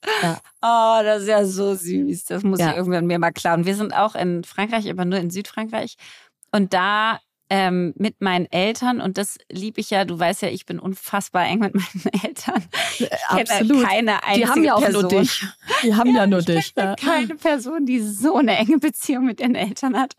Oh, 0.61 0.99
das 1.03 1.23
ist 1.23 1.27
ja 1.27 1.45
so 1.45 1.75
süß. 1.75 2.25
Das 2.25 2.43
muss 2.43 2.59
ich 2.59 2.65
irgendwann 2.65 3.05
mir 3.05 3.19
mal 3.19 3.31
klauen. 3.31 3.65
Wir 3.65 3.75
sind 3.75 3.93
auch 3.93 4.15
in 4.15 4.43
Frankreich, 4.43 4.89
aber 4.89 5.05
nur 5.05 5.19
in 5.19 5.29
Südfrankreich. 5.29 5.95
Und 6.51 6.73
da 6.73 7.19
ähm, 7.53 7.93
mit 7.97 8.21
meinen 8.21 8.49
Eltern 8.49 9.01
und 9.01 9.17
das 9.17 9.37
liebe 9.51 9.81
ich 9.81 9.89
ja. 9.89 10.05
Du 10.05 10.17
weißt 10.17 10.41
ja, 10.41 10.47
ich 10.47 10.65
bin 10.65 10.79
unfassbar 10.79 11.45
eng 11.45 11.59
mit 11.59 11.75
meinen 11.75 12.23
Eltern. 12.23 12.63
Ich 12.97 13.11
Absolut. 13.27 13.83
keine 13.85 14.23
einzige 14.23 14.45
Die 14.45 14.47
haben 14.49 14.63
ja 14.63 14.73
auch 14.75 14.81
Person. 14.81 15.01
nur 15.01 15.19
dich. 15.19 15.45
Die 15.83 15.93
haben 15.93 16.15
ja, 16.15 16.15
ja 16.21 16.27
nur 16.27 16.41
dich. 16.41 16.73
Ja. 16.77 16.95
Keine 16.95 17.35
Person, 17.35 17.85
die 17.85 17.99
so 17.99 18.37
eine 18.37 18.55
enge 18.55 18.77
Beziehung 18.77 19.25
mit 19.25 19.41
ihren 19.41 19.55
Eltern 19.55 19.99
hat. 19.99 20.15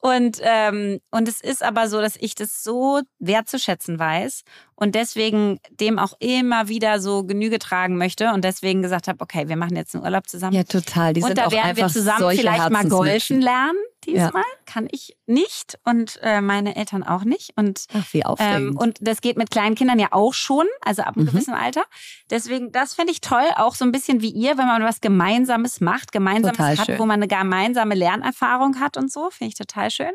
Und, 0.00 0.38
ähm, 0.42 0.98
und 1.12 1.28
es 1.28 1.40
ist 1.40 1.62
aber 1.62 1.88
so, 1.88 2.00
dass 2.00 2.16
ich 2.16 2.34
das 2.34 2.64
so 2.64 3.00
wertzuschätzen 3.20 3.98
weiß 3.98 4.42
und 4.74 4.96
deswegen 4.96 5.60
dem 5.70 5.98
auch 5.98 6.12
immer 6.18 6.68
wieder 6.68 7.00
so 7.00 7.24
Genüge 7.24 7.60
tragen 7.60 7.96
möchte 7.96 8.32
und 8.32 8.44
deswegen 8.44 8.82
gesagt 8.82 9.06
habe, 9.06 9.20
okay, 9.22 9.48
wir 9.48 9.56
machen 9.56 9.76
jetzt 9.76 9.94
einen 9.94 10.04
Urlaub 10.04 10.28
zusammen. 10.28 10.56
Ja, 10.56 10.64
total. 10.64 11.14
Die 11.14 11.22
und 11.22 11.28
sind 11.28 11.38
da 11.38 11.50
werden 11.50 11.76
wir 11.76 11.86
zusammen 11.86 12.36
vielleicht 12.36 12.68
mal 12.68 12.86
golfen 12.86 13.40
lernen 13.40 13.78
diesmal. 14.06 14.42
Ja. 14.42 14.64
Kann 14.66 14.88
ich 14.90 15.16
nicht 15.26 15.78
und 15.84 16.18
äh, 16.22 16.40
meine 16.40 16.76
Eltern 16.76 17.02
auch 17.02 17.24
nicht. 17.24 17.52
Und, 17.56 17.86
Ach, 17.92 18.12
wie 18.12 18.24
aufregend. 18.24 18.70
Ähm, 18.72 18.76
und 18.76 18.98
das 19.00 19.20
geht 19.20 19.36
mit 19.36 19.50
kleinen 19.50 19.74
Kindern 19.74 19.98
ja 19.98 20.08
auch 20.12 20.34
schon, 20.34 20.66
also 20.80 21.02
ab 21.02 21.16
einem 21.16 21.26
mhm. 21.26 21.30
gewissen 21.30 21.54
Alter. 21.54 21.84
Deswegen, 22.30 22.72
das 22.72 22.94
finde 22.94 23.12
ich 23.12 23.20
toll, 23.20 23.46
auch 23.56 23.74
so 23.74 23.84
ein 23.84 23.92
bisschen 23.92 24.20
wie 24.20 24.30
ihr, 24.30 24.58
wenn 24.58 24.66
man 24.66 24.82
was 24.82 25.00
Gemeinsames 25.00 25.80
macht, 25.80 26.12
Gemeinsames 26.12 26.56
total 26.56 26.78
hat, 26.78 26.86
schön. 26.86 26.98
wo 26.98 27.06
man 27.06 27.22
eine 27.22 27.28
gemeinsame 27.28 27.94
Lernerfahrung 27.94 28.80
hat 28.80 28.96
und 28.96 29.12
so, 29.12 29.30
finde 29.30 29.48
ich 29.48 29.54
total 29.54 29.90
schön. 29.90 30.12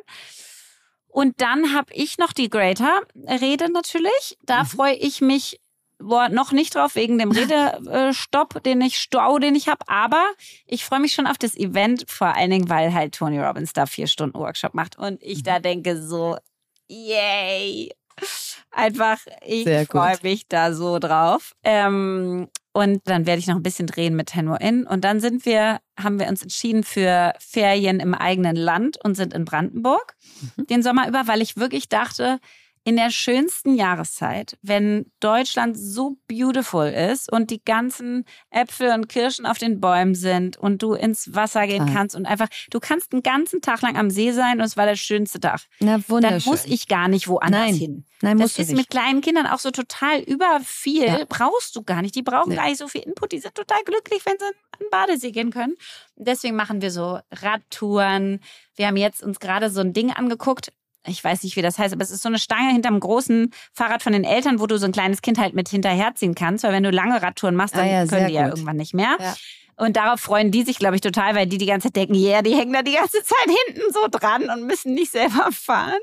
Und 1.08 1.42
dann 1.42 1.74
habe 1.74 1.92
ich 1.94 2.18
noch 2.18 2.34
die 2.34 2.50
Greater-Rede 2.50 3.72
natürlich. 3.72 4.38
Da 4.44 4.64
mhm. 4.64 4.68
freue 4.68 4.94
ich 4.94 5.22
mich 5.22 5.60
boah, 6.00 6.30
noch 6.30 6.52
nicht 6.52 6.76
drauf 6.76 6.96
wegen 6.96 7.18
dem 7.18 7.32
Redestopp, 7.32 8.64
den 8.64 8.82
ich 8.82 8.98
Stau, 8.98 9.40
den 9.40 9.56
ich 9.56 9.68
habe. 9.68 9.88
Aber 9.88 10.26
ich 10.66 10.86
freue 10.86 11.00
mich 11.00 11.14
schon 11.14 11.28
auf 11.28 11.38
das 11.38 11.56
Event, 11.56 12.06
vor 12.08 12.36
allen 12.36 12.52
Dingen, 12.52 12.70
weil 12.70 12.94
halt 12.94 13.16
Tony 13.16 13.40
Robbins 13.40 13.74
da 13.74 13.86
vier 13.86 14.08
Stunden 14.08 14.38
Workshop 14.38 14.74
macht 14.74 14.98
und 14.98 15.22
ich 15.22 15.44
da 15.44 15.60
mhm. 15.60 15.64
denke 15.64 16.02
so, 16.02 16.38
yay. 16.88 17.92
Einfach, 18.72 19.20
ich 19.46 19.66
freue 19.88 20.18
mich 20.24 20.48
da 20.48 20.74
so 20.74 21.00
drauf. 21.00 21.54
Ähm, 21.64 22.50
und 22.72 23.02
dann 23.06 23.26
werde 23.26 23.40
ich 23.40 23.48
noch 23.48 23.56
ein 23.56 23.64
bisschen 23.64 23.88
drehen 23.88 24.16
mit 24.16 24.28
Tenor 24.28 24.62
In. 24.62 24.86
Und 24.86 25.04
dann 25.04 25.20
sind 25.20 25.46
wir, 25.46 25.80
haben 25.98 26.20
wir 26.20 26.28
uns 26.28 26.44
entschieden 26.44 26.84
für 26.84 27.34
Ferien 27.40 28.00
im 28.00 28.14
eigenen 28.14 28.56
Land 28.56 28.98
und 29.04 29.16
sind 29.16 29.34
in 29.34 29.46
Brandenburg 29.46 30.16
mhm. 30.56 30.68
den 30.68 30.84
Sommer 30.84 31.08
über, 31.08 31.28
weil 31.28 31.42
ich 31.42 31.58
wirklich 31.58 31.90
dachte, 31.90 32.40
in 32.90 32.96
der 32.96 33.12
schönsten 33.12 33.76
Jahreszeit, 33.76 34.58
wenn 34.64 35.12
Deutschland 35.20 35.78
so 35.78 36.18
beautiful 36.28 36.88
ist 36.88 37.32
und 37.32 37.52
die 37.52 37.64
ganzen 37.64 38.26
Äpfel 38.50 38.92
und 38.94 39.08
Kirschen 39.08 39.46
auf 39.46 39.60
den 39.60 39.80
Bäumen 39.80 40.16
sind 40.16 40.58
und 40.58 40.82
du 40.82 40.94
ins 40.94 41.36
Wasser 41.36 41.68
gehen 41.68 41.88
ah. 41.88 41.94
kannst 41.94 42.16
und 42.16 42.26
einfach, 42.26 42.48
du 42.72 42.80
kannst 42.80 43.14
den 43.14 43.22
ganzen 43.22 43.62
Tag 43.62 43.84
lang 43.84 43.96
am 43.96 44.10
See 44.10 44.32
sein 44.32 44.58
und 44.58 44.66
es 44.66 44.76
war 44.76 44.88
der 44.88 44.96
schönste 44.96 45.40
Tag. 45.40 45.62
Na, 45.80 46.00
wunderschön. 46.10 46.40
Dann 46.40 46.52
muss 46.52 46.66
ich 46.66 46.88
gar 46.88 47.10
nicht 47.10 47.28
woanders 47.28 47.62
Nein. 47.62 47.76
hin. 47.76 48.06
Nein, 48.22 48.40
das 48.40 48.58
ist 48.58 48.72
mit 48.74 48.90
kleinen 48.90 49.22
Kindern 49.22 49.46
auch 49.46 49.60
so 49.60 49.70
total 49.70 50.22
über 50.22 50.60
viel. 50.64 51.06
Ja. 51.06 51.26
Brauchst 51.30 51.76
du 51.76 51.84
gar 51.84 52.02
nicht. 52.02 52.16
Die 52.16 52.24
brauchen 52.24 52.50
nee. 52.50 52.56
gar 52.56 52.66
nicht 52.68 52.80
so 52.80 52.88
viel 52.88 53.02
Input. 53.02 53.34
Die 53.34 53.40
sind 53.40 53.54
total 53.54 53.84
glücklich, 53.86 54.26
wenn 54.26 54.34
sie 54.40 54.46
an 54.46 54.80
den 54.82 54.90
Badesee 54.90 55.30
gehen 55.32 55.52
können. 55.52 55.76
Deswegen 56.16 56.56
machen 56.56 56.82
wir 56.82 56.90
so 56.90 57.20
Radtouren. 57.32 58.40
Wir 58.76 58.88
haben 58.88 58.98
jetzt 58.98 59.22
uns 59.22 59.40
gerade 59.40 59.70
so 59.70 59.80
ein 59.80 59.94
Ding 59.94 60.12
angeguckt 60.12 60.74
ich 61.10 61.24
weiß 61.24 61.44
nicht, 61.44 61.56
wie 61.56 61.62
das 61.62 61.78
heißt, 61.78 61.94
aber 61.94 62.04
es 62.04 62.12
ist 62.12 62.24
so 62.24 62.30
eine 62.30 62.40
Stange 62.40 62.72
hinterm 62.72 63.00
großen 63.00 63.52
Fahrrad 63.74 64.04
von 64.04 64.14
den 64.14 64.24
Eltern, 64.24 64.60
wo 64.60 64.68
du 64.68 64.78
so 64.78 64.86
ein 64.86 64.92
kleines 64.92 65.22
Kind 65.22 65.38
halt 65.38 65.54
mit 65.54 65.70
hinterherziehen 65.70 66.36
kannst, 66.36 66.64
weil 66.64 66.74
wenn 66.74 66.84
du 66.84 66.92
lange 66.92 67.22
Radtouren 67.22 67.56
machst, 67.56 67.76
dann 67.76 67.86
ah 67.86 67.92
ja, 67.92 68.06
können 68.06 68.28
die 68.28 68.34
gut. 68.34 68.42
ja 68.42 68.48
irgendwann 68.48 68.78
nicht 68.78 68.94
mehr. 68.94 69.18
Ja. 69.20 69.36
Und 69.80 69.96
darauf 69.96 70.20
freuen 70.20 70.52
die 70.52 70.64
sich, 70.64 70.78
glaube 70.78 70.96
ich, 70.96 71.02
total, 71.02 71.36
weil 71.36 71.48
die 71.48 71.58
die 71.58 71.66
ganze 71.66 71.88
Zeit 71.88 71.96
denken, 71.96 72.16
ja, 72.16 72.32
yeah, 72.32 72.42
die 72.42 72.54
hängen 72.54 72.74
da 72.74 72.82
die 72.82 72.94
ganze 72.94 73.24
Zeit 73.24 73.48
hinten 73.66 73.94
so 73.94 74.08
dran 74.12 74.50
und 74.50 74.68
müssen 74.68 74.94
nicht 74.94 75.12
selber 75.12 75.50
fahren. 75.52 76.00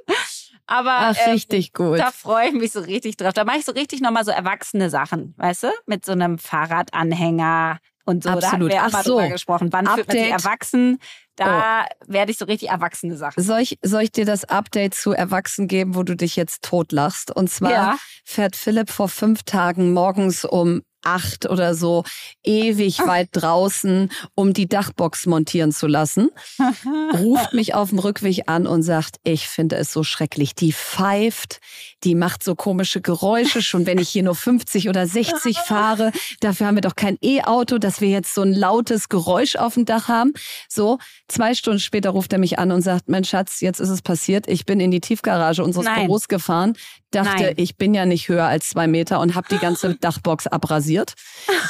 Aber 0.67 0.97
Ach, 0.99 1.17
ähm, 1.27 1.33
richtig 1.33 1.75
gut. 1.75 1.99
da 1.99 2.11
freue 2.11 2.49
ich 2.49 2.55
mich 2.55 2.73
so 2.73 2.81
richtig 2.81 3.19
drauf. 3.19 3.35
Da 3.35 3.45
mache 3.45 3.59
ich 3.59 3.65
so 3.65 3.73
richtig 3.73 4.01
nochmal 4.01 4.25
so 4.25 4.31
erwachsene 4.31 4.89
Sachen, 4.91 5.35
weißt 5.37 5.65
du? 5.65 5.69
Mit 5.85 6.05
so 6.05 6.13
einem 6.13 6.39
Fahrradanhänger 6.39 7.79
und 8.07 8.23
so. 8.23 8.31
Da 8.31 8.37
hatten 8.37 8.45
Absolut. 8.47 8.71
wir 8.73 8.83
Ach 8.83 8.87
auch 8.89 8.93
mal 8.93 9.05
so. 9.05 9.17
drüber 9.19 9.29
gesprochen. 9.29 9.69
Wann 9.73 9.87
fühlt 9.87 10.09
man 10.09 10.17
sich 10.17 10.33
Update. 10.33 10.45
erwachsen? 10.45 10.99
Da 11.37 11.85
werde 12.07 12.33
ich 12.33 12.39
so 12.39 12.47
richtig 12.47 12.71
erwachsene 12.71 13.15
Sachen. 13.17 13.43
Soll 13.43 13.61
ich, 13.61 13.79
soll 13.83 14.01
ich 14.03 14.13
dir 14.13 14.25
das 14.25 14.45
Update 14.45 14.95
zu 14.95 15.13
Erwachsen 15.13 15.69
geben, 15.69 15.95
wo 15.95 16.03
du 16.03 16.17
dich 16.17 16.35
jetzt 16.35 16.63
totlachst? 16.63 17.31
Und 17.31 17.51
zwar 17.51 17.71
Ja. 17.71 17.97
fährt 18.25 18.57
Philipp 18.57 18.89
vor 18.89 19.11
fünf 19.11 19.43
Tagen 19.43 19.93
morgens 19.93 20.47
um 20.47 20.81
acht 21.07 21.49
oder 21.49 21.75
so 21.75 22.05
ewig 22.43 22.99
weit 23.07 23.29
draußen, 23.33 24.11
um 24.35 24.53
die 24.53 24.69
Dachbox 24.69 25.27
montieren 25.27 25.73
zu 25.73 25.87
lassen. 25.87 26.31
ruft 27.15 27.53
mich 27.53 27.75
auf 27.75 27.91
dem 27.91 27.99
Rückweg 27.99 28.43
an 28.47 28.67
und 28.67 28.83
sagt, 28.83 29.17
ich 29.23 29.49
finde 29.49 29.77
es 29.77 29.93
so 29.93 30.03
schrecklich. 30.03 30.55
Die 30.55 30.73
pfeift, 30.73 31.61
die 32.05 32.15
macht 32.15 32.43
so 32.43 32.55
komische 32.55 33.01
Geräusche, 33.01 33.63
schon 33.63 33.87
wenn 33.87 33.99
ich 33.99 34.09
hier 34.09 34.23
nur 34.23 34.35
50 34.35 34.89
oder 34.89 35.07
60 35.07 35.59
fahre. 35.67 36.13
Dafür 36.41 36.67
haben 36.67 36.77
wir 36.77 36.83
doch 36.83 36.97
kein 36.97 37.17
E-Auto, 37.23 37.79
dass 37.79 38.01
wir 38.01 38.09
jetzt 38.09 38.35
so 38.35 38.43
ein 38.43 38.53
lautes 38.53 39.09
Geräusch 39.09 39.57
auf 39.57 39.75
dem 39.75 39.85
Dach 39.85 40.09
haben. 40.09 40.33
So, 40.69 40.99
zwei 41.29 41.55
Stunden 41.55 41.81
später 41.81 42.11
ruft 42.11 42.33
er 42.33 42.39
mich 42.39 42.59
an 42.59 42.73
und 42.73 42.83
sagt, 42.83 43.09
mein 43.09 43.25
Schatz, 43.25 43.61
jetzt 43.61 43.81
ist 43.81 43.91
es 43.91 44.03
passiert. 44.03 44.49
Ich 44.49 44.67
bin 44.67 44.81
in 44.81 44.91
die 44.91 45.01
Tiefgarage 45.01 45.63
unseres 45.63 45.87
Nein. 45.87 46.07
Büros 46.07 46.29
gefahren, 46.29 46.75
dachte, 47.11 47.45
Nein. 47.45 47.55
ich 47.57 47.77
bin 47.77 47.95
ja 47.95 48.07
nicht 48.07 48.29
höher 48.29 48.47
als 48.47 48.71
zwei 48.71 48.87
Meter 48.87 49.21
und 49.21 49.35
habe 49.35 49.49
die 49.51 49.59
ganze 49.59 49.95
Dachbox 50.01 50.47
abrasiert. 50.47 50.96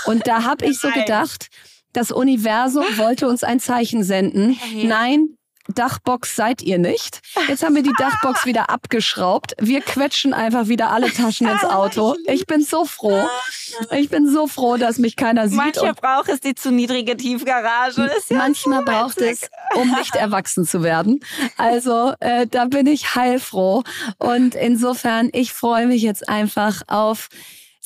Und 0.06 0.26
da 0.26 0.44
habe 0.44 0.64
ich 0.66 0.78
so 0.78 0.90
gedacht, 0.90 1.48
das 1.92 2.12
Universum 2.12 2.84
wollte 2.96 3.28
uns 3.28 3.42
ein 3.42 3.60
Zeichen 3.60 4.04
senden. 4.04 4.58
Nein, 4.74 5.36
Dachbox 5.68 6.36
seid 6.36 6.62
ihr 6.62 6.78
nicht. 6.78 7.20
Jetzt 7.48 7.64
haben 7.64 7.74
wir 7.74 7.82
die 7.82 7.92
Dachbox 7.98 8.46
wieder 8.46 8.70
abgeschraubt. 8.70 9.54
Wir 9.58 9.80
quetschen 9.80 10.32
einfach 10.32 10.68
wieder 10.68 10.90
alle 10.90 11.12
Taschen 11.12 11.48
ins 11.48 11.64
Auto. 11.64 12.16
Ich 12.26 12.46
bin 12.46 12.62
so 12.62 12.84
froh. 12.84 13.26
Ich 13.90 14.08
bin 14.08 14.30
so 14.30 14.46
froh, 14.46 14.76
dass 14.76 14.98
mich 14.98 15.16
keiner 15.16 15.48
sieht. 15.48 15.56
Mancher 15.56 15.88
Und 15.88 16.00
braucht 16.00 16.28
es 16.28 16.40
die 16.40 16.54
zu 16.54 16.70
niedrige 16.70 17.16
Tiefgarage. 17.16 18.10
Ja 18.28 18.36
manchmal 18.36 18.84
braucht 18.84 19.18
es, 19.18 19.48
um 19.74 19.90
nicht 19.90 20.14
erwachsen 20.14 20.64
zu 20.64 20.82
werden. 20.82 21.20
Also 21.56 22.12
äh, 22.20 22.46
da 22.46 22.66
bin 22.66 22.86
ich 22.86 23.14
heilfroh. 23.14 23.82
Und 24.18 24.54
insofern, 24.54 25.30
ich 25.32 25.52
freue 25.52 25.86
mich 25.86 26.02
jetzt 26.02 26.28
einfach 26.28 26.82
auf 26.86 27.28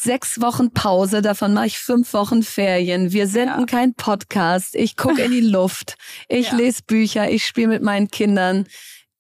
sechs 0.03 0.41
Wochen 0.41 0.73
Pause, 0.73 1.21
davon 1.23 1.53
mache 1.53 1.67
ich 1.67 1.79
fünf 1.79 2.13
Wochen 2.15 2.43
Ferien. 2.43 3.13
Wir 3.13 3.27
senden 3.27 3.61
Ja. 3.61 3.67
keinen 3.67 3.95
Podcast. 3.95 4.75
Ich 4.75 4.97
gucke 4.97 5.21
in 5.23 5.31
die 5.31 5.41
Luft. 5.59 5.97
Ich 6.29 6.51
Ja. 6.51 6.57
lese 6.57 6.83
Bücher. 6.87 7.31
Ich 7.31 7.45
spiele 7.47 7.69
mit 7.69 7.83
meinen 7.83 8.09
Kindern. 8.09 8.67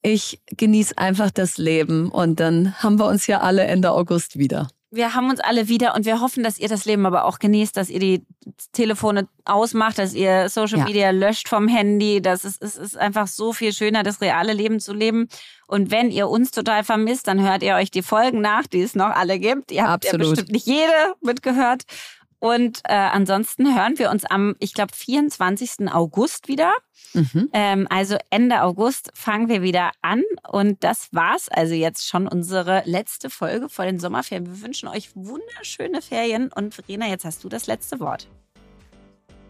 Ich 0.02 0.40
genieße 0.56 0.96
einfach 0.96 1.30
das 1.30 1.58
Leben. 1.58 2.10
Und 2.10 2.40
dann 2.40 2.74
haben 2.82 2.98
wir 2.98 3.06
uns 3.06 3.26
ja 3.26 3.40
alle 3.40 3.64
Ende 3.64 3.90
August 3.92 4.38
wieder. 4.38 4.68
Wir 4.92 5.14
haben 5.14 5.30
uns 5.30 5.38
alle 5.38 5.68
wieder 5.68 5.94
und 5.94 6.04
wir 6.04 6.20
hoffen, 6.20 6.42
dass 6.42 6.58
ihr 6.58 6.68
das 6.68 6.84
Leben 6.84 7.06
aber 7.06 7.24
auch 7.24 7.38
genießt, 7.38 7.76
dass 7.76 7.90
ihr 7.90 8.00
die 8.00 8.24
Telefone 8.72 9.28
ausmacht, 9.44 9.98
dass 9.98 10.14
ihr 10.14 10.48
Social 10.48 10.80
Ja. 10.80 10.84
Media 10.84 11.10
löscht 11.10 11.48
vom 11.48 11.68
Handy. 11.68 12.20
Das 12.20 12.44
ist, 12.44 12.60
es 12.60 12.76
ist 12.76 12.96
einfach 12.96 13.28
so 13.28 13.52
viel 13.52 13.72
schöner, 13.72 14.02
das 14.02 14.20
reale 14.20 14.52
Leben 14.52 14.80
zu 14.80 14.92
leben. 14.92 15.28
Und 15.68 15.92
wenn 15.92 16.10
ihr 16.10 16.28
uns 16.28 16.50
total 16.50 16.82
vermisst, 16.82 17.28
dann 17.28 17.40
hört 17.40 17.62
ihr 17.62 17.76
euch 17.76 17.92
die 17.92 18.02
Folgen 18.02 18.40
nach, 18.40 18.66
die 18.66 18.80
es 18.80 18.96
noch 18.96 19.10
alle 19.10 19.38
gibt. 19.38 19.70
Ihr 19.70 19.86
habt 19.86 20.04
Absolut. 20.06 20.26
ja 20.26 20.30
bestimmt 20.30 20.52
nicht 20.52 20.66
jede 20.66 21.14
mitgehört. 21.20 21.84
Und 22.40 22.80
äh, 22.84 22.94
ansonsten 22.94 23.76
hören 23.76 23.98
wir 23.98 24.10
uns 24.10 24.24
am, 24.24 24.56
ich 24.58 24.72
glaube, 24.72 24.94
24. 24.94 25.92
August 25.92 26.48
wieder. 26.48 26.72
Mhm. 27.12 27.50
Ähm, 27.52 27.86
also 27.90 28.16
Ende 28.30 28.62
August 28.62 29.10
fangen 29.14 29.48
wir 29.48 29.60
wieder 29.62 29.90
an 30.00 30.22
und 30.48 30.82
das 30.82 31.08
war's 31.12 31.48
also 31.50 31.74
jetzt 31.74 32.08
schon 32.08 32.26
unsere 32.26 32.82
letzte 32.86 33.28
Folge 33.28 33.68
vor 33.68 33.84
den 33.84 33.98
Sommerferien. 33.98 34.46
Wir 34.46 34.62
wünschen 34.62 34.88
euch 34.88 35.10
wunderschöne 35.14 36.00
Ferien 36.00 36.50
und 36.54 36.74
Verena, 36.74 37.08
jetzt 37.08 37.26
hast 37.26 37.44
du 37.44 37.50
das 37.50 37.66
letzte 37.66 38.00
Wort. 38.00 38.26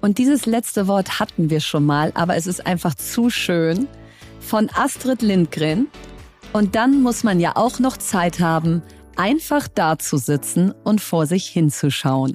Und 0.01 0.19
dieses 0.19 0.47
letzte 0.47 0.89
Wort 0.89 1.21
hatten 1.21 1.49
wir 1.49 1.61
schon 1.61 1.87
mal, 1.87 2.11
aber 2.15 2.35
es 2.37 2.47
ist 2.47 2.67
einfach 2.67 2.95
zu 2.95 3.31
schön. 3.31 3.87
Von 4.41 4.69
Astrid 4.75 5.23
Lindgren. 5.23 5.89
Und 6.53 6.75
dann 6.75 7.03
muss 7.03 7.23
man 7.23 7.39
ja 7.39 7.55
auch 7.55 7.79
noch 7.79 7.99
Zeit 7.99 8.41
haben, 8.41 8.83
einfach 9.17 9.69
da 9.69 9.99
zu 9.99 10.17
sitzen 10.17 10.73
und 10.83 11.01
vor 11.01 11.27
sich 11.27 11.47
hinzuschauen. 11.47 12.35